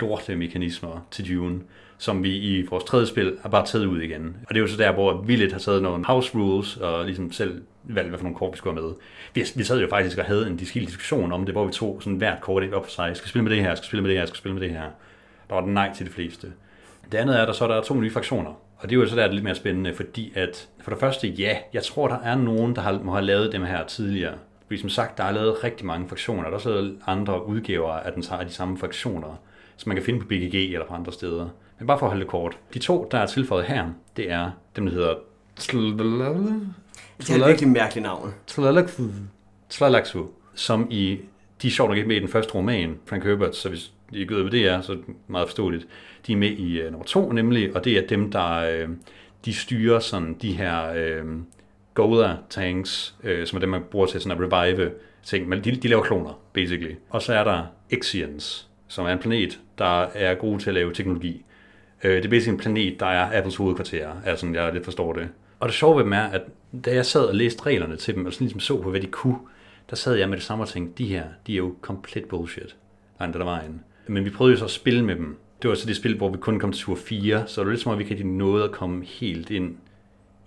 lorte 0.00 0.36
mekanismer 0.36 1.06
til 1.10 1.36
Dune, 1.36 1.60
som 1.98 2.22
vi 2.22 2.36
i 2.36 2.62
vores 2.62 2.84
tredje 2.84 3.06
spil 3.06 3.38
har 3.42 3.48
bare 3.48 3.66
taget 3.66 3.86
ud 3.86 4.00
igen. 4.00 4.36
Og 4.42 4.48
det 4.48 4.56
er 4.56 4.60
jo 4.60 4.66
så 4.66 4.76
der, 4.76 4.92
hvor 4.92 5.22
vi 5.22 5.36
lidt 5.36 5.52
har 5.52 5.58
taget 5.58 5.82
nogle 5.82 6.04
house 6.04 6.38
rules, 6.38 6.76
og 6.76 7.04
ligesom 7.04 7.32
selv 7.32 7.62
valgt, 7.84 8.08
hvad 8.08 8.18
for 8.18 8.24
nogle 8.24 8.38
kort 8.38 8.52
vi 8.52 8.56
skulle 8.56 8.76
have 8.76 8.86
med. 8.86 8.94
Vi, 9.34 9.44
vi 9.56 9.64
sad 9.64 9.80
jo 9.80 9.88
faktisk 9.88 10.18
og 10.18 10.24
havde 10.24 10.46
en 10.46 10.56
diskil 10.56 10.86
diskussion 10.86 11.32
om 11.32 11.44
det, 11.44 11.54
hvor 11.54 11.64
vi 11.64 11.72
tog 11.72 12.02
sådan 12.02 12.16
hvert 12.16 12.40
kort 12.40 12.74
op 12.74 12.84
for 12.84 12.90
sig. 12.90 13.08
Jeg 13.08 13.16
skal 13.16 13.28
spille 13.28 13.44
med 13.44 13.52
det 13.52 13.60
her, 13.60 13.68
jeg 13.68 13.78
skal 13.78 13.86
spille 13.86 14.02
med 14.02 14.10
det 14.10 14.16
her, 14.16 14.22
jeg 14.22 14.28
skal 14.28 14.38
spille 14.38 14.54
med 14.54 14.62
det 14.62 14.70
her. 14.70 14.84
Der 15.48 15.54
var 15.54 15.60
den 15.60 15.74
nej 15.74 15.92
til 15.94 16.06
de 16.06 16.10
fleste. 16.10 16.52
Det 17.12 17.18
andet 17.18 17.36
er, 17.36 17.42
at 17.42 17.48
der 17.48 17.54
så 17.54 17.64
er 17.64 17.68
der 17.68 17.82
to 17.82 17.94
nye 17.94 18.10
fraktioner. 18.10 18.50
Og 18.76 18.90
det 18.90 18.96
er 18.96 19.00
jo 19.00 19.06
så 19.06 19.16
der 19.16 19.22
er 19.22 19.26
det 19.26 19.34
lidt 19.34 19.44
mere 19.44 19.54
spændende, 19.54 19.94
fordi 19.94 20.32
at 20.34 20.68
for 20.80 20.90
det 20.90 21.00
første, 21.00 21.28
ja, 21.28 21.56
jeg 21.72 21.82
tror, 21.82 22.08
der 22.08 22.18
er 22.18 22.34
nogen, 22.34 22.76
der 22.76 22.82
har, 22.82 23.00
må 23.02 23.12
have 23.12 23.24
lavet 23.24 23.52
dem 23.52 23.62
her 23.62 23.86
tidligere. 23.86 24.34
Fordi 24.68 24.80
som 24.80 24.88
sagt, 24.88 25.18
der 25.18 25.24
er 25.24 25.32
lavet 25.32 25.64
rigtig 25.64 25.86
mange 25.86 26.08
fraktioner. 26.08 26.42
Der 26.42 26.50
er 26.50 26.54
også 26.54 26.68
lavet 26.68 26.98
andre 27.06 27.46
udgaver 27.46 27.92
af, 27.92 28.12
den, 28.12 28.24
af 28.30 28.46
de 28.46 28.52
samme 28.52 28.78
fraktioner, 28.78 29.40
som 29.76 29.88
man 29.88 29.96
kan 29.96 30.04
finde 30.04 30.20
på 30.20 30.26
BGG 30.26 30.54
eller 30.54 30.86
på 30.86 30.94
andre 30.94 31.12
steder. 31.12 31.48
Men 31.78 31.86
bare 31.86 31.98
for 31.98 32.06
at 32.06 32.10
holde 32.10 32.24
det 32.24 32.30
kort. 32.30 32.58
De 32.74 32.78
to, 32.78 33.08
der 33.10 33.18
er 33.18 33.26
tilføjet 33.26 33.64
her, 33.64 33.88
det 34.16 34.30
er 34.30 34.50
dem, 34.76 34.86
der 34.86 34.92
hedder 34.92 35.14
Det 37.18 37.30
er 37.30 37.34
et 37.34 37.46
virkelig 37.46 37.68
mærkeligt 37.68 38.02
navn. 38.02 38.34
Tlalaxu, 39.68 40.24
som 40.54 40.86
i, 40.90 41.18
de 41.62 41.66
er 41.66 41.70
sjovt 41.70 41.88
nok 41.88 41.96
ikke 41.96 42.08
med 42.08 42.16
i 42.16 42.20
den 42.20 42.28
første 42.28 42.54
roman, 42.54 42.98
Frank 43.06 43.24
Herbert, 43.24 43.56
så 43.56 43.68
hvis 43.68 43.92
er 44.22 44.26
gået 44.26 44.44
ved 44.44 44.50
det 44.50 44.68
er, 44.68 44.80
så 44.80 44.98
meget 45.26 45.48
forståeligt. 45.48 45.86
De 46.26 46.32
er 46.32 46.36
med 46.36 46.50
i 46.50 46.86
uh, 46.86 46.90
nummer 46.90 47.06
to 47.06 47.32
nemlig, 47.32 47.76
og 47.76 47.84
det 47.84 47.98
er 47.98 48.06
dem, 48.06 48.30
der 48.30 48.84
uh, 48.84 48.90
de 49.44 49.54
styrer 49.54 49.98
sådan 49.98 50.34
de 50.42 50.52
her 50.52 50.90
uh, 51.22 51.30
Goda 51.98 52.36
tanks, 52.50 53.14
øh, 53.24 53.46
som 53.46 53.56
er 53.56 53.60
dem, 53.60 53.68
man 53.68 53.82
bruger 53.90 54.06
til 54.06 54.20
sådan 54.20 54.42
at 54.42 54.52
revive 54.52 54.90
ting, 55.22 55.48
men 55.48 55.64
de, 55.64 55.70
de 55.70 55.88
laver 55.88 56.02
kloner, 56.02 56.40
basically. 56.52 56.94
Og 57.10 57.22
så 57.22 57.34
er 57.34 57.44
der 57.44 57.66
Exians, 57.90 58.68
som 58.88 59.06
er 59.06 59.10
en 59.10 59.18
planet, 59.18 59.60
der 59.78 60.02
er 60.14 60.34
god 60.34 60.58
til 60.58 60.70
at 60.70 60.74
lave 60.74 60.92
teknologi. 60.92 61.44
Øh, 62.04 62.16
det 62.16 62.24
er 62.24 62.28
basically 62.28 62.54
en 62.54 62.60
planet, 62.60 63.00
der 63.00 63.06
er 63.06 63.38
Apples 63.38 63.56
hovedkvarter, 63.56 64.08
altså 64.24 64.46
jeg 64.54 64.72
lidt 64.72 64.84
forstår 64.84 65.12
det. 65.12 65.28
Og 65.60 65.68
det 65.68 65.74
sjove 65.74 65.96
ved 65.96 66.04
dem 66.04 66.12
er, 66.12 66.22
at 66.22 66.42
da 66.84 66.94
jeg 66.94 67.06
sad 67.06 67.24
og 67.24 67.34
læste 67.34 67.66
reglerne 67.66 67.96
til 67.96 68.14
dem, 68.14 68.26
og 68.26 68.32
sådan 68.32 68.44
ligesom 68.44 68.60
så 68.60 68.82
på, 68.82 68.90
hvad 68.90 69.00
de 69.00 69.06
kunne, 69.06 69.38
der 69.90 69.96
sad 69.96 70.14
jeg 70.14 70.28
med 70.28 70.36
det 70.36 70.44
samme 70.44 70.64
og 70.64 70.68
tænkte, 70.68 71.04
de 71.04 71.08
her, 71.08 71.24
de 71.46 71.52
er 71.52 71.56
jo 71.56 71.74
komplet 71.80 72.24
bullshit, 72.24 72.76
langt 73.20 73.36
der 73.36 73.44
vejen. 73.44 73.80
Men 74.06 74.24
vi 74.24 74.30
prøvede 74.30 74.52
jo 74.52 74.58
så 74.58 74.64
at 74.64 74.70
spille 74.70 75.04
med 75.04 75.16
dem. 75.16 75.38
Det 75.62 75.70
var 75.70 75.76
så 75.76 75.86
det 75.86 75.96
spil, 75.96 76.16
hvor 76.16 76.30
vi 76.30 76.36
kun 76.36 76.60
kom 76.60 76.72
til 76.72 76.84
tur 76.84 76.96
4, 76.96 77.46
så 77.46 77.60
det 77.60 77.66
var 77.66 77.72
lidt 77.72 77.82
som 77.82 77.92
om, 77.92 77.98
vi 77.98 78.04
ikke 78.04 78.14
rigtig 78.14 78.26
nåede 78.26 78.64
at 78.64 78.70
komme 78.70 79.04
helt 79.04 79.50
ind 79.50 79.76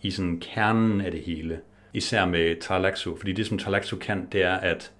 i 0.01 0.11
sådan 0.11 0.39
kernen 0.39 1.01
af 1.01 1.11
det 1.11 1.21
hele. 1.21 1.59
Især 1.93 2.25
med 2.25 2.61
Talaxo, 2.61 3.17
fordi 3.17 3.31
det 3.31 3.45
som 3.47 3.57
Talaxo 3.57 3.95
kan, 3.95 4.27
det 4.31 4.43
er, 4.43 4.53
at 4.53 4.91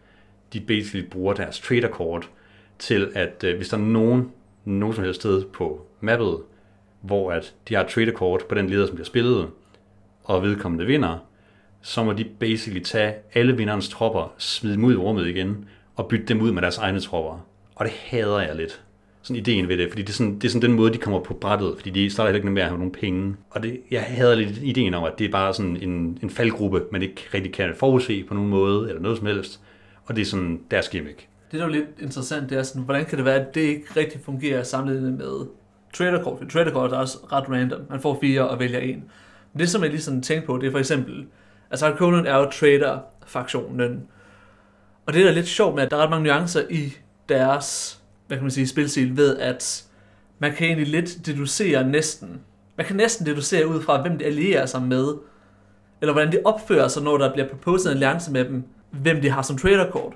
de 0.53 0.59
basically 0.59 1.09
bruger 1.09 1.33
deres 1.33 1.59
traderkort 1.59 2.29
til, 2.79 3.11
at 3.15 3.43
øh, 3.43 3.57
hvis 3.57 3.69
der 3.69 3.77
er 3.77 3.81
nogen, 3.81 4.31
nogen 4.65 4.95
som 4.95 5.03
helst 5.03 5.19
sted 5.19 5.45
på 5.45 5.85
mappet, 5.99 6.37
hvor 7.01 7.31
at 7.31 7.53
de 7.69 7.75
har 7.75 7.83
et 7.83 7.89
traderkort 7.89 8.45
på 8.49 8.55
den 8.55 8.69
leder, 8.69 8.85
som 8.85 8.95
bliver 8.95 9.05
spillet, 9.05 9.49
og 10.23 10.43
vedkommende 10.43 10.85
vinder, 10.85 11.17
så 11.81 12.03
må 12.03 12.13
de 12.13 12.23
basically 12.23 12.83
tage 12.83 13.13
alle 13.33 13.57
vinderens 13.57 13.89
tropper, 13.89 14.33
smide 14.37 14.73
dem 14.73 14.83
ud 14.83 14.93
i 14.93 14.97
rummet 14.97 15.27
igen, 15.27 15.69
og 15.95 16.07
bytte 16.07 16.25
dem 16.25 16.41
ud 16.41 16.51
med 16.51 16.61
deres 16.61 16.77
egne 16.77 16.99
tropper. 16.99 17.47
Og 17.75 17.85
det 17.85 17.93
hader 17.93 18.39
jeg 18.39 18.55
lidt. 18.55 18.81
Sådan 19.21 19.35
ideen 19.35 19.67
ved 19.67 19.77
det, 19.77 19.89
fordi 19.89 20.01
det 20.01 20.09
er 20.09 20.13
sådan, 20.13 20.35
det 20.35 20.43
er 20.43 20.49
sådan 20.49 20.69
den 20.69 20.77
måde, 20.77 20.93
de 20.93 20.97
kommer 20.97 21.19
på 21.19 21.33
brættet, 21.33 21.73
fordi 21.77 21.89
de 21.89 22.09
starter 22.09 22.27
heller 22.27 22.37
ikke 22.37 22.51
med 22.51 22.61
at 22.61 22.67
have 22.67 22.77
nogle 22.77 22.91
penge. 22.91 23.35
Og 23.49 23.63
det, 23.63 23.81
jeg 23.91 24.01
hader 24.01 24.35
lidt 24.35 24.57
ideen 24.57 24.93
om, 24.93 25.03
at 25.03 25.19
det 25.19 25.25
er 25.25 25.31
bare 25.31 25.53
sådan 25.53 25.77
en, 25.77 26.19
en 26.23 26.29
faldgruppe, 26.29 26.81
man 26.91 27.01
ikke 27.01 27.21
rigtig 27.33 27.53
kan 27.53 27.73
forudse 27.75 28.23
på 28.23 28.33
nogen 28.33 28.49
måde, 28.49 28.89
eller 28.89 29.01
noget 29.01 29.17
som 29.17 29.27
helst. 29.27 29.59
Og 30.05 30.15
det 30.15 30.21
er 30.21 30.25
sådan 30.25 30.59
deres 30.71 30.89
gimmick. 30.89 31.27
Det 31.51 31.59
der 31.59 31.65
er 31.65 31.69
jo 31.69 31.73
lidt 31.73 31.87
interessant, 31.99 32.49
det 32.49 32.57
er 32.57 32.63
sådan, 32.63 32.81
hvordan 32.81 33.05
kan 33.05 33.17
det 33.17 33.25
være, 33.25 33.35
at 33.35 33.55
det 33.55 33.61
ikke 33.61 33.85
rigtig 33.97 34.21
fungerer 34.21 34.63
sammenlignet 34.63 35.13
med 35.13 35.47
traderkort? 35.93 36.37
For 36.39 36.45
traderkort 36.45 36.93
er 36.93 36.97
også 36.97 37.17
ret 37.31 37.49
random. 37.49 37.81
Man 37.89 37.99
får 38.01 38.17
fire 38.21 38.49
og 38.49 38.59
vælger 38.59 38.79
en. 38.79 39.03
Men 39.53 39.59
det, 39.59 39.69
som 39.69 39.83
jeg 39.83 39.89
lige 39.89 40.01
sådan 40.01 40.21
tænkte 40.21 40.47
på, 40.47 40.57
det 40.57 40.67
er 40.67 40.71
for 40.71 40.79
eksempel, 40.79 41.25
altså 41.71 41.85
Harkonnen 41.85 42.25
er 42.25 42.37
jo 42.37 42.49
trader-faktionen. 42.49 44.03
Og 45.05 45.13
det 45.13 45.23
der 45.23 45.29
er 45.29 45.33
lidt 45.33 45.47
sjovt 45.47 45.75
med, 45.75 45.83
at 45.83 45.91
der 45.91 45.97
er 45.97 46.01
ret 46.01 46.09
mange 46.09 46.23
nuancer 46.23 46.61
i 46.69 46.93
deres, 47.29 48.00
hvad 48.31 48.37
kan 48.37 48.43
man 48.43 48.51
sige, 48.51 48.67
spilstil 48.67 49.17
ved, 49.17 49.37
at 49.37 49.83
man 50.39 50.53
kan 50.53 50.67
egentlig 50.67 50.87
lidt 50.87 51.25
deducere 51.25 51.87
næsten, 51.87 52.41
man 52.77 52.85
kan 52.85 52.95
næsten 52.95 53.25
deducere 53.25 53.67
ud 53.67 53.81
fra, 53.81 54.01
hvem 54.01 54.17
de 54.17 54.25
allierer 54.25 54.65
sig 54.65 54.81
med, 54.81 55.13
eller 56.01 56.13
hvordan 56.13 56.31
de 56.31 56.37
opfører 56.45 56.87
sig, 56.87 57.03
når 57.03 57.17
der 57.17 57.33
bliver 57.33 57.47
proposed 57.47 57.85
en 57.85 57.91
alliance 57.91 58.31
med 58.31 58.45
dem, 58.45 58.63
hvem 58.91 59.21
de 59.21 59.29
har 59.29 59.41
som 59.41 59.57
traderkort. 59.57 60.13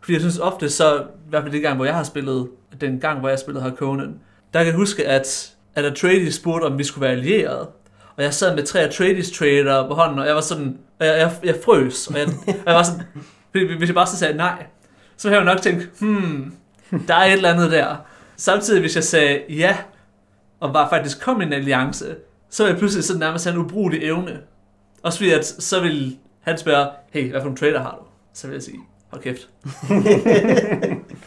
Fordi 0.00 0.12
jeg 0.12 0.20
synes 0.20 0.38
ofte 0.38 0.70
så, 0.70 0.98
i 1.00 1.28
hvert 1.28 1.42
fald 1.42 1.52
den 1.52 1.62
gang, 1.62 1.76
hvor 1.76 1.84
jeg 1.84 1.94
har 1.94 2.04
spillet, 2.04 2.48
den 2.80 3.00
gang, 3.00 3.20
hvor 3.20 3.28
jeg 3.28 3.38
spillede 3.38 3.62
Harkonnen, 3.62 4.20
der 4.54 4.58
kan 4.58 4.66
jeg 4.66 4.76
huske, 4.76 5.06
at, 5.06 5.54
at 5.74 5.84
Atreides 5.84 6.34
spurgte, 6.34 6.64
om 6.64 6.78
vi 6.78 6.84
skulle 6.84 7.02
være 7.02 7.12
allierede. 7.12 7.68
Og 8.16 8.22
jeg 8.22 8.34
sad 8.34 8.54
med 8.54 8.62
tre 8.62 8.80
Atreides 8.80 9.30
trader 9.30 9.88
på 9.88 9.94
hånden, 9.94 10.18
og 10.18 10.26
jeg 10.26 10.34
var 10.34 10.40
sådan, 10.40 10.78
og 11.00 11.06
jeg, 11.06 11.18
jeg, 11.18 11.32
jeg 11.44 11.56
frøs, 11.64 12.06
og 12.06 12.18
jeg, 12.18 12.26
og 12.46 12.66
jeg 12.66 12.74
var 12.74 12.82
sådan, 12.82 13.02
hvis 13.78 13.88
jeg 13.88 13.94
bare 13.94 14.06
så 14.06 14.16
sagde 14.16 14.36
nej, 14.36 14.66
så 15.16 15.28
havde 15.28 15.42
jeg 15.42 15.54
nok 15.54 15.62
tænkt, 15.62 15.90
hmm, 16.00 16.52
der 17.08 17.14
er 17.14 17.24
et 17.24 17.32
eller 17.32 17.52
andet 17.52 17.70
der. 17.70 17.96
Samtidig, 18.36 18.80
hvis 18.80 18.94
jeg 18.94 19.04
sagde 19.04 19.42
ja, 19.48 19.76
og 20.60 20.74
var 20.74 20.88
faktisk 20.88 21.20
kom 21.20 21.40
i 21.40 21.44
en 21.44 21.52
alliance, 21.52 22.14
så 22.50 22.62
ville 22.62 22.72
jeg 22.72 22.78
pludselig 22.78 23.04
sådan 23.04 23.20
nærmest 23.20 23.44
have 23.44 23.54
en 23.54 23.60
ubrugelig 23.60 24.02
evne. 24.02 24.40
Også 25.02 25.18
fordi, 25.18 25.30
at 25.30 25.46
så 25.46 25.80
ville 25.80 26.16
han 26.40 26.58
spørge, 26.58 26.88
hey, 27.12 27.30
hvad 27.30 27.40
for 27.40 27.48
en 27.48 27.56
trader 27.56 27.80
har 27.80 27.98
du? 28.00 28.04
Så 28.34 28.46
vil 28.46 28.54
jeg 28.54 28.62
sige, 28.62 28.78
hold 29.10 29.22
kæft. 29.22 29.48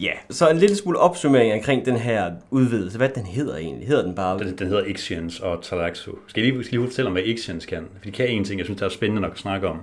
Ja, 0.00 0.12
så 0.30 0.48
en 0.48 0.56
lille 0.56 0.76
smule 0.76 0.98
opsummering 0.98 1.52
omkring 1.52 1.86
den 1.86 1.96
her 1.96 2.30
udvidelse. 2.50 2.96
Hvad 2.96 3.08
den 3.08 3.26
hedder 3.26 3.56
egentlig? 3.56 3.88
Hedder 3.88 4.02
den 4.02 4.14
bare... 4.14 4.38
Den, 4.38 4.58
den 4.58 4.68
hedder 4.68 4.84
Ixians 4.84 5.40
og 5.40 5.62
Talaxu. 5.62 6.12
Skal 6.28 6.42
jeg 6.42 6.52
lige, 6.52 6.64
skal 6.64 6.76
jeg 6.76 6.80
lige 6.80 6.90
fortælle 6.90 7.06
om, 7.06 7.12
hvad 7.12 7.22
Ixians 7.22 7.66
kan? 7.66 7.86
For 7.96 8.04
de 8.04 8.10
kan 8.10 8.28
en 8.28 8.44
ting, 8.44 8.58
jeg 8.58 8.64
synes, 8.64 8.78
der 8.78 8.86
er 8.86 8.90
spændende 8.90 9.22
nok 9.22 9.32
at 9.32 9.38
snakke 9.38 9.68
om. 9.68 9.80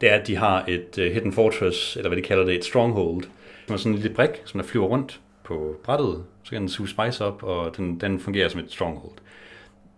Det 0.00 0.10
er, 0.10 0.14
at 0.14 0.26
de 0.26 0.36
har 0.36 0.64
et 0.68 0.98
uh, 0.98 1.04
Hidden 1.04 1.32
Fortress, 1.32 1.96
eller 1.96 2.08
hvad 2.08 2.16
de 2.16 2.22
kalder 2.22 2.44
det, 2.44 2.54
et 2.54 2.64
Stronghold. 2.64 3.24
Som 3.68 3.74
er 3.74 3.78
sådan 3.78 3.92
en 3.92 3.98
lille 3.98 4.14
brik, 4.14 4.30
som 4.44 4.60
der 4.60 4.66
flyver 4.66 4.86
rundt 4.86 5.20
på 5.44 5.76
brættet. 5.84 6.24
Så 6.42 6.50
kan 6.50 6.60
den 6.60 6.68
suge 6.68 6.88
spice 6.88 7.24
op, 7.24 7.42
og 7.42 7.76
den, 7.76 8.00
den 8.00 8.20
fungerer 8.20 8.48
som 8.48 8.60
et 8.60 8.72
Stronghold. 8.72 9.12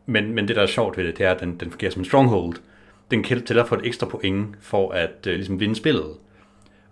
Men, 0.07 0.35
men 0.35 0.49
det, 0.49 0.57
der 0.57 0.63
er 0.63 0.67
sjovt 0.67 0.97
ved 0.97 1.05
det, 1.05 1.19
det 1.19 1.27
er, 1.27 1.31
at 1.31 1.41
den, 1.41 1.57
den 1.57 1.71
fungerer 1.71 1.91
som 1.91 2.01
en 2.01 2.05
Stronghold. 2.05 2.57
Den 3.11 3.23
kan 3.23 3.45
tæller 3.45 3.65
for 3.65 3.77
et 3.77 3.87
ekstra 3.87 4.07
point 4.07 4.47
for 4.61 4.93
at 4.93 5.27
øh, 5.27 5.35
ligesom 5.35 5.61
vinde 5.61 5.75
spillet. 5.75 6.05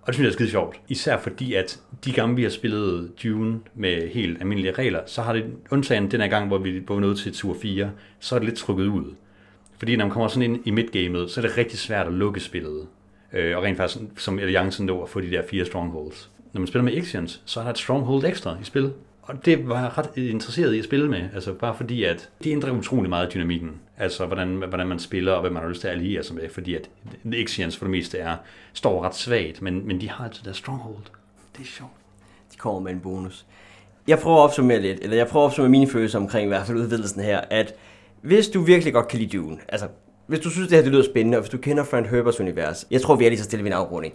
Og 0.03 0.07
det 0.07 0.15
synes 0.15 0.25
jeg 0.25 0.31
er 0.31 0.33
skide 0.33 0.51
sjovt. 0.51 0.81
Især 0.89 1.19
fordi, 1.19 1.55
at 1.55 1.81
de 2.05 2.13
gange, 2.13 2.37
vi 2.37 2.43
har 2.43 2.51
spillet 2.51 3.13
Dune 3.23 3.61
med 3.75 4.09
helt 4.09 4.41
almindelige 4.41 4.73
regler, 4.73 5.01
så 5.07 5.23
har 5.23 5.33
det 5.33 5.45
undtagen 5.71 6.11
den 6.11 6.21
her 6.21 6.29
gang, 6.29 6.47
hvor 6.47 6.59
vi, 6.59 6.79
hvor 6.79 6.95
vi 6.95 7.01
nåede 7.01 7.17
til 7.17 7.33
tur 7.33 7.57
4, 7.63 7.91
så 8.21 8.35
er 8.35 8.39
det 8.39 8.49
lidt 8.49 8.59
trykket 8.59 8.87
ud. 8.87 9.15
Fordi 9.79 9.97
når 9.97 10.05
man 10.05 10.13
kommer 10.13 10.29
sådan 10.29 10.51
ind 10.51 10.67
i 10.67 10.71
midtgamet, 10.71 11.31
så 11.31 11.41
er 11.41 11.47
det 11.47 11.59
rigtig 11.59 11.79
svært 11.79 12.07
at 12.07 12.13
lukke 12.13 12.41
spillet. 12.41 12.87
Øh, 13.33 13.57
og 13.57 13.63
rent 13.63 13.77
faktisk, 13.77 13.99
som 14.17 14.39
Alliancen 14.39 14.87
lå, 14.87 15.03
at 15.03 15.09
få 15.09 15.21
de 15.21 15.31
der 15.31 15.43
fire 15.51 15.65
strongholds. 15.65 16.31
Når 16.59 16.61
man 16.61 16.67
spiller 16.67 16.85
med 16.85 16.93
Ixians, 16.93 17.43
så 17.45 17.61
er 17.61 17.65
der 17.65 17.71
et 17.71 17.79
stronghold 17.79 18.25
ekstra 18.25 18.57
i 18.61 18.65
spil. 18.65 18.93
Og 19.23 19.45
det 19.45 19.69
var 19.69 19.81
jeg 19.81 19.99
ret 19.99 20.11
interesseret 20.17 20.75
i 20.75 20.79
at 20.79 20.85
spille 20.85 21.09
med, 21.09 21.23
altså 21.35 21.53
bare 21.53 21.75
fordi, 21.77 22.05
at 22.05 22.29
det 22.45 22.53
ændrer 22.53 22.71
utrolig 22.71 23.09
meget 23.09 23.35
dynamikken. 23.35 23.71
Altså, 23.99 24.27
hvordan, 24.27 24.49
hvordan 24.69 24.87
man 24.87 24.99
spiller, 24.99 25.33
og 25.33 25.41
hvad 25.41 25.51
man 25.51 25.63
har 25.63 25.69
lyst 25.69 25.81
til 25.81 25.89
at 25.89 25.95
alliere 25.95 26.23
sig 26.23 26.37
med, 26.37 26.49
fordi 26.51 26.75
at 26.75 26.91
Ixians 27.33 27.77
for 27.77 27.85
det 27.85 27.91
meste 27.91 28.19
er, 28.19 28.37
står 28.73 29.05
ret 29.05 29.15
svagt, 29.15 29.63
men, 29.63 29.87
men 29.87 30.01
de 30.01 30.11
har 30.11 30.25
altid 30.25 30.45
deres 30.45 30.57
stronghold. 30.57 30.97
Det 31.57 31.63
er 31.63 31.67
sjovt. 31.67 31.93
De 32.53 32.57
kommer 32.57 32.81
med 32.81 32.93
en 32.93 33.01
bonus. 33.01 33.47
Jeg 34.09 34.19
prøver 34.19 34.37
at 34.37 34.43
opsummere 34.43 34.81
lidt, 34.81 35.01
eller 35.03 35.17
jeg 35.17 35.27
prøver 35.27 35.47
at 35.47 35.51
opsummere 35.51 35.71
mine 35.71 35.91
følelser 35.91 36.19
omkring 36.19 36.45
i 36.45 36.49
hvert 36.49 36.67
fald 36.67 36.79
udvidelsen 36.79 37.23
her, 37.23 37.41
at 37.51 37.75
hvis 38.21 38.49
du 38.49 38.61
virkelig 38.61 38.93
godt 38.93 39.09
kan 39.09 39.19
lide 39.19 39.39
Dune, 39.39 39.59
altså 39.69 39.89
hvis 40.27 40.41
du 40.41 40.51
synes, 40.51 40.69
det 40.69 40.77
her 40.77 40.83
det 40.83 40.93
lyder 40.93 41.05
spændende, 41.05 41.39
og 41.39 41.43
hvis 41.43 41.51
du 41.51 41.59
kender 41.59 41.85
Frank 41.85 42.11
Herberts 42.11 42.41
univers, 42.41 42.87
jeg 42.91 43.03
tror, 43.03 43.17
vi 43.17 43.25
er 43.25 43.29
lige 43.29 43.39
så 43.39 43.45
stille 43.45 43.65
ved 43.65 43.71
en 43.71 43.77
afrunding. 43.77 44.15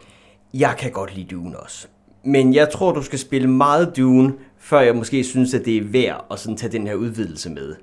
Jeg 0.53 0.75
kan 0.79 0.91
godt 0.91 1.15
lide 1.15 1.35
Dune 1.35 1.59
også. 1.59 1.87
Men 2.23 2.53
jeg 2.53 2.69
tror, 2.69 2.91
du 2.91 3.01
skal 3.01 3.19
spille 3.19 3.49
meget 3.49 3.97
Dune, 3.97 4.33
før 4.57 4.79
jeg 4.79 4.95
måske 4.95 5.23
synes, 5.23 5.53
at 5.53 5.65
det 5.65 5.77
er 5.77 5.83
værd 5.83 6.25
at 6.31 6.39
sådan 6.39 6.57
tage 6.57 6.71
den 6.71 6.87
her 6.87 6.93
udvidelse 6.93 7.49
med. 7.49 7.75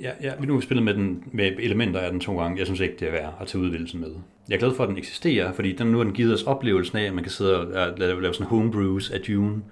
Ja, 0.00 0.10
ja, 0.22 0.32
vi 0.40 0.46
nu 0.46 0.54
har 0.54 0.60
spillet 0.60 0.84
med, 0.84 0.94
den, 0.94 1.24
med 1.32 1.52
elementer 1.58 2.00
af 2.00 2.10
den 2.10 2.20
to 2.20 2.38
gange. 2.38 2.58
Jeg 2.58 2.66
synes 2.66 2.80
ikke, 2.80 2.94
det 3.00 3.08
er 3.08 3.12
værd 3.12 3.34
at 3.40 3.46
tage 3.46 3.62
udvidelsen 3.62 4.00
med. 4.00 4.10
Jeg 4.48 4.54
er 4.54 4.58
glad 4.58 4.74
for, 4.74 4.82
at 4.82 4.88
den 4.88 4.98
eksisterer, 4.98 5.52
fordi 5.52 5.72
den 5.72 5.86
nu 5.86 5.96
har 5.96 6.04
den 6.04 6.12
givet 6.12 6.34
os 6.34 6.42
oplevelsen 6.42 6.98
af, 6.98 7.04
at 7.04 7.14
man 7.14 7.24
kan 7.24 7.30
sidde 7.30 7.60
og 7.60 7.98
lave, 7.98 8.22
lave 8.22 8.34
sådan 8.34 8.46
homebrews 8.46 9.10
af 9.10 9.20
Dune. 9.20 9.62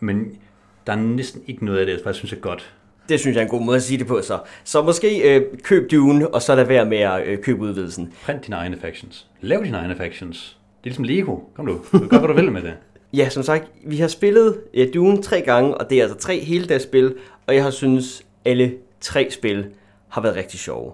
Men 0.00 0.38
der 0.86 0.92
er 0.92 0.96
næsten 0.96 1.42
ikke 1.46 1.64
noget 1.64 1.78
af 1.78 1.86
det, 1.86 1.92
jeg 1.92 2.00
faktisk 2.04 2.18
synes 2.18 2.32
er 2.32 2.40
godt. 2.40 2.74
Det 3.08 3.20
synes 3.20 3.34
jeg 3.34 3.40
er 3.40 3.44
en 3.44 3.50
god 3.50 3.64
måde 3.64 3.76
at 3.76 3.82
sige 3.82 3.98
det 3.98 4.06
på, 4.06 4.20
så. 4.22 4.38
Så 4.64 4.82
måske 4.82 5.36
øh, 5.36 5.42
køb 5.62 5.90
Dune, 5.90 6.28
og 6.28 6.42
så 6.42 6.54
lad 6.54 6.64
være 6.64 6.86
med 6.86 6.98
at 6.98 7.26
øh, 7.26 7.38
købe 7.38 7.60
udvidelsen. 7.60 8.12
Print 8.24 8.46
dine 8.46 8.56
egne 8.56 8.76
factions. 8.76 9.26
Lav 9.40 9.64
dine 9.64 9.76
egne 9.76 9.96
factions. 9.96 10.58
Det 10.84 10.90
er 10.90 10.90
ligesom 10.90 11.04
Lego. 11.04 11.36
Kom 11.54 11.66
du. 11.66 11.80
Du 11.92 12.08
gøre, 12.08 12.20
hvad 12.20 12.28
du 12.28 12.34
vil 12.34 12.52
med 12.52 12.62
det. 12.62 12.74
Ja, 13.12 13.28
som 13.28 13.42
sagt, 13.42 13.64
vi 13.86 13.96
har 13.96 14.08
spillet 14.08 14.60
ja, 14.74 14.86
Dune 14.94 15.22
tre 15.22 15.40
gange, 15.40 15.74
og 15.74 15.90
det 15.90 15.98
er 15.98 16.02
altså 16.02 16.18
tre 16.18 16.40
hele 16.40 16.66
dags 16.66 16.82
spil, 16.82 17.14
og 17.46 17.54
jeg 17.54 17.62
har 17.62 17.70
synes 17.70 18.22
alle 18.44 18.72
tre 19.00 19.28
spil 19.30 19.66
har 20.08 20.20
været 20.20 20.36
rigtig 20.36 20.60
sjove. 20.60 20.92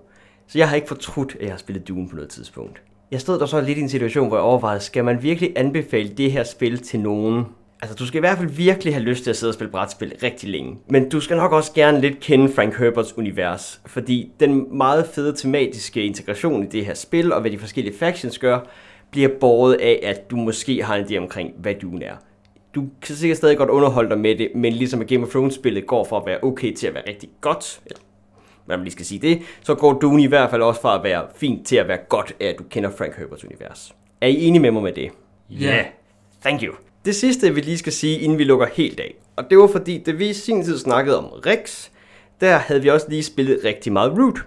Så 0.48 0.58
jeg 0.58 0.68
har 0.68 0.76
ikke 0.76 0.88
fortrudt, 0.88 1.36
at 1.40 1.42
jeg 1.42 1.50
har 1.50 1.58
spillet 1.58 1.88
Dune 1.88 2.08
på 2.08 2.16
noget 2.16 2.30
tidspunkt. 2.30 2.82
Jeg 3.10 3.20
stod 3.20 3.38
der 3.38 3.46
så 3.46 3.60
lidt 3.60 3.78
i 3.78 3.80
en 3.80 3.88
situation, 3.88 4.28
hvor 4.28 4.36
jeg 4.36 4.44
overvejede, 4.44 4.80
skal 4.80 5.04
man 5.04 5.22
virkelig 5.22 5.52
anbefale 5.56 6.08
det 6.08 6.32
her 6.32 6.44
spil 6.44 6.78
til 6.78 7.00
nogen? 7.00 7.44
Altså, 7.82 7.96
du 7.96 8.06
skal 8.06 8.18
i 8.18 8.20
hvert 8.20 8.38
fald 8.38 8.50
virkelig 8.50 8.94
have 8.94 9.04
lyst 9.04 9.22
til 9.22 9.30
at 9.30 9.36
sidde 9.36 9.50
og 9.50 9.54
spille 9.54 9.70
brætspil 9.70 10.12
rigtig 10.22 10.50
længe. 10.50 10.78
Men 10.90 11.08
du 11.08 11.20
skal 11.20 11.36
nok 11.36 11.52
også 11.52 11.72
gerne 11.72 12.00
lidt 12.00 12.20
kende 12.20 12.52
Frank 12.52 12.78
Herberts 12.78 13.18
univers, 13.18 13.80
fordi 13.86 14.32
den 14.40 14.78
meget 14.78 15.06
fede 15.06 15.36
tematiske 15.36 16.04
integration 16.04 16.64
i 16.64 16.66
det 16.66 16.86
her 16.86 16.94
spil, 16.94 17.32
og 17.32 17.40
hvad 17.40 17.50
de 17.50 17.58
forskellige 17.58 17.98
factions 17.98 18.38
gør, 18.38 18.60
bliver 19.10 19.28
båret 19.40 19.74
af, 19.74 20.00
at 20.02 20.30
du 20.30 20.36
måske 20.36 20.82
har 20.82 20.96
en 20.96 21.04
idé 21.04 21.16
omkring, 21.16 21.52
hvad 21.56 21.74
Dune 21.74 22.04
er. 22.04 22.16
Du 22.74 22.84
kan 23.02 23.14
sikkert 23.14 23.38
stadig 23.38 23.56
godt 23.56 23.70
underholde 23.70 24.10
dig 24.10 24.18
med 24.18 24.38
det, 24.38 24.50
men 24.54 24.72
ligesom 24.72 25.00
at 25.00 25.08
Game 25.08 25.22
of 25.22 25.28
Thrones-spillet 25.28 25.86
går 25.86 26.04
fra 26.04 26.16
at 26.16 26.26
være 26.26 26.38
okay 26.42 26.74
til 26.74 26.86
at 26.86 26.94
være 26.94 27.08
rigtig 27.08 27.28
godt, 27.40 27.80
eller 27.86 28.00
hvad 28.64 28.76
man 28.76 28.84
lige 28.84 28.92
skal 28.92 29.06
sige 29.06 29.18
det, 29.18 29.42
så 29.62 29.74
går 29.74 29.92
Dune 29.92 30.22
i 30.22 30.26
hvert 30.26 30.50
fald 30.50 30.62
også 30.62 30.80
fra 30.80 30.98
at 30.98 31.04
være 31.04 31.24
fint 31.34 31.66
til 31.66 31.76
at 31.76 31.88
være 31.88 31.98
godt 32.08 32.32
af, 32.40 32.46
at 32.46 32.58
du 32.58 32.64
kender 32.70 32.90
Frank 32.90 33.16
Herberts 33.16 33.44
univers. 33.44 33.94
Er 34.20 34.26
I 34.26 34.44
enige 34.44 34.62
med 34.62 34.70
mig 34.70 34.82
med 34.82 34.92
det? 34.92 35.10
Ja. 35.50 35.66
Yeah. 35.66 35.84
Thank 36.42 36.62
you. 36.62 36.74
Det 37.04 37.14
sidste, 37.14 37.54
vi 37.54 37.60
lige 37.60 37.78
skal 37.78 37.92
sige, 37.92 38.18
inden 38.18 38.38
vi 38.38 38.44
lukker 38.44 38.66
helt 38.74 39.00
af, 39.00 39.14
og 39.36 39.50
det 39.50 39.58
var 39.58 39.66
fordi, 39.66 39.98
da 39.98 40.10
vi 40.10 40.28
i 40.28 40.32
sin 40.32 40.64
tid 40.64 40.78
snakkede 40.78 41.18
om 41.18 41.24
Rex, 41.24 41.88
der 42.40 42.56
havde 42.56 42.82
vi 42.82 42.88
også 42.88 43.06
lige 43.08 43.22
spillet 43.22 43.60
rigtig 43.64 43.92
meget 43.92 44.18
Root. 44.18 44.38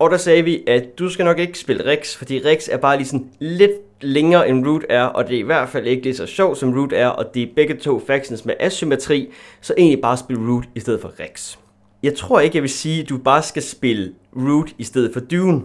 Og 0.00 0.10
der 0.10 0.16
sagde 0.16 0.42
vi, 0.42 0.62
at 0.66 0.98
du 0.98 1.08
skal 1.08 1.24
nok 1.24 1.38
ikke 1.38 1.58
spille 1.58 1.86
Rex, 1.86 2.16
fordi 2.16 2.40
Rex 2.44 2.68
er 2.70 2.76
bare 2.76 2.96
lige 2.96 3.06
sådan 3.08 3.30
lidt 3.38 3.72
længere 4.00 4.48
end 4.48 4.66
Root 4.66 4.82
er, 4.88 5.04
og 5.04 5.28
det 5.28 5.34
er 5.34 5.38
i 5.38 5.42
hvert 5.42 5.68
fald 5.68 5.86
ikke 5.86 6.02
lige 6.02 6.16
så 6.16 6.26
sjovt 6.26 6.58
som 6.58 6.74
Root 6.74 6.92
er, 6.92 7.06
og 7.06 7.34
det 7.34 7.42
er 7.42 7.46
begge 7.56 7.74
to 7.74 8.02
factions 8.06 8.44
med 8.44 8.54
asymmetri, 8.60 9.28
så 9.60 9.74
egentlig 9.78 10.00
bare 10.00 10.16
spil 10.16 10.36
Root 10.36 10.64
i 10.74 10.80
stedet 10.80 11.00
for 11.00 11.12
Rex. 11.20 11.56
Jeg 12.02 12.14
tror 12.14 12.40
ikke, 12.40 12.56
jeg 12.56 12.62
vil 12.62 12.70
sige, 12.70 13.02
at 13.02 13.08
du 13.08 13.18
bare 13.18 13.42
skal 13.42 13.62
spille 13.62 14.12
Root 14.36 14.70
i 14.78 14.84
stedet 14.84 15.12
for 15.12 15.20
Dune. 15.20 15.62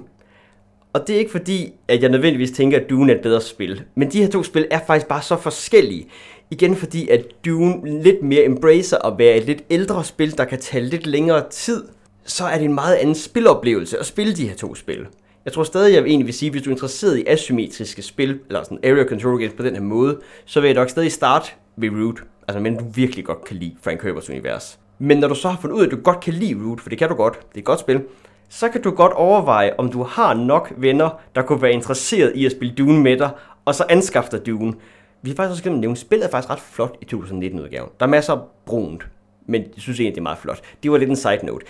Og 0.93 1.07
det 1.07 1.15
er 1.15 1.19
ikke 1.19 1.31
fordi, 1.31 1.73
at 1.88 2.01
jeg 2.01 2.09
nødvendigvis 2.09 2.51
tænker, 2.51 2.79
at 2.79 2.89
Dune 2.89 3.11
er 3.11 3.15
et 3.15 3.21
bedre 3.21 3.41
spil. 3.41 3.83
Men 3.95 4.11
de 4.11 4.21
her 4.21 4.29
to 4.29 4.43
spil 4.43 4.67
er 4.71 4.79
faktisk 4.88 5.07
bare 5.07 5.21
så 5.21 5.38
forskellige. 5.38 6.07
Igen 6.51 6.75
fordi, 6.75 7.09
at 7.09 7.25
Dune 7.45 8.03
lidt 8.03 8.23
mere 8.23 8.45
embracer 8.45 8.97
at 8.97 9.17
være 9.17 9.38
et 9.38 9.45
lidt 9.45 9.63
ældre 9.69 10.03
spil, 10.03 10.38
der 10.38 10.45
kan 10.45 10.59
tage 10.59 10.83
lidt 10.83 11.07
længere 11.07 11.43
tid. 11.49 11.83
Så 12.26 12.45
er 12.45 12.57
det 12.57 12.65
en 12.65 12.73
meget 12.73 12.95
anden 12.95 13.15
spiloplevelse 13.15 13.99
at 13.99 14.05
spille 14.05 14.34
de 14.36 14.47
her 14.47 14.55
to 14.55 14.76
spil. 14.76 15.07
Jeg 15.45 15.53
tror 15.53 15.63
stadig, 15.63 15.93
jeg 15.95 16.03
egentlig 16.03 16.26
vil 16.26 16.34
sige, 16.34 16.47
at 16.47 16.53
hvis 16.53 16.63
du 16.63 16.69
er 16.69 16.73
interesseret 16.73 17.17
i 17.17 17.23
asymmetriske 17.28 18.01
spil, 18.01 18.39
eller 18.47 18.63
sådan 18.63 18.80
area 18.84 19.05
control 19.05 19.39
games 19.39 19.53
på 19.53 19.63
den 19.63 19.76
her 19.76 19.82
måde, 19.82 20.19
så 20.45 20.61
vil 20.61 20.67
jeg 20.67 20.76
nok 20.76 20.89
stadig 20.89 21.11
starte 21.11 21.51
ved 21.78 21.89
Root. 21.89 22.23
Altså, 22.47 22.59
men 22.59 22.78
du 22.78 22.86
virkelig 22.93 23.26
godt 23.26 23.43
kan 23.45 23.55
lide 23.55 23.76
Frank 23.82 24.03
Herberts 24.03 24.30
univers. 24.30 24.80
Men 24.99 25.17
når 25.17 25.28
du 25.28 25.36
så 25.36 25.49
har 25.49 25.57
fundet 25.61 25.76
ud 25.76 25.82
af, 25.82 25.86
at 25.86 25.91
du 25.91 25.97
godt 25.97 26.19
kan 26.19 26.34
lide 26.34 26.55
Root, 26.65 26.82
for 26.82 26.89
det 26.89 26.97
kan 26.97 27.09
du 27.09 27.15
godt, 27.15 27.34
det 27.34 27.55
er 27.55 27.59
et 27.59 27.65
godt 27.65 27.80
spil, 27.80 28.03
så 28.49 28.69
kan 28.69 28.82
du 28.82 28.91
godt 28.91 29.13
overveje, 29.13 29.73
om 29.78 29.91
du 29.91 30.03
har 30.03 30.34
nok 30.34 30.73
venner, 30.78 31.09
der 31.36 31.41
kunne 31.41 31.61
være 31.61 31.71
interesseret 31.71 32.32
i 32.36 32.45
at 32.45 32.51
spille 32.51 32.76
Dune 32.76 33.03
med 33.03 33.17
dig, 33.17 33.30
og 33.65 33.76
så 33.76 33.86
anskaffe 33.89 34.32
dig 34.32 34.45
Dune. 34.45 34.73
Vi 35.21 35.30
har 35.30 35.36
faktisk 35.36 35.51
også 35.51 35.63
glemt 35.63 35.76
at 35.76 35.82
nævne, 35.82 35.97
spillet 35.97 36.26
er 36.26 36.32
faktisk 36.32 36.49
ret 36.49 36.59
flot 36.59 36.95
i 37.01 37.15
2019-udgaven. 37.15 37.89
Der 37.99 38.05
er 38.05 38.09
masser 38.09 38.34
af 38.34 38.39
brunt, 38.65 39.07
men 39.47 39.61
jeg 39.61 39.82
synes 39.82 39.99
egentlig, 39.99 40.15
det 40.15 40.19
er 40.19 40.23
meget 40.23 40.38
flot. 40.38 40.61
Det 40.84 40.91
var 40.91 40.97
lidt 40.97 41.09
en 41.09 41.15
side 41.15 41.45
note. 41.45 41.65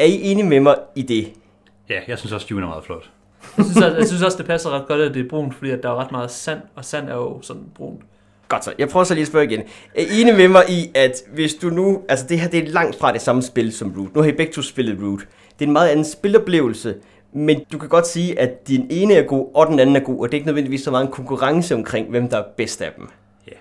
Er 0.00 0.04
I 0.04 0.22
enige 0.22 0.46
med 0.46 0.60
mig 0.60 0.76
i 0.94 1.02
det? 1.02 1.32
Ja, 1.88 2.00
jeg 2.08 2.18
synes 2.18 2.32
også, 2.32 2.46
Dune 2.50 2.62
er 2.62 2.68
meget 2.68 2.84
flot. 2.84 3.10
Jeg 3.56 3.64
synes, 3.64 3.76
også, 3.76 3.96
jeg 3.96 4.06
synes 4.06 4.22
også, 4.22 4.38
det 4.38 4.46
passer 4.46 4.70
ret 4.70 4.88
godt, 4.88 5.00
at 5.00 5.14
det 5.14 5.24
er 5.24 5.28
brunt, 5.28 5.54
fordi 5.54 5.70
at 5.70 5.82
der 5.82 5.90
er 5.90 5.94
ret 5.94 6.12
meget 6.12 6.30
sand, 6.30 6.60
og 6.74 6.84
sand 6.84 7.08
er 7.08 7.14
jo 7.14 7.42
sådan 7.42 7.62
brunt. 7.74 8.00
Godt 8.48 8.64
så, 8.64 8.72
jeg 8.78 8.88
prøver 8.88 9.04
så 9.04 9.14
lige 9.14 9.22
at 9.22 9.28
spørge 9.28 9.44
igen. 9.44 9.60
Er 9.94 10.02
I 10.02 10.20
enige 10.20 10.36
med 10.36 10.48
mig 10.48 10.62
i, 10.68 10.90
at 10.94 11.22
hvis 11.34 11.54
du 11.54 11.70
nu... 11.70 12.02
Altså 12.08 12.26
det 12.28 12.40
her, 12.40 12.48
det 12.48 12.64
er 12.64 12.70
langt 12.70 12.98
fra 12.98 13.12
det 13.12 13.20
samme 13.20 13.42
spil 13.42 13.72
som 13.72 13.94
Root. 13.98 14.14
Nu 14.14 14.22
har 14.22 14.28
I 14.28 14.32
begge 14.32 14.52
to 14.52 14.62
spillet 14.62 14.98
Root. 15.02 15.20
Det 15.58 15.64
er 15.64 15.66
en 15.66 15.72
meget 15.72 15.88
anden 15.88 16.04
spiloplevelse, 16.04 16.94
men 17.32 17.64
du 17.72 17.78
kan 17.78 17.88
godt 17.88 18.06
sige, 18.06 18.38
at 18.38 18.68
din 18.68 18.86
ene 18.90 19.14
er 19.14 19.22
god, 19.22 19.50
og 19.54 19.66
den 19.66 19.78
anden 19.78 19.96
er 19.96 20.00
god, 20.00 20.20
og 20.20 20.28
det 20.28 20.34
er 20.34 20.38
ikke 20.38 20.46
nødvendigvis 20.46 20.82
så 20.82 20.90
meget 20.90 21.04
en 21.04 21.12
konkurrence 21.12 21.74
omkring, 21.74 22.10
hvem 22.10 22.28
der 22.28 22.38
er 22.38 22.44
bedst 22.56 22.82
af 22.82 22.92
dem. 22.96 23.08
Ja. 23.48 23.56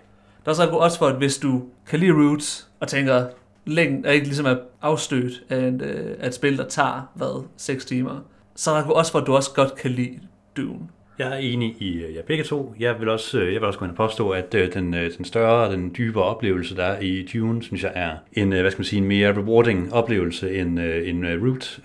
Der 0.45 0.51
er 0.51 0.55
så 0.55 0.67
også 0.67 0.97
for, 0.97 1.07
at 1.07 1.15
hvis 1.15 1.37
du 1.37 1.61
kan 1.89 1.99
lide 1.99 2.11
Roots, 2.11 2.67
og 2.79 2.87
tænker, 2.87 3.25
længden 3.69 4.05
er 4.05 4.11
ikke 4.11 4.25
ligesom 4.25 4.45
er 4.45 4.55
afstødt 4.81 5.43
af 5.49 5.67
et, 5.67 5.81
øh, 5.81 6.15
af 6.19 6.27
et 6.27 6.33
spil, 6.33 6.57
der 6.57 6.67
tager, 6.67 7.11
hvad, 7.15 7.45
6 7.57 7.85
timer, 7.85 8.19
så 8.55 8.71
er 8.71 8.83
der 8.83 8.89
også 8.89 9.11
for, 9.11 9.19
du 9.19 9.35
også 9.35 9.53
godt 9.55 9.75
kan 9.75 9.91
lide 9.91 10.19
Dune. 10.57 10.89
Jeg 11.19 11.33
er 11.33 11.37
enig 11.37 11.75
i 11.79 12.03
øh, 12.03 12.15
jer 12.15 12.21
begge 12.21 12.43
to. 12.43 12.75
Jeg 12.79 12.99
vil 12.99 13.09
også, 13.09 13.39
øh, 13.39 13.53
jeg 13.53 13.61
vil 13.61 13.67
også 13.67 13.79
gå 13.79 13.85
ind 13.85 13.91
og 13.91 13.97
påstå, 13.97 14.29
at 14.29 14.55
øh, 14.55 14.73
den, 14.73 14.93
øh, 14.93 15.17
den 15.17 15.25
større 15.25 15.67
og 15.67 15.73
den 15.73 15.95
dybere 15.97 16.23
oplevelse, 16.23 16.75
der 16.75 16.83
er 16.83 16.99
i 16.99 17.27
Dune, 17.33 17.63
synes 17.63 17.83
jeg 17.83 17.91
er 17.95 18.11
en, 18.33 18.49
hvad 18.49 18.71
skal 18.71 18.79
man 18.79 18.85
sige, 18.85 19.01
en 19.01 19.07
mere 19.07 19.33
rewarding 19.37 19.93
oplevelse 19.93 20.55
end, 20.55 20.79
end 20.79 21.25
Root. 21.25 21.79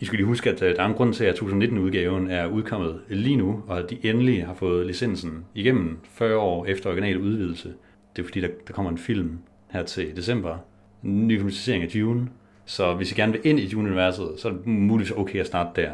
I 0.00 0.04
skal 0.04 0.16
lige 0.16 0.26
huske, 0.26 0.50
at 0.50 0.60
der 0.60 0.74
er 0.78 0.86
en 0.86 0.94
grund 0.94 1.14
til, 1.14 1.24
at 1.24 1.34
2019-udgaven 1.34 2.30
er 2.30 2.46
udkommet 2.46 3.00
lige 3.08 3.36
nu, 3.36 3.62
og 3.68 3.78
at 3.78 3.90
de 3.90 3.98
endelig 4.02 4.46
har 4.46 4.54
fået 4.54 4.86
licensen 4.86 5.44
igennem 5.54 5.98
40 6.12 6.36
år 6.36 6.66
efter 6.66 6.90
original 6.90 7.18
udvidelse. 7.18 7.72
Det 8.16 8.22
er 8.22 8.26
fordi, 8.26 8.40
der, 8.40 8.48
der 8.66 8.72
kommer 8.72 8.90
en 8.90 8.98
film 8.98 9.38
her 9.70 9.82
til 9.82 10.16
december. 10.16 10.58
Ny 11.02 11.36
filmatisering 11.36 11.84
af 11.84 11.90
Dune. 11.90 12.28
Så 12.64 12.94
hvis 12.94 13.12
I 13.12 13.14
gerne 13.14 13.32
vil 13.32 13.40
ind 13.44 13.58
i 13.58 13.68
Dune-universet, 13.68 14.30
så 14.36 14.48
er 14.48 14.52
det 14.52 14.66
muligvis 14.66 15.12
okay 15.12 15.40
at 15.40 15.46
starte 15.46 15.82
der. 15.82 15.90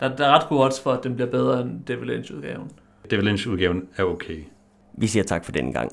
Der, 0.00 0.16
der 0.16 0.26
er 0.26 0.30
ret 0.30 0.48
gode 0.48 0.64
odds 0.64 0.80
for, 0.80 0.92
at 0.92 1.04
den 1.04 1.14
bliver 1.14 1.30
bedre 1.30 1.60
end 1.60 1.84
Devil 1.86 2.08
Lynch-udgaven. 2.08 2.70
Devil 3.10 3.24
Lynch-udgaven 3.24 3.88
er 3.96 4.04
okay. 4.04 4.38
Vi 4.98 5.06
siger 5.06 5.22
tak 5.22 5.44
for 5.44 5.52
denne 5.52 5.72
gang. 5.72 5.92